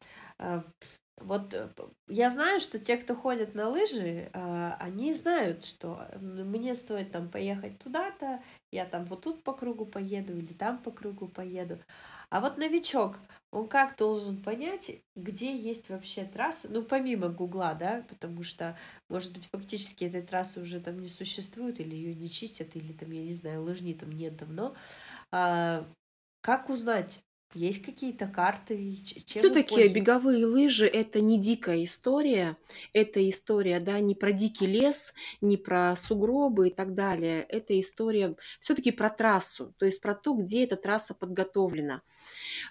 Вот 1.19 1.55
э, 1.55 1.71
я 2.09 2.29
знаю, 2.29 2.61
что 2.61 2.79
те, 2.79 2.97
кто 2.99 3.15
ходят 3.15 3.55
на 3.55 3.69
лыжи, 3.71 4.31
а, 4.35 4.77
они 4.79 5.15
знают, 5.15 5.65
что 5.65 6.07
мне 6.21 6.75
стоит 6.75 7.11
там 7.11 7.31
поехать 7.31 7.79
туда-то, 7.79 8.43
я 8.71 8.85
там 8.85 9.07
вот 9.07 9.23
тут 9.23 9.43
по 9.43 9.55
кругу 9.55 9.87
поеду 9.87 10.37
или 10.37 10.53
там 10.53 10.79
по 10.79 10.91
кругу 10.91 11.29
поеду. 11.29 11.79
А 12.29 12.41
вот 12.41 12.59
новичок, 12.59 13.19
он 13.51 13.67
как 13.69 13.97
должен 13.97 14.43
понять, 14.43 14.91
где 15.15 15.57
есть 15.57 15.89
вообще 15.89 16.25
трассы? 16.25 16.69
Ну, 16.69 16.83
помимо 16.83 17.29
Гугла, 17.29 17.75
да, 17.75 18.05
потому 18.09 18.43
что, 18.43 18.77
может 19.09 19.33
быть, 19.33 19.47
фактически 19.47 20.05
этой 20.05 20.23
трассы 20.23 20.61
уже 20.61 20.81
там 20.81 20.99
не 20.99 21.09
существует, 21.09 21.81
или 21.81 21.95
ее 21.95 22.15
не 22.15 22.29
чистят, 22.29 22.77
или 22.77 22.93
там, 22.93 23.11
я 23.11 23.23
не 23.23 23.35
знаю, 23.35 23.63
лыжни 23.63 23.95
там 23.95 24.13
нет 24.13 24.37
давно. 24.37 24.75
А, 25.33 25.87
как 26.43 26.69
узнать? 26.69 27.21
Есть 27.55 27.83
какие-то 27.85 28.27
карты? 28.29 28.77
Все-таки 29.35 29.87
беговые 29.89 30.47
лыжи 30.47 30.87
это 30.87 31.21
не 31.21 31.39
дикая 31.39 31.85
история, 31.85 32.57
это 32.95 33.29
история, 33.29 33.81
да, 33.81 34.01
не 34.01 34.15
про 34.15 34.33
дикий 34.33 34.65
лес, 34.67 35.13
не 35.43 35.59
про 35.59 35.95
сугробы 35.95 36.69
и 36.69 36.75
так 36.75 36.95
далее. 36.95 37.43
Это 37.43 37.79
история 37.79 38.37
все-таки 38.61 38.93
про 38.93 39.11
трассу, 39.11 39.75
то 39.79 39.85
есть 39.85 40.01
про 40.01 40.15
то, 40.15 40.33
где 40.35 40.65
эта 40.65 40.77
трасса 40.77 41.15
подготовлена. 41.15 42.01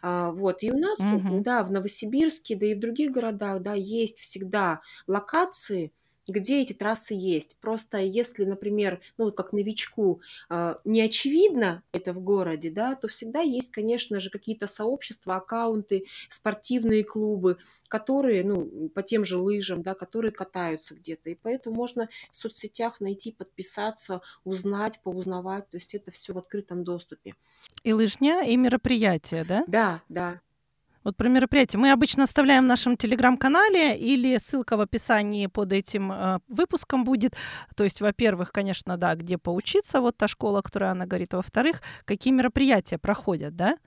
А, 0.01 0.31
Вот. 0.31 0.63
И 0.63 0.71
у 0.71 0.77
нас, 0.79 0.99
Мгм. 0.99 1.45
да, 1.45 1.63
в 1.63 1.71
Новосибирске, 1.71 2.55
да 2.55 2.67
и 2.67 2.75
в 2.75 2.79
других 2.79 3.11
городах, 3.11 3.61
да, 3.61 3.73
есть 3.75 4.19
всегда 4.19 4.81
локации, 5.07 5.93
где 6.27 6.61
эти 6.61 6.73
трассы 6.73 7.13
есть. 7.13 7.57
Просто 7.59 7.97
если, 7.97 8.45
например, 8.45 9.01
ну 9.17 9.25
вот 9.25 9.35
как 9.35 9.53
новичку 9.53 10.21
а, 10.49 10.79
не 10.83 11.01
очевидно 11.01 11.83
это 11.91 12.13
в 12.13 12.19
городе, 12.21 12.71
да, 12.71 12.95
то 12.95 13.07
всегда 13.07 13.41
есть, 13.41 13.71
конечно 13.71 14.19
же, 14.19 14.29
какие-то 14.29 14.67
сообщества, 14.67 15.35
аккаунты, 15.35 16.05
спортивные 16.29 17.03
клубы, 17.03 17.57
которые, 17.87 18.43
ну, 18.43 18.89
по 18.89 19.03
тем 19.03 19.25
же 19.25 19.37
лыжам, 19.37 19.81
да, 19.81 19.93
которые 19.93 20.31
катаются 20.31 20.95
где-то. 20.95 21.29
И 21.29 21.35
поэтому 21.35 21.75
можно 21.75 22.09
в 22.31 22.35
соцсетях 22.35 22.99
найти, 22.99 23.31
подписаться, 23.31 24.21
узнать, 24.43 24.99
поузнавать. 25.03 25.69
То 25.69 25.77
есть 25.77 25.93
это 25.93 26.11
все 26.11 26.33
в 26.33 26.37
открытом 26.37 26.83
доступе. 26.83 27.35
И 27.83 27.93
лыжня, 27.93 28.41
и 28.41 28.55
мероприятия, 28.57 29.45
да? 29.47 29.63
Да, 29.67 30.01
да. 30.09 30.41
Вот 31.05 31.15
про 31.17 31.29
мероприятия. 31.29 31.77
Мы 31.77 31.91
обычно 31.91 32.23
оставляем 32.23 32.63
в 32.63 32.67
нашем 32.67 32.97
телеграм-канале 32.97 33.95
или 33.95 34.37
ссылка 34.39 34.75
в 34.75 34.81
описании 34.81 35.45
под 35.45 35.71
этим 35.71 36.11
э, 36.11 36.39
выпуском 36.47 37.03
будет. 37.03 37.35
То 37.75 37.83
есть, 37.83 38.01
во-первых, 38.01 38.51
конечно, 38.51 38.97
да, 38.97 39.13
где 39.13 39.37
поучиться, 39.37 40.01
вот 40.01 40.17
та 40.17 40.27
школа, 40.27 40.63
которая 40.63 40.91
она 40.93 41.05
говорит, 41.05 41.33
во-вторых, 41.33 41.83
какие 42.05 42.33
мероприятия 42.33 42.97
проходят, 42.97 43.55
да? 43.55 43.77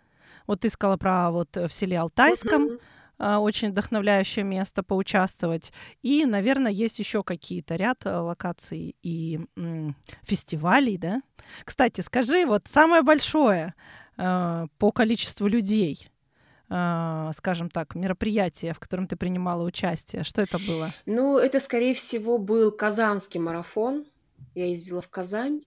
Вот 0.46 0.60
ты 0.60 0.68
сказала 0.68 0.96
про 0.96 1.32
вот 1.32 1.56
э, 1.56 1.66
в 1.66 1.72
селе 1.72 1.98
Алтайском, 1.98 2.78
а, 3.18 3.40
очень 3.40 3.70
вдохновляющее 3.70 4.44
место 4.44 4.84
поучаствовать. 4.84 5.72
И, 6.02 6.24
наверное, 6.24 6.70
есть 6.70 7.00
еще 7.00 7.24
какие-то 7.24 7.74
ряд 7.74 8.06
э, 8.06 8.16
локаций 8.16 8.94
и 9.02 9.40
м, 9.56 9.96
фестивалей, 10.22 10.96
да? 10.96 11.22
Кстати, 11.64 12.00
скажи, 12.00 12.46
вот 12.46 12.68
самое 12.68 13.02
большое 13.02 13.74
э, 14.18 14.66
по 14.78 14.92
количеству 14.92 15.48
людей, 15.48 16.08
скажем 16.68 17.70
так, 17.70 17.94
мероприятие, 17.94 18.74
в 18.74 18.78
котором 18.78 19.06
ты 19.06 19.16
принимала 19.16 19.62
участие, 19.64 20.22
что 20.22 20.42
это 20.42 20.58
было? 20.58 20.92
Ну, 21.06 21.38
это, 21.38 21.60
скорее 21.60 21.94
всего, 21.94 22.38
был 22.38 22.70
Казанский 22.72 23.40
марафон. 23.40 24.06
Я 24.54 24.66
ездила 24.66 25.00
в 25.00 25.08
Казань. 25.08 25.62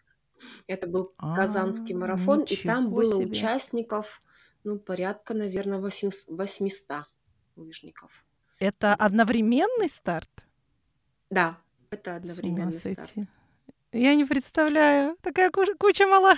Это 0.68 0.88
был 0.88 1.14
А, 1.18 1.36
Казанский 1.36 1.96
марафон, 1.96 2.44
и 2.44 2.56
там 2.56 2.92
было 2.92 3.16
себе. 3.16 3.32
участников, 3.32 4.22
ну, 4.64 4.80
порядка, 4.80 5.34
наверное, 5.34 5.80
800 5.80 7.06
лыжников. 7.56 8.12
Это 8.60 8.94
одновременный 8.94 9.90
старт? 9.90 10.30
Да, 11.30 11.58
это 11.90 12.16
одновременный 12.18 12.72
старт. 12.74 13.16
Я 13.94 14.16
не 14.16 14.24
представляю. 14.26 15.18
Такая 15.22 15.50
куча, 15.50 15.74
куча 15.78 16.08
мала. 16.08 16.38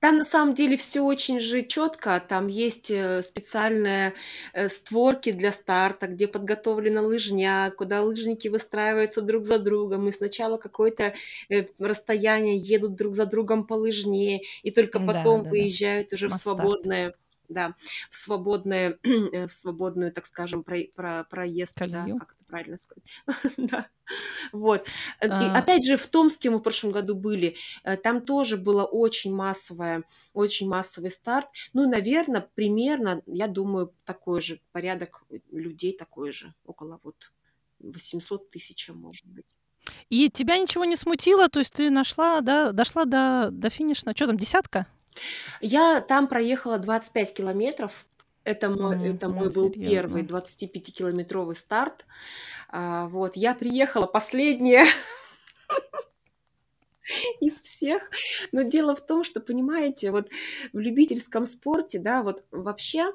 Там 0.00 0.18
на 0.18 0.24
самом 0.24 0.54
деле 0.54 0.76
все 0.76 1.00
очень 1.00 1.40
же 1.40 1.62
четко. 1.62 2.20
Там 2.20 2.46
есть 2.46 2.90
э, 2.90 3.22
специальные 3.22 4.14
э, 4.52 4.68
створки 4.68 5.32
для 5.32 5.50
старта, 5.52 6.06
где 6.06 6.28
подготовлена 6.28 7.02
лыжня, 7.02 7.72
куда 7.76 8.02
лыжники 8.02 8.48
выстраиваются 8.48 9.22
друг 9.22 9.44
за 9.44 9.58
другом. 9.58 10.08
И 10.08 10.12
сначала 10.12 10.56
какое-то 10.56 11.14
э, 11.48 11.66
расстояние 11.80 12.56
едут 12.58 12.94
друг 12.94 13.14
за 13.14 13.26
другом 13.26 13.66
по 13.66 13.74
лыжне, 13.74 14.42
и 14.62 14.70
только 14.70 15.00
Да, 15.00 15.06
потом 15.14 15.42
да, 15.42 15.50
да. 15.50 15.50
выезжают 15.50 16.12
уже 16.12 16.28
в 16.28 16.32
Масс-старт. 16.32 16.78
свободное, 16.78 17.14
да, 17.48 17.74
в 18.10 18.16
свободное, 18.16 18.98
в 19.02 19.50
свободную, 19.50 20.12
так 20.12 20.26
скажем, 20.26 20.62
про, 20.62 20.78
про- 20.94 21.24
проезд, 21.24 21.76
да, 21.80 22.08
Колею. 22.08 22.16
как 22.16 22.32
это 22.34 22.37
правильно 22.48 22.76
сказать, 22.76 23.04
да. 23.56 23.88
Вот. 24.52 24.86
Э, 25.20 25.26
И 25.26 25.30
А. 25.30 25.58
опять 25.58 25.84
же, 25.84 25.96
в 25.96 26.06
Томске 26.06 26.50
мы 26.50 26.58
в 26.58 26.62
прошлом 26.62 26.90
году 26.92 27.14
были, 27.14 27.56
э, 27.84 27.96
там 27.96 28.22
тоже 28.22 28.56
было 28.56 28.84
очень 28.84 29.34
массовое, 29.34 30.02
очень 30.32 30.68
массовый 30.68 31.10
старт. 31.10 31.48
Ну, 31.74 31.88
наверное, 31.88 32.40
примерно, 32.54 33.22
я 33.26 33.46
думаю, 33.46 33.94
такой 34.04 34.40
же 34.40 34.60
порядок 34.72 35.24
людей, 35.52 35.96
такой 35.96 36.32
же, 36.32 36.54
около 36.64 36.98
вот 37.02 37.32
800 37.80 38.50
тысяч, 38.50 38.88
может 38.88 39.26
быть. 39.26 39.46
И 40.10 40.28
тебя 40.30 40.58
ничего 40.58 40.84
не 40.84 40.96
смутило, 40.96 41.48
то 41.48 41.60
есть 41.60 41.74
ты 41.74 41.90
нашла, 41.90 42.40
да, 42.40 42.72
дошла 42.72 43.04
до, 43.04 43.50
до 43.52 43.70
финишной, 43.70 44.14
что 44.14 44.26
там, 44.26 44.36
десятка? 44.36 44.86
Я 45.60 46.00
там 46.00 46.28
проехала 46.28 46.78
25 46.78 47.34
километров. 47.34 48.06
Это 48.48 48.70
мой, 48.70 48.94
М, 48.94 49.02
это 49.02 49.28
мой 49.28 49.48
ну, 49.48 49.52
был 49.52 49.70
первый 49.70 50.22
серьезно. 50.22 50.36
25-километровый 50.36 51.54
старт. 51.54 52.06
А, 52.70 53.06
вот, 53.08 53.36
я 53.36 53.54
приехала 53.54 54.06
последняя 54.06 54.86
из 57.40 57.60
всех. 57.60 58.08
Но 58.50 58.62
дело 58.62 58.96
в 58.96 59.04
том, 59.04 59.22
что, 59.22 59.40
понимаете, 59.40 60.10
вот 60.10 60.30
в 60.72 60.78
любительском 60.78 61.44
спорте, 61.44 61.98
да, 61.98 62.22
вот 62.22 62.42
вообще 62.50 63.12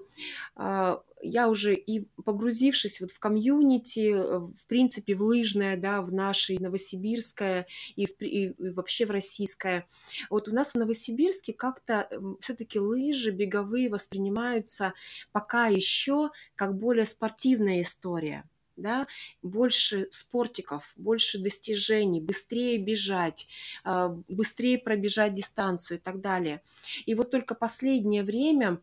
а, 0.55 1.01
я 1.24 1.49
уже 1.49 1.74
и 1.74 2.05
погрузившись 2.24 3.01
вот 3.01 3.11
в 3.11 3.19
комьюнити, 3.19 4.13
э, 4.13 4.39
в 4.39 4.65
принципе, 4.67 5.15
в 5.15 5.24
лыжное, 5.24 5.78
да, 5.78 6.01
в 6.01 6.13
нашей 6.13 6.57
новосибирское 6.57 7.67
и, 7.95 8.05
в, 8.05 8.21
и 8.21 8.53
вообще 8.71 9.05
в 9.05 9.11
российское, 9.11 9.88
вот 10.30 10.47
у 10.47 10.53
нас 10.53 10.74
в 10.74 10.76
Новосибирске 10.76 11.53
как-то 11.53 12.09
все-таки 12.41 12.80
лыжи 12.80 13.32
беговые 13.32 13.89
воспринимаются 13.89 14.93
пока 15.32 15.67
еще 15.67 16.32
как 16.55 16.78
более 16.78 17.05
спортивная 17.05 17.82
история 17.82 18.43
да, 18.76 19.07
больше 19.41 20.07
спортиков, 20.11 20.93
больше 20.95 21.39
достижений, 21.39 22.21
быстрее 22.21 22.78
бежать, 22.78 23.47
а, 23.84 24.09
быстрее 24.28 24.80
пробежать 24.80 25.34
дистанцию 25.34 25.99
и 25.99 26.01
так 26.01 26.21
далее. 26.21 26.61
И 27.05 27.13
вот 27.13 27.32
только 27.32 27.55
последнее 27.55 28.24
время 28.24 28.82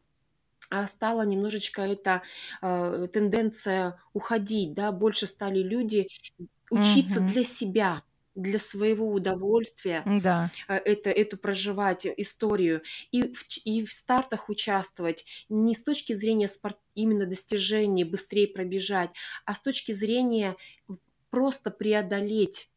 стала 0.88 1.22
немножечко 1.26 1.82
эта 1.82 2.22
э, 2.62 3.08
тенденция 3.12 4.00
уходить, 4.12 4.74
да, 4.74 4.92
больше 4.92 5.26
стали 5.26 5.60
люди 5.60 6.08
учиться 6.70 7.20
Мгм. 7.20 7.20
для 7.20 7.44
себя, 7.44 8.04
для 8.34 8.58
своего 8.58 9.10
удовольствия 9.12 10.08
Да. 10.22 10.50
э, 10.68 10.76
это, 10.76 11.10
эту 11.10 11.36
проживать 11.38 12.06
историю 12.06 12.82
и 13.12 13.22
в, 13.34 13.44
и 13.64 13.84
в 13.84 13.92
стартах 13.92 14.48
участвовать 14.48 15.24
не 15.48 15.74
с 15.74 15.82
точки 15.84 16.12
зрения 16.14 16.48
спорт, 16.48 16.78
именно 16.94 17.26
достижений, 17.26 18.04
быстрее 18.04 18.48
пробежать, 18.48 19.10
а 19.46 19.54
с 19.54 19.60
точки 19.60 19.92
зрения 19.92 20.56
просто 21.30 21.70
преодолеть 21.70 22.69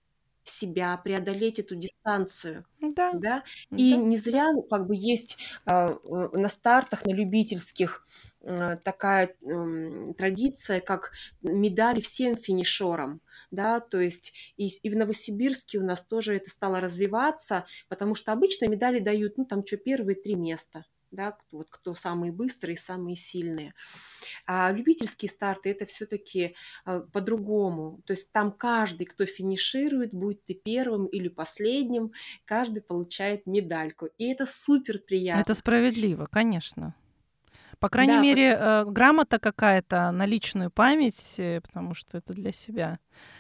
себя, 0.46 0.98
преодолеть 0.98 1.60
эту 1.60 1.76
дистанцию, 1.76 2.66
Да, 2.82 3.10
да. 3.12 3.44
И 3.76 3.96
да. 3.96 3.98
не 3.98 4.18
зря, 4.18 4.52
как 4.70 4.88
бы 4.88 4.96
есть 4.96 5.38
э, 5.66 5.96
на 6.34 6.50
стартах, 6.50 7.06
на 7.06 7.12
любительских 7.14 8.06
э, 8.41 8.78
такая 8.84 9.36
м, 9.44 10.14
традиция, 10.16 10.80
как 10.82 11.12
медали 11.41 12.02
всем 12.02 12.36
финишерам, 12.36 13.22
да, 13.52 13.80
то 13.80 14.00
есть 14.02 14.34
и, 14.58 14.68
и 14.68 14.89
в 14.89 14.96
Новосибирске 14.98 15.78
у 15.80 15.84
нас 15.86 16.04
тоже 16.04 16.36
это 16.36 16.50
стало 16.50 16.80
развиваться, 16.80 17.66
потому 17.88 18.16
что 18.16 18.32
обычно 18.32 18.66
медали 18.68 19.00
дают, 19.00 19.38
ну, 19.38 19.46
там, 19.46 19.66
что, 19.66 19.78
первые 19.78 20.16
три 20.16 20.36
места, 20.36 20.86
да, 21.14 21.32
кто, 21.32 21.57
вот 21.57 21.68
кто 21.70 21.93
самые 21.93 22.32
быстрые, 22.32 22.76
самые 22.78 23.16
сильные. 23.16 23.74
А 24.47 24.72
любительские 24.72 25.30
старты 25.30 25.70
это 25.70 25.86
все-таки 25.86 26.55
а, 26.86 27.01
по-другому. 27.01 28.01
То 28.05 28.14
есть 28.14 28.32
там 28.34 28.51
каждый, 28.51 29.05
кто 29.05 29.26
финиширует, 29.26 30.11
будь 30.14 30.43
ты 30.43 30.53
первым 30.55 31.05
или 31.05 31.28
последним, 31.28 32.11
каждый 32.45 32.82
получает 32.82 33.45
медальку. 33.45 34.07
И 34.18 34.26
это 34.32 34.45
супер 34.45 34.95
Это 34.95 35.05
приятно. 35.05 35.53
справедливо, 35.53 36.28
конечно. 36.32 36.95
По 37.80 37.89
крайней 37.89 38.14
Да, 38.14 38.22
мере, 38.22 38.57
э, 38.57 38.86
грамота 38.86 39.39
какая-то 39.39 40.11
на 40.11 40.26
личную 40.26 40.72
память, 40.72 41.36
э, 41.38 41.59
потому 41.61 41.93
что 41.93 42.18
это 42.18 42.34
для 42.34 42.53
себя. 42.53 42.97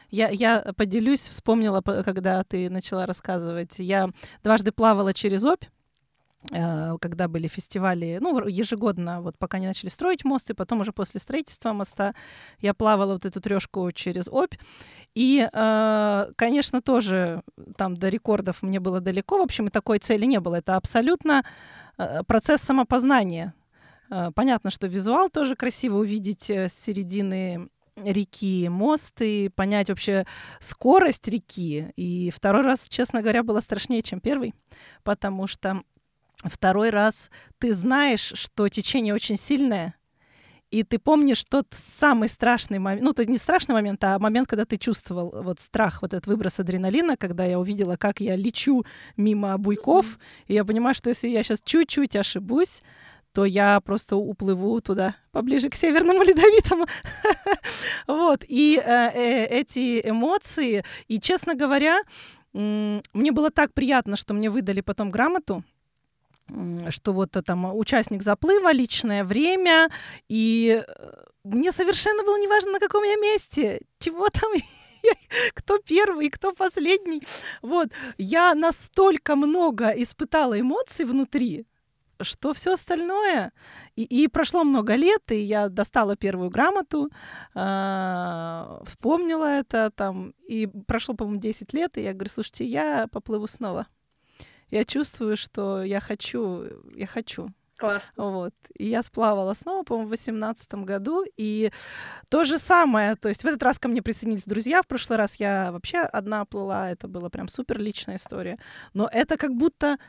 Я, 0.09 0.29
я 0.29 0.73
поделюсь, 0.75 1.27
вспомнила, 1.29 1.81
когда 1.81 2.43
ты 2.43 2.69
начала 2.69 3.05
рассказывать. 3.05 3.79
Я 3.79 4.09
дважды 4.43 4.71
плавала 4.73 5.13
через 5.13 5.45
Обь, 5.45 5.63
когда 6.49 7.27
были 7.27 7.47
фестивали, 7.47 8.19
ну, 8.21 8.47
ежегодно, 8.47 9.21
вот 9.21 9.37
пока 9.37 9.59
не 9.59 9.67
начали 9.67 9.89
строить 9.89 10.25
мост, 10.25 10.49
и 10.49 10.53
потом 10.53 10.81
уже 10.81 10.91
после 10.91 11.19
строительства 11.19 11.73
моста 11.73 12.13
я 12.59 12.73
плавала 12.73 13.13
вот 13.13 13.25
эту 13.25 13.39
трешку 13.39 13.91
через 13.91 14.27
Обь. 14.27 14.55
И, 15.15 15.47
э, 15.51 16.27
конечно, 16.35 16.81
тоже 16.81 17.43
там 17.77 17.95
до 17.95 18.09
рекордов 18.09 18.63
мне 18.63 18.79
было 18.79 18.99
далеко. 18.99 19.37
В 19.37 19.43
общем, 19.43 19.67
и 19.67 19.71
такой 19.71 19.99
цели 19.99 20.25
не 20.25 20.39
было. 20.39 20.55
Это 20.55 20.75
абсолютно 20.75 21.45
э, 21.97 22.23
процесс 22.23 22.61
самопознания. 22.61 23.53
Э, 24.09 24.31
Понятно, 24.33 24.71
что 24.71 24.87
визуал 24.87 25.29
тоже 25.29 25.55
красиво 25.55 25.97
увидеть 25.99 26.49
э, 26.49 26.67
с 26.67 26.73
середины 26.73 27.69
реки 27.95 28.67
мост 28.69 29.21
и 29.21 29.49
понять 29.49 29.89
вообще 29.89 30.25
скорость 30.59 31.27
реки. 31.27 31.93
И 31.95 32.31
второй 32.31 32.63
раз, 32.63 32.87
честно 32.89 33.21
говоря, 33.21 33.43
было 33.43 33.59
страшнее, 33.59 34.01
чем 34.01 34.19
первый, 34.19 34.55
потому 35.03 35.45
что 35.45 35.83
второй 36.43 36.89
раз 36.89 37.29
ты 37.59 37.73
знаешь, 37.73 38.33
что 38.35 38.67
течение 38.69 39.13
очень 39.13 39.37
сильное, 39.37 39.95
и 40.73 40.83
ты 40.83 40.97
помнишь 40.97 41.43
тот 41.47 41.67
самый 41.77 42.27
страшный 42.27 42.79
момент, 42.79 43.05
ну, 43.05 43.13
то 43.13 43.23
не 43.25 43.37
страшный 43.37 43.73
момент, 43.73 44.03
а 44.03 44.17
момент, 44.17 44.47
когда 44.47 44.65
ты 44.65 44.77
чувствовал 44.77 45.31
вот 45.43 45.59
страх, 45.59 46.01
вот 46.01 46.13
этот 46.13 46.25
выброс 46.25 46.59
адреналина, 46.59 47.15
когда 47.15 47.45
я 47.45 47.59
увидела, 47.59 47.95
как 47.95 48.21
я 48.21 48.35
лечу 48.35 48.83
мимо 49.15 49.55
буйков, 49.59 50.17
и 50.47 50.55
я 50.55 50.65
понимаю, 50.65 50.95
что 50.95 51.09
если 51.09 51.27
я 51.27 51.43
сейчас 51.43 51.61
чуть-чуть 51.63 52.15
ошибусь, 52.15 52.81
то 53.33 53.45
я 53.45 53.79
просто 53.81 54.15
уплыву 54.15 54.81
туда, 54.81 55.15
поближе 55.31 55.69
к 55.69 55.75
Северному 55.75 56.23
Ледовитому. 56.23 56.87
Вот, 58.07 58.43
и 58.47 58.81
э, 58.83 59.11
э, 59.13 59.45
эти 59.45 60.01
эмоции, 60.07 60.83
и, 61.07 61.19
честно 61.19 61.53
говоря, 61.53 62.01
мне 62.53 63.31
было 63.31 63.51
так 63.51 63.73
приятно, 63.73 64.15
что 64.15 64.33
мне 64.33 64.49
выдали 64.49 64.81
потом 64.81 65.11
грамоту, 65.11 65.63
что 66.89 67.13
вот 67.13 67.35
э, 67.35 67.41
там 67.41 67.75
участник 67.75 68.23
заплыва, 68.23 68.71
личное 68.71 69.23
время, 69.23 69.89
и 70.27 70.83
э, 70.85 71.23
мне 71.43 71.71
совершенно 71.71 72.23
было 72.23 72.37
неважно, 72.37 72.71
на 72.71 72.79
каком 72.79 73.03
я 73.03 73.15
месте, 73.15 73.81
чего 73.99 74.29
там, 74.29 74.51
кто 75.53 75.77
первый, 75.77 76.29
кто 76.29 76.53
последний. 76.53 77.23
Вот, 77.61 77.89
я 78.17 78.55
настолько 78.55 79.35
много 79.35 79.89
испытала 79.89 80.59
эмоций 80.59 81.05
внутри, 81.05 81.65
что 82.21 82.53
все 82.53 82.73
остальное. 82.73 83.51
И, 83.95 84.03
и 84.03 84.27
прошло 84.27 84.63
много 84.63 84.95
лет, 84.95 85.31
и 85.31 85.39
я 85.39 85.69
достала 85.69 86.15
первую 86.15 86.49
грамоту, 86.49 87.09
а, 87.53 88.81
вспомнила 88.85 89.45
это 89.45 89.91
там, 89.95 90.33
и 90.47 90.67
прошло, 90.87 91.15
по-моему, 91.15 91.41
10 91.41 91.73
лет, 91.73 91.97
и 91.97 92.01
я 92.01 92.13
говорю, 92.13 92.29
слушайте, 92.29 92.65
я 92.65 93.07
поплыву 93.11 93.47
снова. 93.47 93.87
Я 94.73 94.85
чувствую, 94.85 95.37
что 95.37 95.83
я 95.83 95.99
хочу, 95.99 96.65
я 96.95 97.05
хочу. 97.05 97.49
Классно. 97.77 98.31
Вот. 98.31 98.53
И 98.75 98.87
я 98.87 99.03
сплавала 99.03 99.53
снова, 99.53 99.83
по-моему, 99.83 100.07
в 100.07 100.09
2018 100.09 100.73
году. 100.85 101.25
И 101.37 101.71
то 102.29 102.43
же 102.43 102.57
самое. 102.57 103.15
То 103.15 103.29
есть 103.29 103.43
в 103.43 103.47
этот 103.47 103.61
раз 103.61 103.77
ко 103.77 103.87
мне 103.87 104.01
присоединились 104.01 104.45
друзья. 104.45 104.81
В 104.81 104.87
прошлый 104.87 105.17
раз 105.17 105.35
я 105.35 105.71
вообще 105.71 105.99
одна 105.99 106.45
плыла. 106.45 106.89
Это 106.89 107.07
была 107.07 107.29
прям 107.29 107.49
супер 107.49 107.77
личная 107.79 108.15
история. 108.15 108.57
Но 108.93 109.07
это 109.11 109.37
как 109.37 109.53
будто, 109.53 109.99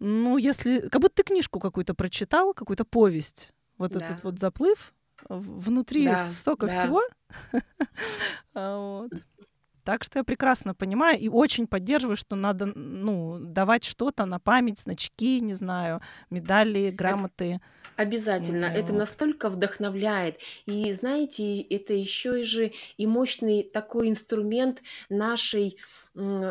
ну, 0.00 0.38
если... 0.38 0.88
Как 0.88 1.00
будто 1.00 1.22
ты 1.22 1.22
книжку 1.22 1.60
какую-то 1.60 1.94
прочитал, 1.94 2.52
какую-то 2.52 2.84
повесть. 2.84 3.52
Вот 3.78 3.92
Да. 3.92 4.04
этот 4.04 4.24
вот 4.24 4.40
заплыв. 4.40 4.92
Внутри 5.28 6.06
Да, 6.06 6.16
столько 6.16 6.66
да. 6.66 6.72
всего. 6.72 7.02
А, 8.54 8.76
вот. 8.76 9.12
Так 9.84 10.04
что 10.04 10.18
я 10.18 10.24
прекрасно 10.24 10.74
понимаю 10.74 11.18
и 11.18 11.28
очень 11.28 11.66
поддерживаю, 11.66 12.16
что 12.16 12.36
надо, 12.36 12.66
ну, 12.66 13.38
давать 13.40 13.84
что-то 13.84 14.26
на 14.26 14.38
память, 14.38 14.80
значки, 14.80 15.40
не 15.40 15.54
знаю, 15.54 16.00
медали, 16.30 16.90
грамоты. 16.90 17.60
Обязательно. 17.96 18.66
М, 18.66 18.66
Это 18.66 18.92
вот. 18.92 18.94
настолько 18.94 19.50
вдохновляет. 19.50 20.40
И 20.66 20.92
знаете, 20.92 21.60
это 21.60 21.92
еще 21.92 22.40
и 22.40 22.42
же 22.44 22.72
и 22.96 23.06
мощный 23.06 23.62
такой 23.62 24.08
инструмент 24.08 24.82
нашей 25.10 25.76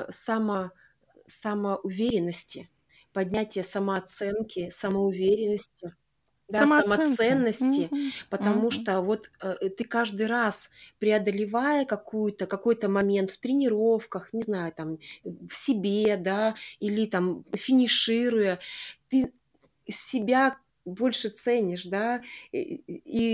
само, 0.09 0.71
самоуверенности, 1.27 2.69
поднятия 3.13 3.63
самооценки, 3.63 4.69
самоуверенности, 4.69 5.95
да, 6.49 6.65
Самооценки. 6.65 7.43
самоценности, 7.45 7.91
Мгм. 7.91 8.13
потому 8.29 8.71
Мгм. 8.71 8.71
что 8.71 9.01
вот 9.01 9.31
э, 9.41 9.69
ты 9.69 9.83
каждый 9.83 10.25
раз 10.27 10.69
преодолевая 10.99 11.85
какую-то 11.85 12.47
какой-то 12.47 12.89
момент 12.89 13.31
в 13.31 13.39
тренировках, 13.39 14.33
не 14.33 14.41
знаю, 14.43 14.73
там 14.73 14.97
в 15.23 15.53
себе, 15.55 16.17
да, 16.17 16.55
или 16.79 17.05
там 17.05 17.45
финишируя, 17.55 18.59
ты 19.09 19.33
себя 19.87 20.57
больше 20.85 21.29
ценишь, 21.29 21.83
да, 21.85 22.23
и, 22.51 22.59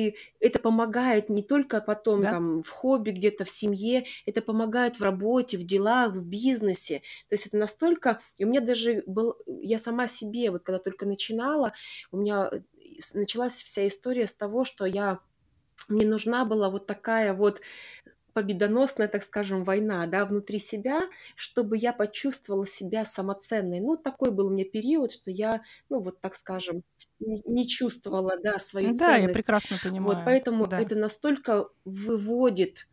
и 0.09 0.15
это 0.41 0.59
помогает 0.59 1.29
не 1.29 1.41
только 1.43 1.79
потом 1.79 2.27
Да. 2.27 2.29
там 2.29 2.63
в 2.63 2.69
хобби, 2.69 3.11
где-то 3.11 3.45
в 3.45 3.49
семье, 3.49 4.05
это 4.25 4.41
помогает 4.41 4.97
в 4.99 5.03
работе, 5.03 5.57
в 5.57 5.63
делах, 5.63 6.13
в 6.15 6.27
бизнесе. 6.27 6.99
То 7.29 7.35
есть 7.35 7.47
это 7.47 7.57
настолько... 7.57 8.19
И 8.37 8.43
у 8.45 8.49
меня 8.49 8.59
даже 8.61 9.03
был... 9.07 9.37
Я 9.47 9.79
сама 9.79 10.07
себе, 10.07 10.51
вот 10.51 10.63
когда 10.63 10.79
только 10.79 11.05
начинала, 11.05 11.73
у 12.11 12.17
меня 12.17 12.51
началась 13.13 13.61
вся 13.61 13.87
история 13.87 14.27
с 14.27 14.33
того, 14.33 14.63
что 14.65 14.85
я... 14.85 15.19
Мне 15.87 16.05
нужна 16.05 16.45
была 16.45 16.69
вот 16.69 16.87
такая 16.87 17.33
вот 17.33 17.61
победоносная, 18.35 19.07
так 19.07 19.23
скажем, 19.23 19.63
война, 19.63 20.05
да, 20.07 20.25
внутри 20.25 20.59
себя, 20.59 21.03
чтобы 21.35 21.77
я 21.77 21.93
почувствовала 21.93 22.67
себя 22.67 23.05
самоценной. 23.05 23.79
Ну, 23.79 23.95
такой 23.95 24.29
был 24.31 24.49
мне 24.49 24.65
период, 24.65 25.13
что 25.13 25.31
я, 25.31 25.61
ну, 25.89 26.01
вот 26.01 26.19
так 26.19 26.35
скажем, 26.35 26.83
не 27.19 27.65
чувствовала, 27.65 28.33
да, 28.43 28.59
свою 28.59 28.89
да, 28.89 29.05
ценность. 29.05 29.27
я 29.27 29.33
прекрасно 29.33 29.77
понимаю. 29.81 30.17
Вот, 30.17 30.25
поэтому 30.25 30.67
да. 30.67 30.81
это 30.81 30.95
настолько 30.95 31.69
выводит 31.85 32.87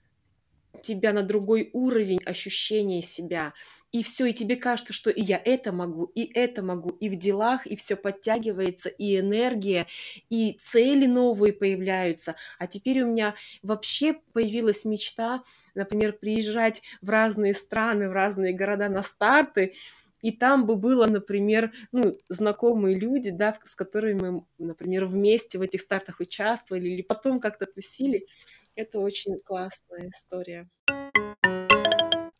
тебя 0.80 1.12
на 1.12 1.22
другой 1.22 1.70
уровень 1.72 2.20
ощущения 2.24 3.02
себя. 3.02 3.52
И 3.92 4.02
все, 4.02 4.26
и 4.26 4.32
тебе 4.32 4.56
кажется, 4.56 4.94
что 4.94 5.10
и 5.10 5.20
я 5.20 5.40
это 5.44 5.70
могу, 5.70 6.04
и 6.14 6.24
это 6.24 6.62
могу, 6.62 6.90
и 6.90 7.10
в 7.10 7.16
делах, 7.16 7.66
и 7.66 7.76
все 7.76 7.94
подтягивается, 7.94 8.88
и 8.88 9.18
энергия, 9.18 9.86
и 10.30 10.54
цели 10.58 11.06
новые 11.06 11.52
появляются. 11.52 12.36
А 12.58 12.66
теперь 12.66 13.02
у 13.02 13.06
меня 13.06 13.34
вообще 13.62 14.14
появилась 14.32 14.86
мечта, 14.86 15.42
например, 15.74 16.14
приезжать 16.14 16.80
в 17.02 17.10
разные 17.10 17.52
страны, 17.52 18.08
в 18.08 18.12
разные 18.12 18.54
города 18.54 18.88
на 18.88 19.02
старты, 19.02 19.74
и 20.22 20.30
там 20.30 20.66
бы 20.66 20.76
было, 20.76 21.06
например, 21.06 21.72
ну, 21.90 22.16
знакомые 22.28 22.96
люди, 22.96 23.30
да, 23.30 23.58
с 23.64 23.74
которыми 23.74 24.30
мы, 24.30 24.44
например, 24.58 25.04
вместе 25.04 25.58
в 25.58 25.62
этих 25.62 25.80
стартах 25.80 26.20
участвовали 26.20 26.88
или 26.88 27.02
потом 27.02 27.40
как-то 27.40 27.66
тусили. 27.66 28.26
Это 28.74 29.00
очень 29.00 29.38
классная 29.44 30.08
история. 30.08 30.68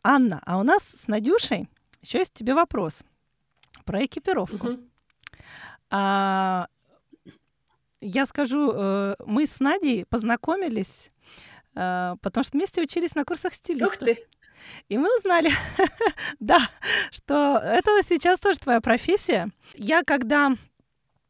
Анна, 0.03 0.41
а 0.45 0.59
у 0.59 0.63
нас 0.63 0.83
с 0.83 1.07
Надюшей 1.07 1.69
еще 2.01 2.19
есть 2.19 2.33
тебе 2.33 2.53
вопрос 2.53 3.03
про 3.85 4.03
экипировку. 4.03 4.67
Угу. 4.67 4.79
А, 5.91 6.67
я 8.01 8.25
скажу, 8.25 8.71
э, 8.71 9.15
мы 9.25 9.45
с 9.45 9.59
Надей 9.59 10.05
познакомились, 10.05 11.11
э, 11.75 12.15
потому 12.21 12.43
что 12.43 12.57
вместе 12.57 12.81
учились 12.81 13.15
на 13.15 13.23
курсах 13.25 13.53
стилистов. 13.53 14.01
Ух 14.01 14.05
ты! 14.05 14.27
И 14.89 14.97
мы 14.97 15.15
узнали, 15.17 15.51
да, 16.39 16.69
что 17.11 17.57
это 17.57 18.01
сейчас 18.03 18.39
тоже 18.39 18.59
твоя 18.59 18.81
профессия. 18.81 19.49
Я 19.75 20.03
когда 20.03 20.55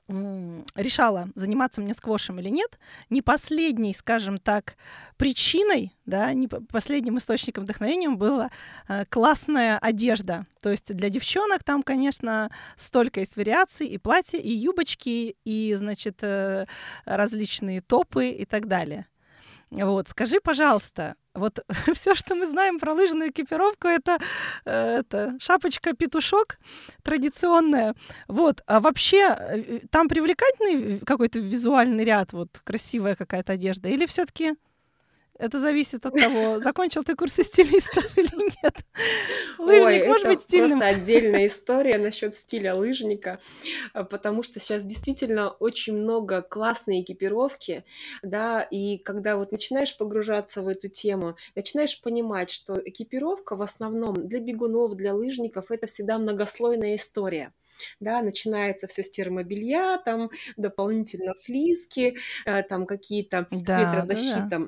решала, 0.09 1.29
заниматься 1.35 1.81
мне 1.81 1.93
сквошем 1.93 2.39
или 2.39 2.49
нет, 2.49 2.77
не 3.09 3.21
последней, 3.21 3.93
скажем 3.93 4.37
так, 4.37 4.75
причиной, 5.15 5.93
да, 6.05 6.33
не 6.33 6.47
последним 6.47 7.17
источником 7.17 7.63
вдохновения 7.63 8.09
была 8.09 8.51
э, 8.87 9.05
классная 9.09 9.77
одежда. 9.77 10.45
То 10.61 10.69
есть 10.71 10.93
для 10.93 11.09
девчонок 11.09 11.63
там, 11.63 11.83
конечно, 11.83 12.51
столько 12.75 13.21
есть 13.21 13.37
вариаций, 13.37 13.87
и 13.87 13.97
платья, 13.97 14.39
и 14.39 14.49
юбочки, 14.49 15.37
и, 15.45 15.73
значит, 15.75 16.19
э, 16.21 16.65
различные 17.05 17.79
топы 17.79 18.27
и 18.29 18.45
так 18.45 18.67
далее. 18.67 19.07
Вот, 19.71 20.09
скажи, 20.09 20.39
пожалуйста, 20.41 21.15
вот 21.33 21.59
все, 21.93 22.15
что 22.15 22.35
мы 22.35 22.45
знаем 22.45 22.79
про 22.79 22.93
лыжную 22.93 23.29
экипировку, 23.29 23.87
это, 23.87 24.19
э, 24.65 24.99
это 24.99 25.35
шапочка-петушок 25.39 26.57
традиционная. 27.03 27.95
Вот, 28.27 28.61
а 28.65 28.79
вообще 28.79 29.35
э, 29.37 29.79
там 29.89 30.07
привлекательный 30.07 30.99
какой-то 30.99 31.39
визуальный 31.39 32.03
ряд, 32.03 32.33
вот 32.33 32.49
красивая 32.63 33.15
какая-то 33.15 33.53
одежда, 33.53 33.89
или 33.89 34.05
все-таки 34.05 34.55
это 35.39 35.59
зависит 35.59 36.05
от 36.05 36.13
того, 36.13 36.59
закончил 36.59 37.03
ты 37.03 37.15
курсы 37.15 37.43
стилистов 37.43 38.17
или 38.17 38.35
нет. 38.63 38.85
Лыжник 39.57 39.85
Ой, 39.85 40.07
может 40.07 40.25
это 40.25 40.33
быть 40.35 40.41
стильным. 40.41 40.79
просто 40.79 40.85
отдельная 40.87 41.47
история 41.47 41.97
насчет 41.97 42.35
стиля 42.35 42.75
лыжника, 42.75 43.39
а, 43.93 44.03
потому 44.03 44.43
что 44.43 44.59
сейчас 44.59 44.83
действительно 44.83 45.49
очень 45.49 45.95
много 45.95 46.41
классной 46.41 47.01
экипировки, 47.01 47.83
да, 48.21 48.61
и 48.61 48.97
когда 48.99 49.37
вот 49.37 49.51
начинаешь 49.51 49.97
погружаться 49.97 50.61
в 50.61 50.67
эту 50.67 50.87
тему, 50.87 51.35
начинаешь 51.55 51.99
понимать, 52.01 52.49
что 52.49 52.79
экипировка 52.83 53.55
в 53.55 53.61
основном 53.61 54.13
для 54.27 54.39
бегунов, 54.39 54.95
для 54.95 55.13
лыжников 55.13 55.71
это 55.71 55.87
всегда 55.87 56.17
многослойная 56.19 56.95
история 56.95 57.53
да, 57.99 58.21
начинается 58.21 58.85
все 58.87 59.01
с 59.01 59.09
термобелья, 59.09 59.97
там 59.97 60.29
дополнительно 60.57 61.33
флиски, 61.33 62.17
э, 62.45 62.61
там 62.61 62.85
какие-то 62.85 63.47
да, 63.49 63.75
цветозащита, 63.75 64.47
да, 64.49 64.59
да 64.59 64.65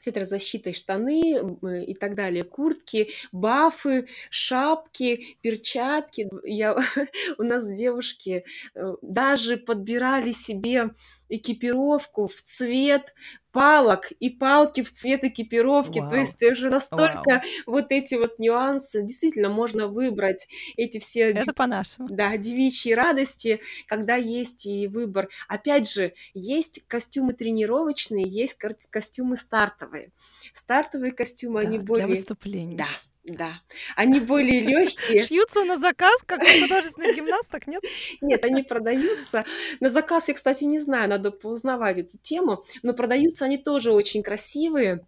с 0.00 0.06
ветрозащитой 0.06 0.72
штаны 0.72 1.54
и 1.86 1.94
так 1.94 2.14
далее, 2.14 2.42
куртки, 2.42 3.10
бафы, 3.32 4.08
шапки, 4.30 5.36
перчатки. 5.42 6.28
Я, 6.44 6.76
у 7.38 7.42
нас 7.42 7.68
девушки 7.76 8.44
э, 8.74 8.94
даже 9.02 9.58
подбирали 9.58 10.32
себе 10.32 10.90
экипировку 11.30 12.26
в 12.26 12.42
цвет 12.42 13.14
палок 13.52 14.12
и 14.20 14.30
палки 14.30 14.82
в 14.82 14.92
цвет 14.92 15.24
экипировки. 15.24 15.98
Вау. 15.98 16.10
То 16.10 16.16
есть 16.16 16.42
уже 16.42 16.70
настолько 16.70 17.22
Вау. 17.26 17.40
вот 17.66 17.86
эти 17.90 18.14
вот 18.14 18.38
нюансы. 18.38 19.02
Действительно, 19.02 19.48
можно 19.48 19.86
выбрать 19.88 20.46
эти 20.76 20.98
все... 20.98 21.30
Это 21.30 21.52
по-нашему. 21.52 22.08
Да, 22.08 22.36
девичьи 22.36 22.92
радости, 22.92 23.60
когда 23.86 24.16
есть 24.16 24.66
и 24.66 24.86
выбор. 24.86 25.28
Опять 25.48 25.90
же, 25.90 26.12
есть 26.34 26.82
костюмы 26.86 27.32
тренировочные, 27.32 28.24
есть 28.28 28.58
костюмы 28.90 29.36
стартовые. 29.36 30.12
Стартовые 30.52 31.12
костюмы, 31.12 31.62
да, 31.62 31.68
они 31.68 31.78
более... 31.78 32.06
Для 32.06 32.14
выступлений. 32.14 32.76
Да, 32.76 32.88
да, 33.24 33.60
они 33.96 34.20
более 34.20 34.60
легкие. 34.60 35.24
Шьются 35.24 35.64
на 35.64 35.76
заказ, 35.76 36.22
как 36.26 36.42
у 36.42 36.62
художественных 36.62 37.16
гимнасток, 37.16 37.66
нет? 37.66 37.82
Нет, 38.20 38.44
они 38.44 38.62
продаются. 38.62 39.44
На 39.80 39.88
заказ 39.88 40.28
я, 40.28 40.34
кстати, 40.34 40.64
не 40.64 40.78
знаю, 40.78 41.08
надо 41.08 41.30
поузнавать 41.30 41.98
эту 41.98 42.18
тему, 42.18 42.64
но 42.82 42.92
продаются 42.92 43.44
они 43.44 43.58
тоже 43.58 43.92
очень 43.92 44.22
красивые, 44.22 45.06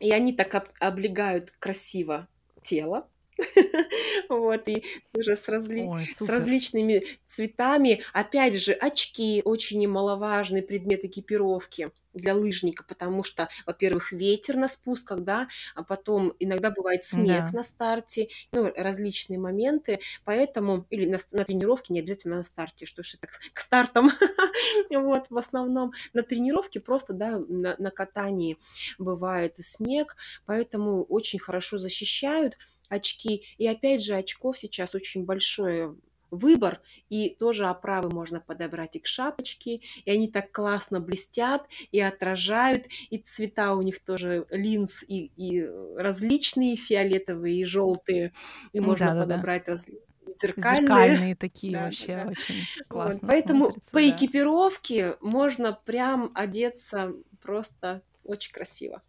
и 0.00 0.10
они 0.12 0.32
так 0.32 0.68
облегают 0.80 1.52
красиво 1.58 2.28
тело, 2.62 3.08
Вот, 4.28 4.68
и 4.68 4.84
тоже 5.12 5.36
с, 5.36 5.48
разли... 5.48 5.82
Ой, 5.82 6.06
с 6.06 6.28
различными 6.28 7.04
цветами. 7.24 8.02
Опять 8.12 8.54
же, 8.54 8.72
очки 8.72 9.42
очень 9.44 9.80
немаловажный 9.80 10.62
предмет 10.62 11.04
экипировки 11.04 11.90
для 12.14 12.34
лыжника, 12.34 12.84
потому 12.84 13.22
что, 13.22 13.48
во-первых, 13.66 14.12
ветер 14.12 14.56
на 14.56 14.68
спусках, 14.68 15.20
да, 15.20 15.48
а 15.74 15.82
потом 15.82 16.32
иногда 16.38 16.70
бывает 16.70 17.04
снег 17.04 17.46
да. 17.50 17.58
на 17.58 17.62
старте, 17.64 18.28
ну, 18.52 18.72
различные 18.76 19.38
моменты, 19.38 20.00
поэтому, 20.24 20.86
или 20.90 21.06
на, 21.06 21.18
на 21.32 21.44
тренировке, 21.44 21.92
не 21.92 22.00
обязательно 22.00 22.36
на 22.36 22.44
старте, 22.44 22.86
что 22.86 23.02
ж 23.02 23.16
это 23.20 23.28
к 23.52 23.58
стартам, 23.58 24.10
вот, 24.90 25.26
в 25.28 25.36
основном 25.36 25.92
на 26.12 26.22
тренировке 26.22 26.80
просто, 26.80 27.12
да, 27.12 27.38
на, 27.48 27.74
на 27.78 27.90
катании 27.90 28.58
бывает 28.98 29.56
снег, 29.60 30.16
поэтому 30.46 31.02
очень 31.04 31.40
хорошо 31.40 31.78
защищают, 31.78 32.56
очки. 32.88 33.44
И 33.58 33.66
опять 33.66 34.02
же, 34.02 34.14
очков 34.14 34.58
сейчас 34.58 34.94
очень 34.94 35.24
большой 35.24 35.94
выбор, 36.30 36.80
и 37.08 37.30
тоже 37.30 37.66
оправы 37.66 38.10
можно 38.10 38.40
подобрать 38.40 38.96
и 38.96 38.98
к 38.98 39.06
шапочке, 39.06 39.80
и 40.04 40.10
они 40.10 40.28
так 40.28 40.50
классно 40.52 41.00
блестят 41.00 41.66
и 41.92 42.00
отражают, 42.00 42.86
и 43.10 43.18
цвета 43.18 43.74
у 43.74 43.82
них 43.82 44.00
тоже 44.00 44.46
линз 44.50 45.02
и, 45.06 45.30
и 45.36 45.64
различные, 45.96 46.76
фиолетовые 46.76 47.60
и 47.60 47.64
желтые, 47.64 48.32
и 48.72 48.80
можно 48.80 49.14
да, 49.14 49.20
подобрать 49.22 49.64
да. 49.66 49.72
различные 49.72 50.14
зеркальные. 50.40 50.80
Зеркальные 50.80 51.36
такие 51.36 51.72
да, 51.78 51.84
вообще 51.84 52.16
да. 52.16 52.30
очень 52.30 52.64
классно 52.88 53.20
вот, 53.22 53.28
Поэтому 53.28 53.64
смотрится, 53.66 53.90
по 53.92 54.00
да. 54.00 54.10
экипировке 54.10 55.16
можно 55.20 55.72
прям 55.72 56.32
одеться 56.34 57.12
просто 57.40 58.02
очень 58.24 58.52
красиво. 58.52 59.02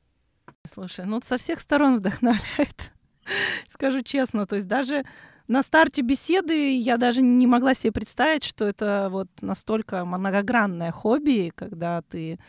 Слушай, 0.65 1.05
ну 1.05 1.21
со 1.23 1.37
всех 1.37 1.59
сторон 1.59 1.97
вдохновляет. 1.97 2.91
Скажу 3.69 4.01
честно, 4.01 4.45
то 4.45 4.55
есть 4.55 4.67
даже 4.67 5.05
на 5.47 5.61
старте 5.63 6.01
беседы 6.01 6.75
я 6.77 6.97
даже 6.97 7.21
не 7.21 7.47
могла 7.47 7.73
себе 7.73 7.91
представить, 7.91 8.43
что 8.43 8.65
это 8.65 9.09
вот 9.11 9.27
настолько 9.41 10.05
многогранное 10.05 10.91
хобби, 10.91 11.51
когда 11.55 12.01
ты... 12.01 12.39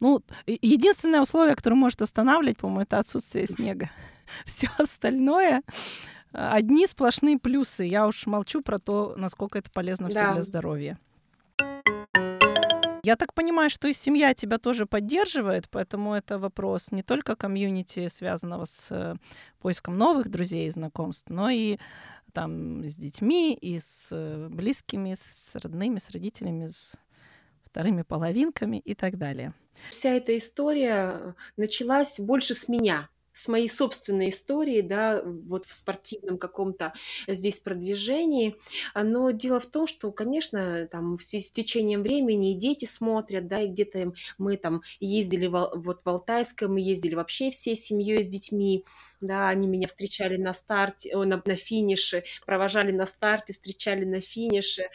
Ну, 0.00 0.20
единственное 0.46 1.20
условие, 1.20 1.54
которое 1.54 1.76
может 1.76 2.02
останавливать, 2.02 2.58
по-моему, 2.58 2.82
это 2.82 2.98
отсутствие 2.98 3.46
снега. 3.46 3.88
Все 4.44 4.68
остальное 4.78 5.62
одни 6.32 6.86
сплошные 6.86 7.38
плюсы. 7.38 7.84
Я 7.84 8.06
уж 8.06 8.26
молчу 8.26 8.62
про 8.62 8.78
то, 8.78 9.14
насколько 9.16 9.58
это 9.58 9.70
полезно 9.70 10.08
все 10.08 10.20
да. 10.20 10.32
для 10.32 10.42
здоровья. 10.42 10.98
Я 13.04 13.16
так 13.16 13.34
понимаю, 13.34 13.68
что 13.68 13.88
и 13.88 13.92
семья 13.92 14.32
тебя 14.32 14.58
тоже 14.58 14.86
поддерживает, 14.86 15.68
поэтому 15.68 16.14
это 16.14 16.38
вопрос 16.38 16.92
не 16.92 17.02
только 17.02 17.34
комьюнити, 17.34 18.06
связанного 18.06 18.64
с 18.64 18.92
э, 18.92 19.16
поиском 19.58 19.98
новых 19.98 20.28
друзей 20.28 20.68
и 20.68 20.70
знакомств, 20.70 21.28
но 21.28 21.50
и 21.50 21.78
там 22.32 22.84
с 22.84 22.94
детьми, 22.94 23.54
и 23.54 23.80
с 23.80 24.08
э, 24.12 24.48
близкими, 24.48 25.14
с 25.14 25.50
родными, 25.54 25.98
с 25.98 26.10
родителями, 26.10 26.68
с 26.68 26.94
вторыми 27.64 28.02
половинками 28.02 28.76
и 28.76 28.94
так 28.94 29.18
далее. 29.18 29.52
Вся 29.90 30.10
эта 30.10 30.38
история 30.38 31.34
началась 31.56 32.20
больше 32.20 32.54
с 32.54 32.68
меня. 32.68 33.08
С 33.32 33.48
моей 33.48 33.68
собственной 33.68 34.30
историей, 34.30 34.82
да, 34.82 35.22
вот 35.24 35.64
в 35.64 35.74
спортивном 35.74 36.38
каком-то 36.38 36.92
здесь 37.26 37.60
продвижении. 37.60 38.56
А, 38.94 39.04
но 39.04 39.30
дело 39.30 39.60
в 39.60 39.66
том, 39.66 39.86
что, 39.86 40.12
конечно, 40.12 40.86
там 40.90 41.18
с 41.18 41.50
течением 41.50 42.02
времени 42.02 42.52
и 42.52 42.58
дети 42.58 42.84
смотрят, 42.84 43.48
да, 43.48 43.60
и 43.60 43.68
где-то 43.68 44.12
мы 44.38 44.56
там 44.56 44.82
ездили 45.00 45.46
в, 45.46 45.72
вот 45.74 46.02
в 46.02 46.08
Алтайское, 46.08 46.68
мы 46.68 46.80
ездили 46.80 47.14
вообще 47.14 47.50
всей 47.50 47.76
семьей 47.76 48.22
с 48.22 48.28
детьми, 48.28 48.84
да, 49.20 49.48
они 49.48 49.68
меня 49.68 49.88
встречали 49.88 50.36
на 50.36 50.52
старте, 50.52 51.16
на, 51.16 51.42
на 51.44 51.56
финише, 51.56 52.24
провожали 52.44 52.92
на 52.92 53.06
старте, 53.06 53.52
встречали 53.52 54.04
на 54.04 54.20
финише. 54.20 54.88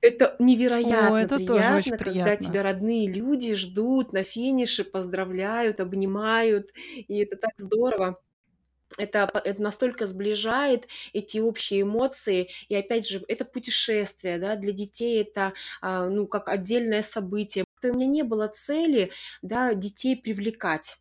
Это 0.00 0.36
невероятно 0.38 1.16
О, 1.16 1.18
это 1.18 1.40
тоже 1.40 1.74
очень 1.74 1.96
приятно, 1.96 2.22
когда 2.22 2.36
тебя 2.36 2.62
приятно. 2.62 2.62
родные 2.62 3.08
люди 3.08 3.54
ждут 3.54 4.12
на 4.12 4.22
финише, 4.22 4.84
поздравляют, 4.84 5.80
обнимают, 5.80 6.72
и 6.94 7.18
это 7.18 7.36
так 7.36 7.52
здорово. 7.56 8.20
Это, 8.96 9.30
это 9.44 9.62
настолько 9.62 10.06
сближает 10.06 10.88
эти 11.12 11.38
общие 11.38 11.82
эмоции, 11.82 12.48
и 12.68 12.74
опять 12.74 13.06
же, 13.08 13.22
это 13.28 13.44
путешествие, 13.44 14.38
да, 14.38 14.56
для 14.56 14.72
детей 14.72 15.20
это, 15.22 15.52
а, 15.82 16.08
ну, 16.08 16.26
как 16.26 16.48
отдельное 16.48 17.02
событие. 17.02 17.64
У 17.82 17.86
меня 17.88 18.06
не 18.06 18.22
было 18.22 18.48
цели, 18.48 19.12
да, 19.42 19.74
детей 19.74 20.16
привлекать. 20.16 20.98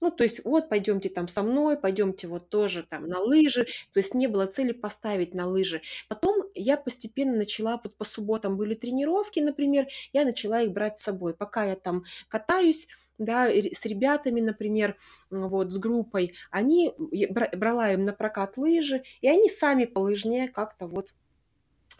Ну, 0.00 0.10
то 0.10 0.24
есть 0.24 0.44
вот 0.44 0.68
пойдемте 0.68 1.08
там 1.08 1.28
со 1.28 1.42
мной, 1.42 1.78
пойдемте 1.78 2.26
вот 2.26 2.50
тоже 2.50 2.82
там 2.82 3.08
на 3.08 3.20
лыжи. 3.20 3.66
То 3.92 4.00
есть 4.00 4.14
не 4.14 4.26
было 4.26 4.46
цели 4.46 4.72
поставить 4.72 5.34
на 5.34 5.46
лыжи. 5.46 5.82
Потом 6.08 6.45
я 6.56 6.76
постепенно 6.76 7.36
начала, 7.36 7.80
вот 7.82 7.96
по 7.96 8.04
субботам 8.04 8.56
были 8.56 8.74
тренировки, 8.74 9.40
например, 9.40 9.86
я 10.12 10.24
начала 10.24 10.62
их 10.62 10.72
брать 10.72 10.98
с 10.98 11.02
собой. 11.02 11.34
Пока 11.34 11.64
я 11.64 11.76
там 11.76 12.04
катаюсь, 12.28 12.88
да, 13.18 13.48
с 13.48 13.86
ребятами, 13.86 14.40
например, 14.40 14.96
вот, 15.30 15.72
с 15.72 15.78
группой, 15.78 16.34
они, 16.50 16.92
брала 17.54 17.92
им 17.92 18.04
на 18.04 18.12
прокат 18.12 18.56
лыжи, 18.58 19.02
и 19.20 19.28
они 19.28 19.48
сами 19.48 19.84
по 19.86 20.00
лыжне 20.00 20.48
как-то 20.48 20.86
вот 20.86 21.14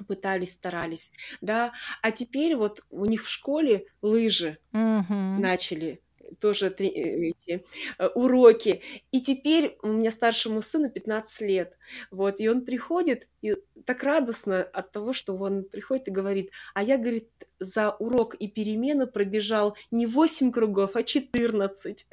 пытались, 0.09 0.53
старались, 0.53 1.13
да, 1.41 1.73
а 2.03 2.11
теперь 2.13 2.57
вот 2.57 2.85
у 2.91 3.07
них 3.07 3.25
в 3.25 3.29
школе 3.29 3.87
лыжи 4.03 4.59
Угу. 4.73 5.15
начали 5.41 6.03
тоже 6.41 6.75
э, 6.79 6.85
эти 6.85 7.65
э, 7.99 8.07
уроки. 8.15 8.83
И 9.13 9.21
теперь 9.21 9.77
у 9.83 9.89
меня 9.89 10.11
старшему 10.11 10.63
сыну 10.63 10.91
15 10.91 11.41
лет. 11.43 11.77
Вот, 12.11 12.41
и 12.41 12.49
он 12.49 12.65
приходит, 12.65 13.29
и 13.43 13.55
так 13.85 14.03
радостно 14.03 14.63
от 14.63 14.93
того, 14.93 15.13
что 15.13 15.37
он 15.37 15.65
приходит 15.65 16.09
и 16.09 16.13
говорит, 16.13 16.51
а 16.75 16.83
я, 16.83 16.99
говорит, 16.99 17.29
за 17.59 17.91
урок 17.91 18.35
и 18.35 18.49
перемену 18.49 19.07
пробежал 19.07 19.77
не 19.91 20.07
8 20.07 20.53
кругов, 20.53 20.91
а 20.95 21.03
14. 21.03 22.07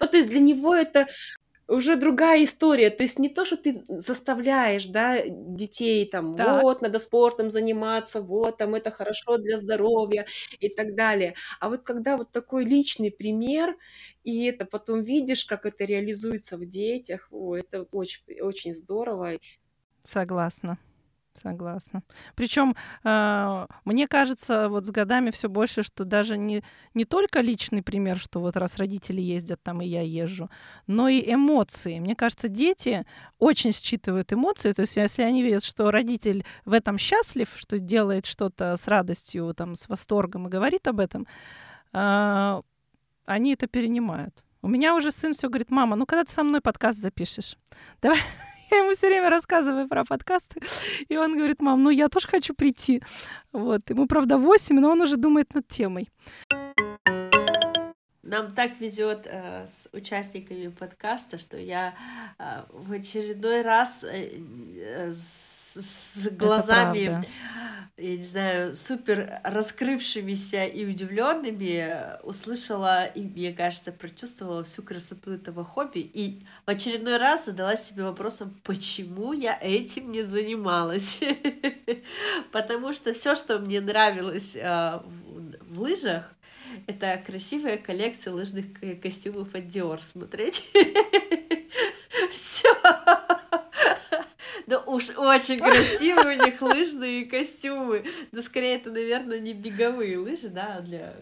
Вот, 0.00 0.10
то 0.10 0.16
есть 0.16 0.28
для 0.28 0.40
него 0.40 0.74
это 0.74 1.06
уже 1.68 1.96
другая 1.96 2.44
история. 2.44 2.90
То 2.90 3.02
есть 3.04 3.18
не 3.18 3.28
то, 3.28 3.44
что 3.44 3.56
ты 3.56 3.84
заставляешь, 3.88 4.86
да, 4.86 5.22
детей 5.26 6.06
там, 6.06 6.36
Так. 6.36 6.62
вот, 6.62 6.82
надо 6.82 6.98
спортом 6.98 7.50
заниматься, 7.50 8.20
вот, 8.20 8.58
там, 8.58 8.74
это 8.74 8.90
хорошо 8.90 9.38
для 9.38 9.56
здоровья 9.56 10.26
и 10.60 10.68
так 10.68 10.94
далее. 10.94 11.34
А 11.60 11.68
вот 11.68 11.82
когда 11.82 12.16
вот 12.16 12.30
такой 12.32 12.64
личный 12.64 13.10
пример, 13.10 13.76
и 14.24 14.44
это 14.46 14.64
потом 14.64 15.02
видишь, 15.02 15.44
как 15.44 15.66
это 15.66 15.84
реализуется 15.84 16.56
в 16.56 16.66
детях, 16.66 17.28
о, 17.30 17.56
это 17.56 17.82
очень, 17.92 18.22
очень 18.40 18.74
здорово. 18.74 19.38
Согласна. 20.02 20.78
Согласна. 21.42 22.02
Причем 22.36 22.76
э, 23.02 23.66
мне 23.84 24.06
кажется, 24.06 24.68
вот 24.68 24.86
с 24.86 24.90
годами 24.90 25.30
все 25.30 25.48
больше, 25.48 25.82
что 25.82 26.04
даже 26.04 26.38
не, 26.38 26.62
не 26.94 27.04
только 27.04 27.40
личный 27.40 27.82
пример, 27.82 28.18
что 28.18 28.40
вот 28.40 28.56
раз 28.56 28.78
родители 28.78 29.20
ездят 29.20 29.62
там 29.62 29.82
и 29.82 29.86
я 29.86 30.02
езжу, 30.02 30.48
но 30.86 31.08
и 31.08 31.32
эмоции. 31.32 31.98
Мне 31.98 32.14
кажется, 32.14 32.48
дети 32.48 33.04
очень 33.38 33.72
считывают 33.72 34.32
эмоции. 34.32 34.72
То 34.72 34.82
есть 34.82 34.96
если 34.96 35.22
они 35.22 35.42
видят, 35.42 35.64
что 35.64 35.90
родитель 35.90 36.44
в 36.64 36.72
этом 36.72 36.98
счастлив, 36.98 37.52
что 37.56 37.78
делает 37.78 38.26
что-то 38.26 38.76
с 38.76 38.86
радостью, 38.86 39.52
там, 39.54 39.74
с 39.74 39.88
восторгом 39.88 40.46
и 40.46 40.50
говорит 40.50 40.86
об 40.86 41.00
этом, 41.00 41.26
э, 41.92 42.62
они 43.26 43.52
это 43.52 43.66
перенимают. 43.66 44.44
У 44.62 44.68
меня 44.68 44.94
уже 44.94 45.12
сын 45.12 45.34
все 45.34 45.48
говорит, 45.48 45.70
мама, 45.70 45.96
ну 45.96 46.06
когда 46.06 46.24
ты 46.24 46.32
со 46.32 46.42
мной 46.42 46.60
подкаст 46.60 46.98
запишешь? 46.98 47.58
Давай, 48.00 48.20
я 48.74 48.84
ему 48.84 48.92
все 48.92 49.08
время 49.08 49.30
рассказываю 49.30 49.88
про 49.88 50.04
подкасты, 50.04 50.60
и 51.08 51.16
он 51.16 51.36
говорит, 51.36 51.62
мам, 51.62 51.82
ну 51.82 51.90
я 51.90 52.08
тоже 52.08 52.28
хочу 52.28 52.54
прийти. 52.54 53.02
Вот. 53.52 53.88
Ему, 53.90 54.06
правда, 54.06 54.38
8, 54.38 54.80
но 54.80 54.90
он 54.90 55.02
уже 55.02 55.16
думает 55.16 55.54
над 55.54 55.68
темой. 55.68 56.08
Нам 58.24 58.52
так 58.52 58.80
везет 58.80 59.26
э, 59.26 59.66
с 59.68 59.86
участниками 59.92 60.68
подкаста, 60.68 61.36
что 61.36 61.58
я 61.58 61.94
э, 62.38 62.62
в 62.70 62.90
очередной 62.90 63.60
раз 63.60 64.02
э, 64.02 64.40
э, 64.78 65.12
с, 65.12 65.76
с 65.76 66.30
глазами, 66.30 67.22
я 67.98 68.16
не 68.16 68.22
знаю, 68.22 68.74
супер 68.74 69.40
раскрывшимися 69.44 70.64
и 70.64 70.86
удивленными 70.86 72.18
услышала 72.22 73.04
и, 73.04 73.20
мне 73.20 73.52
кажется, 73.52 73.92
прочувствовала 73.92 74.64
всю 74.64 74.82
красоту 74.82 75.32
этого 75.32 75.62
хобби. 75.62 75.98
И 75.98 76.46
в 76.64 76.70
очередной 76.70 77.18
раз 77.18 77.44
задалась 77.44 77.86
себе 77.86 78.04
вопросом, 78.04 78.58
почему 78.64 79.34
я 79.34 79.58
этим 79.60 80.10
не 80.10 80.22
занималась. 80.22 81.20
Потому 82.52 82.94
что 82.94 83.12
все, 83.12 83.34
что 83.34 83.58
мне 83.58 83.82
нравилось 83.82 84.56
э, 84.56 85.00
в 85.68 85.78
лыжах, 85.78 86.34
это 86.86 87.22
красивая 87.24 87.78
коллекция 87.78 88.32
лыжных 88.32 88.66
костюмов 89.02 89.54
от 89.54 89.64
Dior 89.64 90.02
смотреть. 90.02 90.64
Все. 92.32 92.68
Ну 94.66 94.82
уж 94.86 95.10
очень 95.10 95.58
красивые 95.58 96.38
у 96.38 96.44
них 96.44 96.62
лыжные 96.62 97.26
костюмы. 97.26 98.04
Но 98.32 98.40
скорее 98.40 98.76
это, 98.76 98.90
наверное, 98.90 99.38
не 99.38 99.52
беговые 99.52 100.18
лыжи, 100.18 100.48
да, 100.48 100.76
а 100.78 100.80
для 100.80 101.14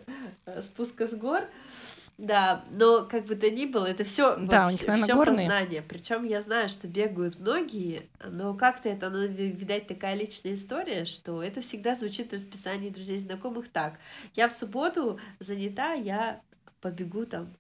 э, 0.47 0.63
спуска 0.63 1.07
с 1.07 1.15
гор. 1.15 1.49
Да, 2.23 2.65
но 2.71 3.05
как 3.05 3.25
бы 3.25 3.35
то 3.35 3.51
ни 3.51 3.67
было, 3.67 3.85
это 3.85 4.05
все 4.05 4.37
да, 4.37 4.63
вот, 4.63 4.75
все 4.75 5.17
познание. 5.17 5.83
Причем 5.83 6.23
я 6.23 6.41
знаю, 6.41 6.69
что 6.69 6.87
бегают 6.87 7.41
многие, 7.41 8.09
но 8.25 8.55
как-то 8.55 8.89
это, 8.89 9.11
ну, 9.11 9.27
видать, 9.27 9.89
такая 9.89 10.15
личная 10.15 10.55
история, 10.55 11.05
что 11.05 11.43
это 11.43 11.61
всегда 11.61 11.97
звучит 11.97 12.31
в 12.31 12.35
расписании 12.35 12.91
друзей 12.91 13.19
знакомых 13.19 13.69
так. 13.71 13.99
Я 14.37 14.47
в 14.47 14.53
субботу 14.53 15.19
занята, 15.41 15.95
я 15.95 16.41
побегу 16.81 17.27
там 17.27 17.53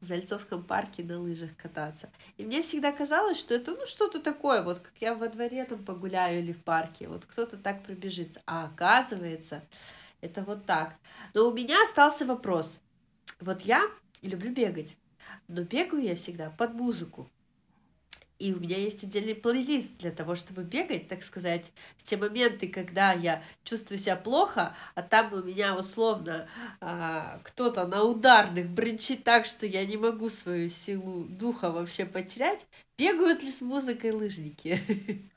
в 0.00 0.06
Зальцовском 0.06 0.64
парке 0.64 1.04
на 1.04 1.20
лыжах 1.20 1.54
кататься. 1.54 2.08
И 2.38 2.44
мне 2.46 2.62
всегда 2.62 2.92
казалось, 2.92 3.38
что 3.38 3.52
это 3.52 3.72
ну 3.72 3.84
что-то 3.84 4.18
такое, 4.18 4.62
вот 4.62 4.78
как 4.78 4.94
я 4.98 5.14
во 5.14 5.28
дворе 5.28 5.62
там 5.66 5.84
погуляю 5.84 6.38
или 6.38 6.52
в 6.52 6.64
парке, 6.64 7.06
вот 7.08 7.26
кто-то 7.26 7.58
так 7.58 7.82
пробежится. 7.82 8.40
А 8.46 8.64
оказывается, 8.64 9.62
это 10.22 10.40
вот 10.40 10.64
так. 10.64 10.94
Но 11.34 11.46
у 11.46 11.52
меня 11.52 11.82
остался 11.82 12.24
вопрос. 12.24 12.80
Вот 13.40 13.60
я 13.60 13.82
люблю 14.22 14.52
бегать, 14.52 14.96
но 15.48 15.62
бегаю 15.62 16.02
я 16.02 16.14
всегда 16.14 16.50
под 16.50 16.74
музыку. 16.74 17.28
И 18.38 18.52
у 18.52 18.60
меня 18.60 18.76
есть 18.76 19.02
отдельный 19.02 19.34
плейлист 19.34 19.96
для 19.96 20.10
того, 20.10 20.34
чтобы 20.34 20.62
бегать, 20.62 21.08
так 21.08 21.22
сказать, 21.22 21.72
в 21.96 22.02
те 22.02 22.18
моменты, 22.18 22.68
когда 22.68 23.12
я 23.12 23.42
чувствую 23.64 23.98
себя 23.98 24.16
плохо, 24.16 24.76
а 24.94 25.02
там 25.02 25.32
у 25.32 25.42
меня 25.42 25.74
условно 25.74 26.46
а, 26.80 27.40
кто-то 27.44 27.86
на 27.86 28.04
ударных 28.04 28.68
бренчит 28.68 29.24
так, 29.24 29.46
что 29.46 29.64
я 29.64 29.86
не 29.86 29.96
могу 29.96 30.28
свою 30.28 30.68
силу 30.68 31.24
духа 31.24 31.70
вообще 31.70 32.04
потерять. 32.04 32.66
Бегают 32.98 33.42
ли 33.42 33.50
с 33.50 33.62
музыкой 33.62 34.10
лыжники? 34.10 35.30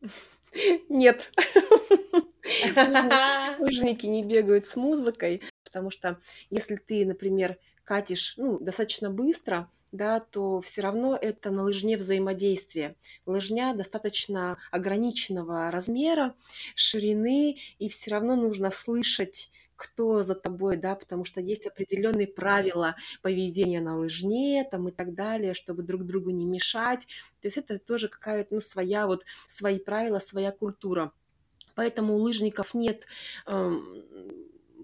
Нет. 0.88 1.32
Лыжники 3.58 4.06
не 4.06 4.22
бегают 4.22 4.66
с 4.66 4.76
музыкой, 4.76 5.42
потому 5.64 5.90
что 5.90 6.20
если 6.50 6.76
ты, 6.76 7.04
например, 7.04 7.58
катишь 7.86 8.34
ну, 8.36 8.58
достаточно 8.58 9.10
быстро, 9.10 9.70
да, 9.92 10.20
то 10.20 10.60
все 10.60 10.82
равно 10.82 11.16
это 11.16 11.50
на 11.50 11.62
лыжне 11.62 11.96
взаимодействие. 11.96 12.96
Лыжня 13.24 13.74
достаточно 13.74 14.58
ограниченного 14.70 15.70
размера, 15.70 16.34
ширины, 16.74 17.58
и 17.78 17.88
все 17.88 18.10
равно 18.10 18.36
нужно 18.36 18.70
слышать 18.70 19.50
кто 19.76 20.22
за 20.22 20.34
тобой, 20.34 20.78
да, 20.78 20.94
потому 20.94 21.24
что 21.24 21.40
есть 21.40 21.66
определенные 21.66 22.26
правила 22.26 22.96
поведения 23.22 23.80
на 23.80 23.98
лыжне 23.98 24.66
там 24.70 24.88
и 24.88 24.90
так 24.90 25.14
далее, 25.14 25.52
чтобы 25.54 25.82
друг 25.82 26.04
другу 26.04 26.30
не 26.30 26.46
мешать. 26.46 27.06
То 27.40 27.46
есть 27.46 27.58
это 27.58 27.78
тоже 27.78 28.08
какая-то, 28.08 28.54
ну, 28.54 28.60
своя 28.60 29.06
вот, 29.06 29.24
свои 29.46 29.78
правила, 29.78 30.18
своя 30.18 30.50
культура. 30.50 31.12
Поэтому 31.74 32.14
у 32.14 32.22
лыжников 32.22 32.72
нет 32.72 33.06
эм, 33.46 34.02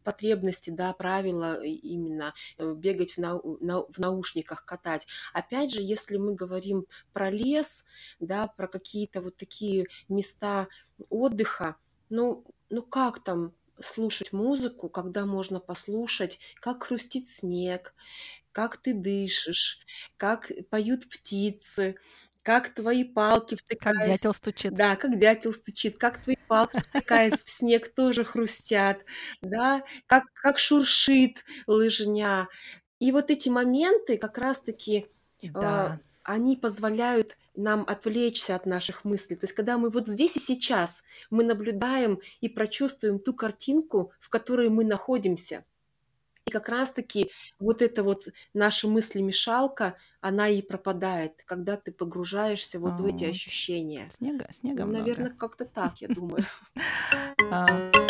потребности, 0.02 0.70
да, 0.70 0.92
правила 0.92 1.62
именно 1.62 2.34
э, 2.58 2.74
бегать 2.74 3.12
в, 3.12 3.18
нау 3.18 3.58
на, 3.60 3.82
в 3.82 3.98
наушниках, 3.98 4.64
катать. 4.64 5.06
Опять 5.32 5.72
же, 5.72 5.80
если 5.80 6.16
мы 6.16 6.34
говорим 6.34 6.86
про 7.12 7.30
лес, 7.30 7.84
да, 8.20 8.46
про 8.46 8.68
какие-то 8.68 9.20
вот 9.20 9.36
такие 9.36 9.86
места 10.08 10.68
отдыха, 11.08 11.76
ну, 12.08 12.44
ну 12.70 12.82
как 12.82 13.22
там 13.22 13.54
слушать 13.80 14.32
музыку, 14.32 14.88
когда 14.88 15.26
можно 15.26 15.60
послушать, 15.60 16.38
как 16.60 16.84
хрустит 16.84 17.28
снег, 17.28 17.94
как 18.52 18.76
ты 18.76 18.94
дышишь, 18.94 19.80
как 20.16 20.52
поют 20.70 21.08
птицы, 21.08 21.96
как 22.42 22.70
твои 22.74 23.04
палки 23.04 23.56
Как 23.78 23.96
втыкаясь, 23.96 23.98
дятел 24.04 24.32
стучит. 24.34 24.74
да, 24.74 24.96
как 24.96 25.18
дятел 25.18 25.52
стучит, 25.52 25.98
как 25.98 26.22
твои 26.22 26.36
палки, 26.48 26.80
втыкаясь 26.80 27.42
в 27.44 27.50
снег, 27.50 27.94
тоже 27.94 28.24
хрустят, 28.24 29.04
да, 29.42 29.84
как, 30.06 30.24
как 30.34 30.58
шуршит 30.58 31.44
лыжня. 31.66 32.48
И 33.00 33.12
вот 33.12 33.30
эти 33.30 33.48
моменты 33.48 34.18
как 34.18 34.38
раз-таки 34.38 35.08
а, 35.54 35.90
Да. 35.90 36.00
они 36.22 36.56
позволяют 36.56 37.36
нам 37.54 37.84
отвлечься 37.86 38.54
от 38.56 38.66
наших 38.66 39.04
мыслей. 39.04 39.36
То 39.36 39.44
есть, 39.44 39.54
когда 39.54 39.78
мы 39.78 39.90
вот 39.90 40.06
здесь 40.06 40.36
и 40.36 40.40
сейчас, 40.40 41.04
мы 41.30 41.44
наблюдаем 41.44 42.20
и 42.40 42.48
прочувствуем 42.48 43.18
ту 43.18 43.34
картинку, 43.34 44.12
в 44.20 44.30
которой 44.30 44.68
мы 44.70 44.84
находимся. 44.84 45.64
И 46.46 46.50
как 46.50 46.68
раз-таки 46.68 47.30
вот 47.58 47.82
эта 47.82 48.02
вот 48.02 48.28
наша 48.52 48.88
мысли-мешалка, 48.88 49.96
она 50.20 50.48
и 50.48 50.62
пропадает, 50.62 51.42
когда 51.44 51.76
ты 51.76 51.92
погружаешься 51.92 52.80
вот 52.80 52.98
в 53.00 53.06
эти 53.06 53.24
ощущения. 53.24 54.08
Снега, 54.10 54.46
снега 54.50 54.82
Ну, 54.82 54.90
много. 54.90 55.00
наверное, 55.00 55.30
как-то 55.30 55.64
так, 55.64 56.00
я 56.00 56.08
думаю. 56.08 56.44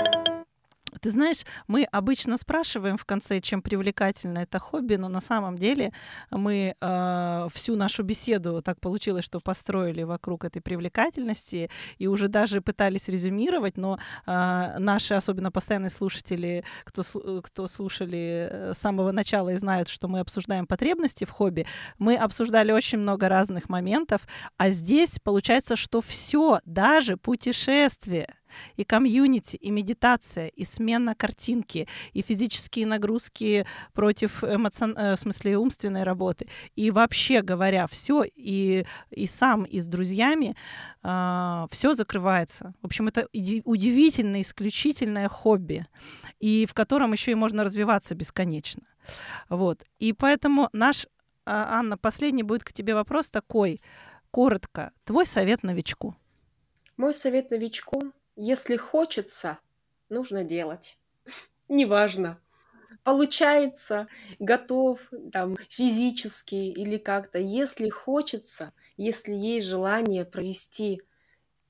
Ты 1.03 1.11
знаешь, 1.11 1.45
мы 1.67 1.83
обычно 1.91 2.37
спрашиваем 2.39 2.97
в 2.97 3.05
конце, 3.05 3.41
чем 3.41 3.61
привлекательно 3.61 4.39
это 4.39 4.61
хобби, 4.61 4.95
но 4.95 5.09
на 5.09 5.21
самом 5.21 5.59
деле 5.59 5.93
мы 6.31 6.77
э, 6.81 7.49
всю 7.53 7.75
нашу 7.75 8.05
беседу 8.05 8.63
так 8.63 8.81
получилось, 8.81 9.25
что 9.25 9.41
построили 9.41 10.05
вокруг 10.05 10.45
этой 10.45 10.63
привлекательности 10.63 11.71
и 11.99 12.07
уже 12.07 12.29
даже 12.29 12.61
пытались 12.61 13.09
резюмировать, 13.09 13.77
но 13.77 13.99
э, 14.27 14.79
наши, 14.79 15.15
особенно 15.15 15.51
постоянные 15.51 15.91
слушатели, 15.91 16.63
кто, 16.85 17.03
слу- 17.03 17.43
кто 17.43 17.67
слушали 17.67 18.49
э, 18.49 18.73
с 18.73 18.79
самого 18.79 19.11
начала 19.11 19.49
и 19.49 19.57
знают, 19.57 19.89
что 19.89 20.07
мы 20.07 20.21
обсуждаем 20.21 20.69
потребности 20.69 21.25
в 21.25 21.31
хобби, 21.31 21.67
мы 21.99 22.15
обсуждали 22.15 22.71
очень 22.71 22.99
много 22.99 23.29
разных 23.29 23.69
моментов, 23.69 24.21
а 24.57 24.71
здесь 24.71 25.19
получается, 25.21 25.75
что 25.75 26.01
все, 26.01 26.61
даже 26.65 27.17
путешествие, 27.17 28.37
и 28.77 28.85
комьюнити, 28.85 29.57
и 29.57 29.71
медитация, 29.71 30.49
и 30.49 30.65
смена 30.65 31.15
картинки, 31.15 31.89
и 32.13 32.23
физические 32.23 32.87
нагрузки 32.87 33.67
против 33.93 34.45
эмоцион... 34.45 34.97
э, 34.97 35.15
в 35.15 35.19
смысле 35.19 35.59
умственной 35.59 36.03
работы. 36.03 36.49
И 36.77 36.91
вообще 36.91 37.43
говоря, 37.43 37.87
все, 37.87 38.25
и, 38.25 38.85
и 39.11 39.27
сам, 39.27 39.65
и 39.65 39.81
с 39.81 39.87
друзьями, 39.87 40.57
все 41.03 41.95
закрывается. 41.95 42.75
В 42.81 42.87
общем, 42.87 43.09
это 43.09 43.27
удивительное, 43.33 44.43
исключительное 44.43 45.29
хобби, 45.29 45.87
и 46.39 46.65
в 46.67 46.75
котором 46.75 47.13
еще 47.13 47.33
и 47.33 47.35
можно 47.35 47.65
развиваться 47.65 48.15
бесконечно. 48.15 48.83
Вот. 49.49 49.85
И 49.99 50.13
поэтому 50.13 50.69
наш, 50.73 51.07
а, 51.45 51.79
Анна, 51.79 51.99
последний 51.99 52.45
будет 52.45 52.63
к 52.63 52.73
тебе 52.73 52.95
вопрос 52.95 53.31
такой. 53.31 53.81
Коротко, 54.31 54.93
твой 55.05 55.27
совет 55.27 55.63
новичку. 55.63 56.15
Мой 56.97 57.15
совет 57.15 57.51
новичку, 57.51 58.13
если 58.37 58.77
хочется, 58.77 59.59
нужно 60.09 60.45
делать. 60.45 60.99
Неважно, 61.69 62.41
получается, 63.05 64.09
готов 64.39 65.01
там 65.33 65.57
физически 65.69 66.55
или 66.55 66.99
как-то. 66.99 67.39
Если 67.39 67.89
хочется, 67.89 68.73
если 68.97 69.33
есть 69.35 69.67
желание 69.67 70.25
провести 70.25 71.03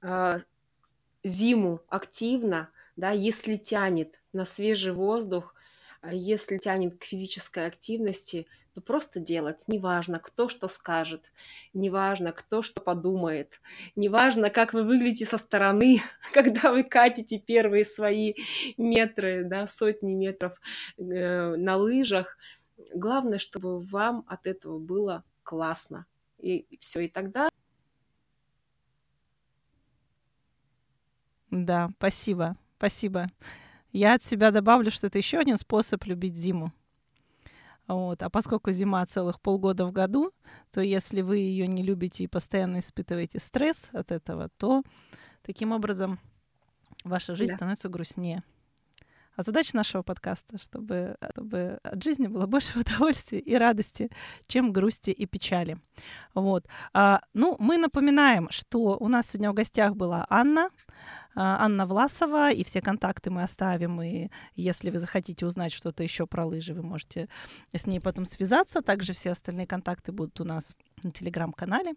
а, 0.02 0.38
зиму 1.24 1.80
активно, 1.88 2.70
да, 2.96 3.10
если 3.10 3.56
тянет 3.56 4.20
на 4.32 4.44
свежий 4.44 4.92
воздух, 4.92 5.54
если 6.10 6.58
тянет 6.58 6.98
к 6.98 7.04
физической 7.04 7.66
активности, 7.66 8.46
то 8.74 8.80
просто 8.80 9.20
делать. 9.20 9.64
Неважно, 9.66 10.18
кто 10.18 10.48
что 10.48 10.66
скажет, 10.66 11.32
неважно, 11.74 12.32
кто 12.32 12.62
что 12.62 12.80
подумает, 12.80 13.60
неважно, 13.96 14.50
как 14.50 14.72
вы 14.72 14.82
выглядите 14.82 15.26
со 15.26 15.38
стороны, 15.38 16.02
когда 16.32 16.72
вы 16.72 16.82
катите 16.82 17.38
первые 17.38 17.84
свои 17.84 18.34
метры, 18.76 19.44
да, 19.44 19.66
сотни 19.66 20.14
метров 20.14 20.60
э, 20.98 21.56
на 21.56 21.76
лыжах. 21.76 22.38
Главное, 22.94 23.38
чтобы 23.38 23.80
вам 23.80 24.24
от 24.26 24.46
этого 24.46 24.78
было 24.78 25.24
классно. 25.42 26.06
И 26.38 26.66
все, 26.80 27.02
и 27.02 27.08
тогда 27.08 27.48
Да, 31.52 31.90
спасибо, 31.98 32.56
спасибо. 32.78 33.30
Я 33.92 34.14
от 34.14 34.22
себя 34.22 34.50
добавлю, 34.50 34.90
что 34.90 35.06
это 35.06 35.18
еще 35.18 35.38
один 35.38 35.56
способ 35.56 36.04
любить 36.04 36.36
зиму. 36.36 36.72
Вот. 37.88 38.22
А 38.22 38.30
поскольку 38.30 38.70
зима 38.70 39.04
целых 39.06 39.40
полгода 39.40 39.84
в 39.84 39.92
году, 39.92 40.32
то 40.70 40.80
если 40.80 41.20
вы 41.20 41.38
ее 41.38 41.66
не 41.66 41.82
любите 41.82 42.24
и 42.24 42.28
постоянно 42.28 42.78
испытываете 42.78 43.38
стресс 43.38 43.88
от 43.92 44.12
этого, 44.12 44.48
то 44.56 44.82
таким 45.42 45.72
образом 45.72 46.18
ваша 47.04 47.34
жизнь 47.34 47.52
Да. 47.52 47.56
становится 47.56 47.88
грустнее. 47.88 48.42
А 49.34 49.42
задача 49.42 49.74
нашего 49.74 50.02
подкаста, 50.02 50.58
чтобы, 50.58 51.16
чтобы 51.32 51.78
от 51.82 52.02
жизни 52.02 52.26
было 52.28 52.46
больше 52.46 52.78
удовольствия 52.78 53.40
и 53.40 53.54
радости, 53.56 54.10
чем 54.46 54.72
грусти 54.72 55.10
и 55.10 55.26
печали. 55.26 55.78
Вот. 56.34 56.66
А, 56.92 57.20
ну, 57.32 57.56
мы 57.58 57.78
напоминаем, 57.78 58.48
что 58.50 58.96
у 58.98 59.08
нас 59.08 59.28
сегодня 59.28 59.50
в 59.50 59.54
гостях 59.54 59.96
была 59.96 60.26
Анна, 60.28 60.68
Анна 61.34 61.86
Власова, 61.86 62.50
и 62.50 62.64
все 62.64 62.80
контакты 62.80 63.30
мы 63.30 63.42
оставим, 63.42 64.02
и 64.02 64.28
если 64.54 64.90
вы 64.90 64.98
захотите 64.98 65.46
узнать 65.46 65.72
что-то 65.72 66.02
еще 66.02 66.26
про 66.26 66.44
лыжи, 66.46 66.74
вы 66.74 66.82
можете 66.82 67.28
с 67.72 67.86
ней 67.86 68.00
потом 68.00 68.24
связаться. 68.24 68.82
Также 68.82 69.12
все 69.12 69.30
остальные 69.30 69.66
контакты 69.66 70.12
будут 70.12 70.40
у 70.40 70.44
нас 70.44 70.74
на 71.02 71.10
телеграм-канале. 71.10 71.94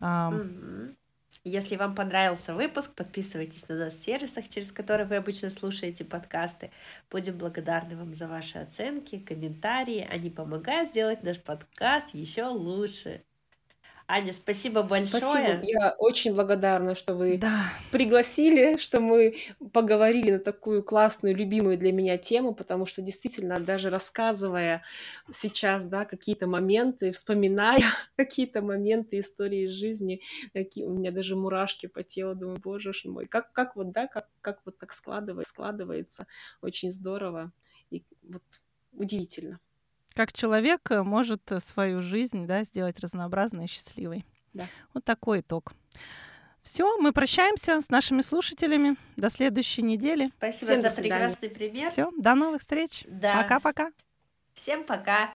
А. 0.00 0.32
Если 1.46 1.76
вам 1.76 1.94
понравился 1.94 2.54
выпуск, 2.54 2.94
подписывайтесь 2.94 3.68
на 3.68 3.76
нас 3.76 3.94
в 3.94 4.02
сервисах, 4.02 4.48
через 4.48 4.72
которые 4.72 5.06
вы 5.06 5.16
обычно 5.16 5.50
слушаете 5.50 6.02
подкасты. 6.02 6.70
Будем 7.10 7.36
благодарны 7.36 7.96
вам 7.96 8.14
за 8.14 8.28
ваши 8.28 8.58
оценки, 8.58 9.18
комментарии. 9.18 10.08
Они 10.10 10.30
помогают 10.30 10.88
сделать 10.88 11.22
наш 11.22 11.38
подкаст 11.38 12.14
еще 12.14 12.44
лучше. 12.46 13.22
Аня, 14.06 14.32
спасибо 14.32 14.82
большое. 14.82 15.58
спасибо. 15.58 15.66
Я 15.66 15.94
очень 15.98 16.34
благодарна, 16.34 16.94
что 16.94 17.14
вы 17.14 17.40
Да, 17.40 17.72
пригласили, 17.90 18.76
что 18.78 19.00
мы 19.00 19.36
поговорили 19.72 20.32
на 20.32 20.38
такую 20.38 20.82
классную, 20.82 21.34
любимую 21.36 21.78
для 21.78 21.92
меня 21.92 22.16
тему, 22.18 22.54
потому 22.54 22.86
что 22.86 23.02
действительно, 23.02 23.60
даже 23.60 23.90
рассказывая 23.90 24.82
сейчас, 25.32 25.84
да, 25.84 26.04
какие-то 26.04 26.46
моменты, 26.46 27.12
вспоминая 27.12 27.82
какие-то 28.16 28.62
моменты 28.62 29.20
истории 29.20 29.64
из 29.66 29.70
жизни, 29.70 30.22
такие, 30.52 30.86
у 30.86 30.90
меня 30.90 31.10
даже 31.12 31.36
мурашки 31.36 31.86
по 31.86 32.02
телу, 32.02 32.34
думаю, 32.34 32.58
боже 32.62 32.92
ж 32.92 33.04
мой, 33.04 33.26
как, 33.26 33.52
как 33.52 33.76
вот, 33.76 33.92
да, 33.92 34.06
как, 34.06 34.28
как 34.40 34.60
вот 34.64 34.78
так 34.78 34.92
складывается, 34.92 35.50
складывается, 35.50 36.26
очень 36.62 36.90
здорово 36.90 37.52
и 37.90 38.04
вот 38.22 38.42
удивительно. 38.92 39.60
Как 40.14 40.32
человек 40.32 40.90
э, 40.90 41.02
может 41.02 41.50
э, 41.52 41.60
свою 41.60 42.00
жизнь 42.00 42.46
да, 42.46 42.62
сделать 42.62 42.98
разнообразной 43.00 43.64
и 43.64 43.68
счастливой. 43.68 44.24
Да. 44.52 44.66
Вот 44.94 45.04
такой 45.04 45.40
итог. 45.40 45.74
Все, 46.62 46.96
мы 46.98 47.12
прощаемся 47.12 47.82
с 47.82 47.90
нашими 47.90 48.22
слушателями. 48.22 48.96
До 49.16 49.28
следующей 49.28 49.82
недели. 49.82 50.26
Спасибо 50.26 50.72
Всем 50.72 50.90
за 50.90 51.02
прекрасный 51.02 51.50
пример. 51.50 51.90
Все, 51.90 52.10
до 52.16 52.34
новых 52.34 52.62
встреч. 52.62 53.04
Да. 53.06 53.42
Пока-пока. 53.42 53.90
Всем 54.54 54.84
пока. 54.84 55.33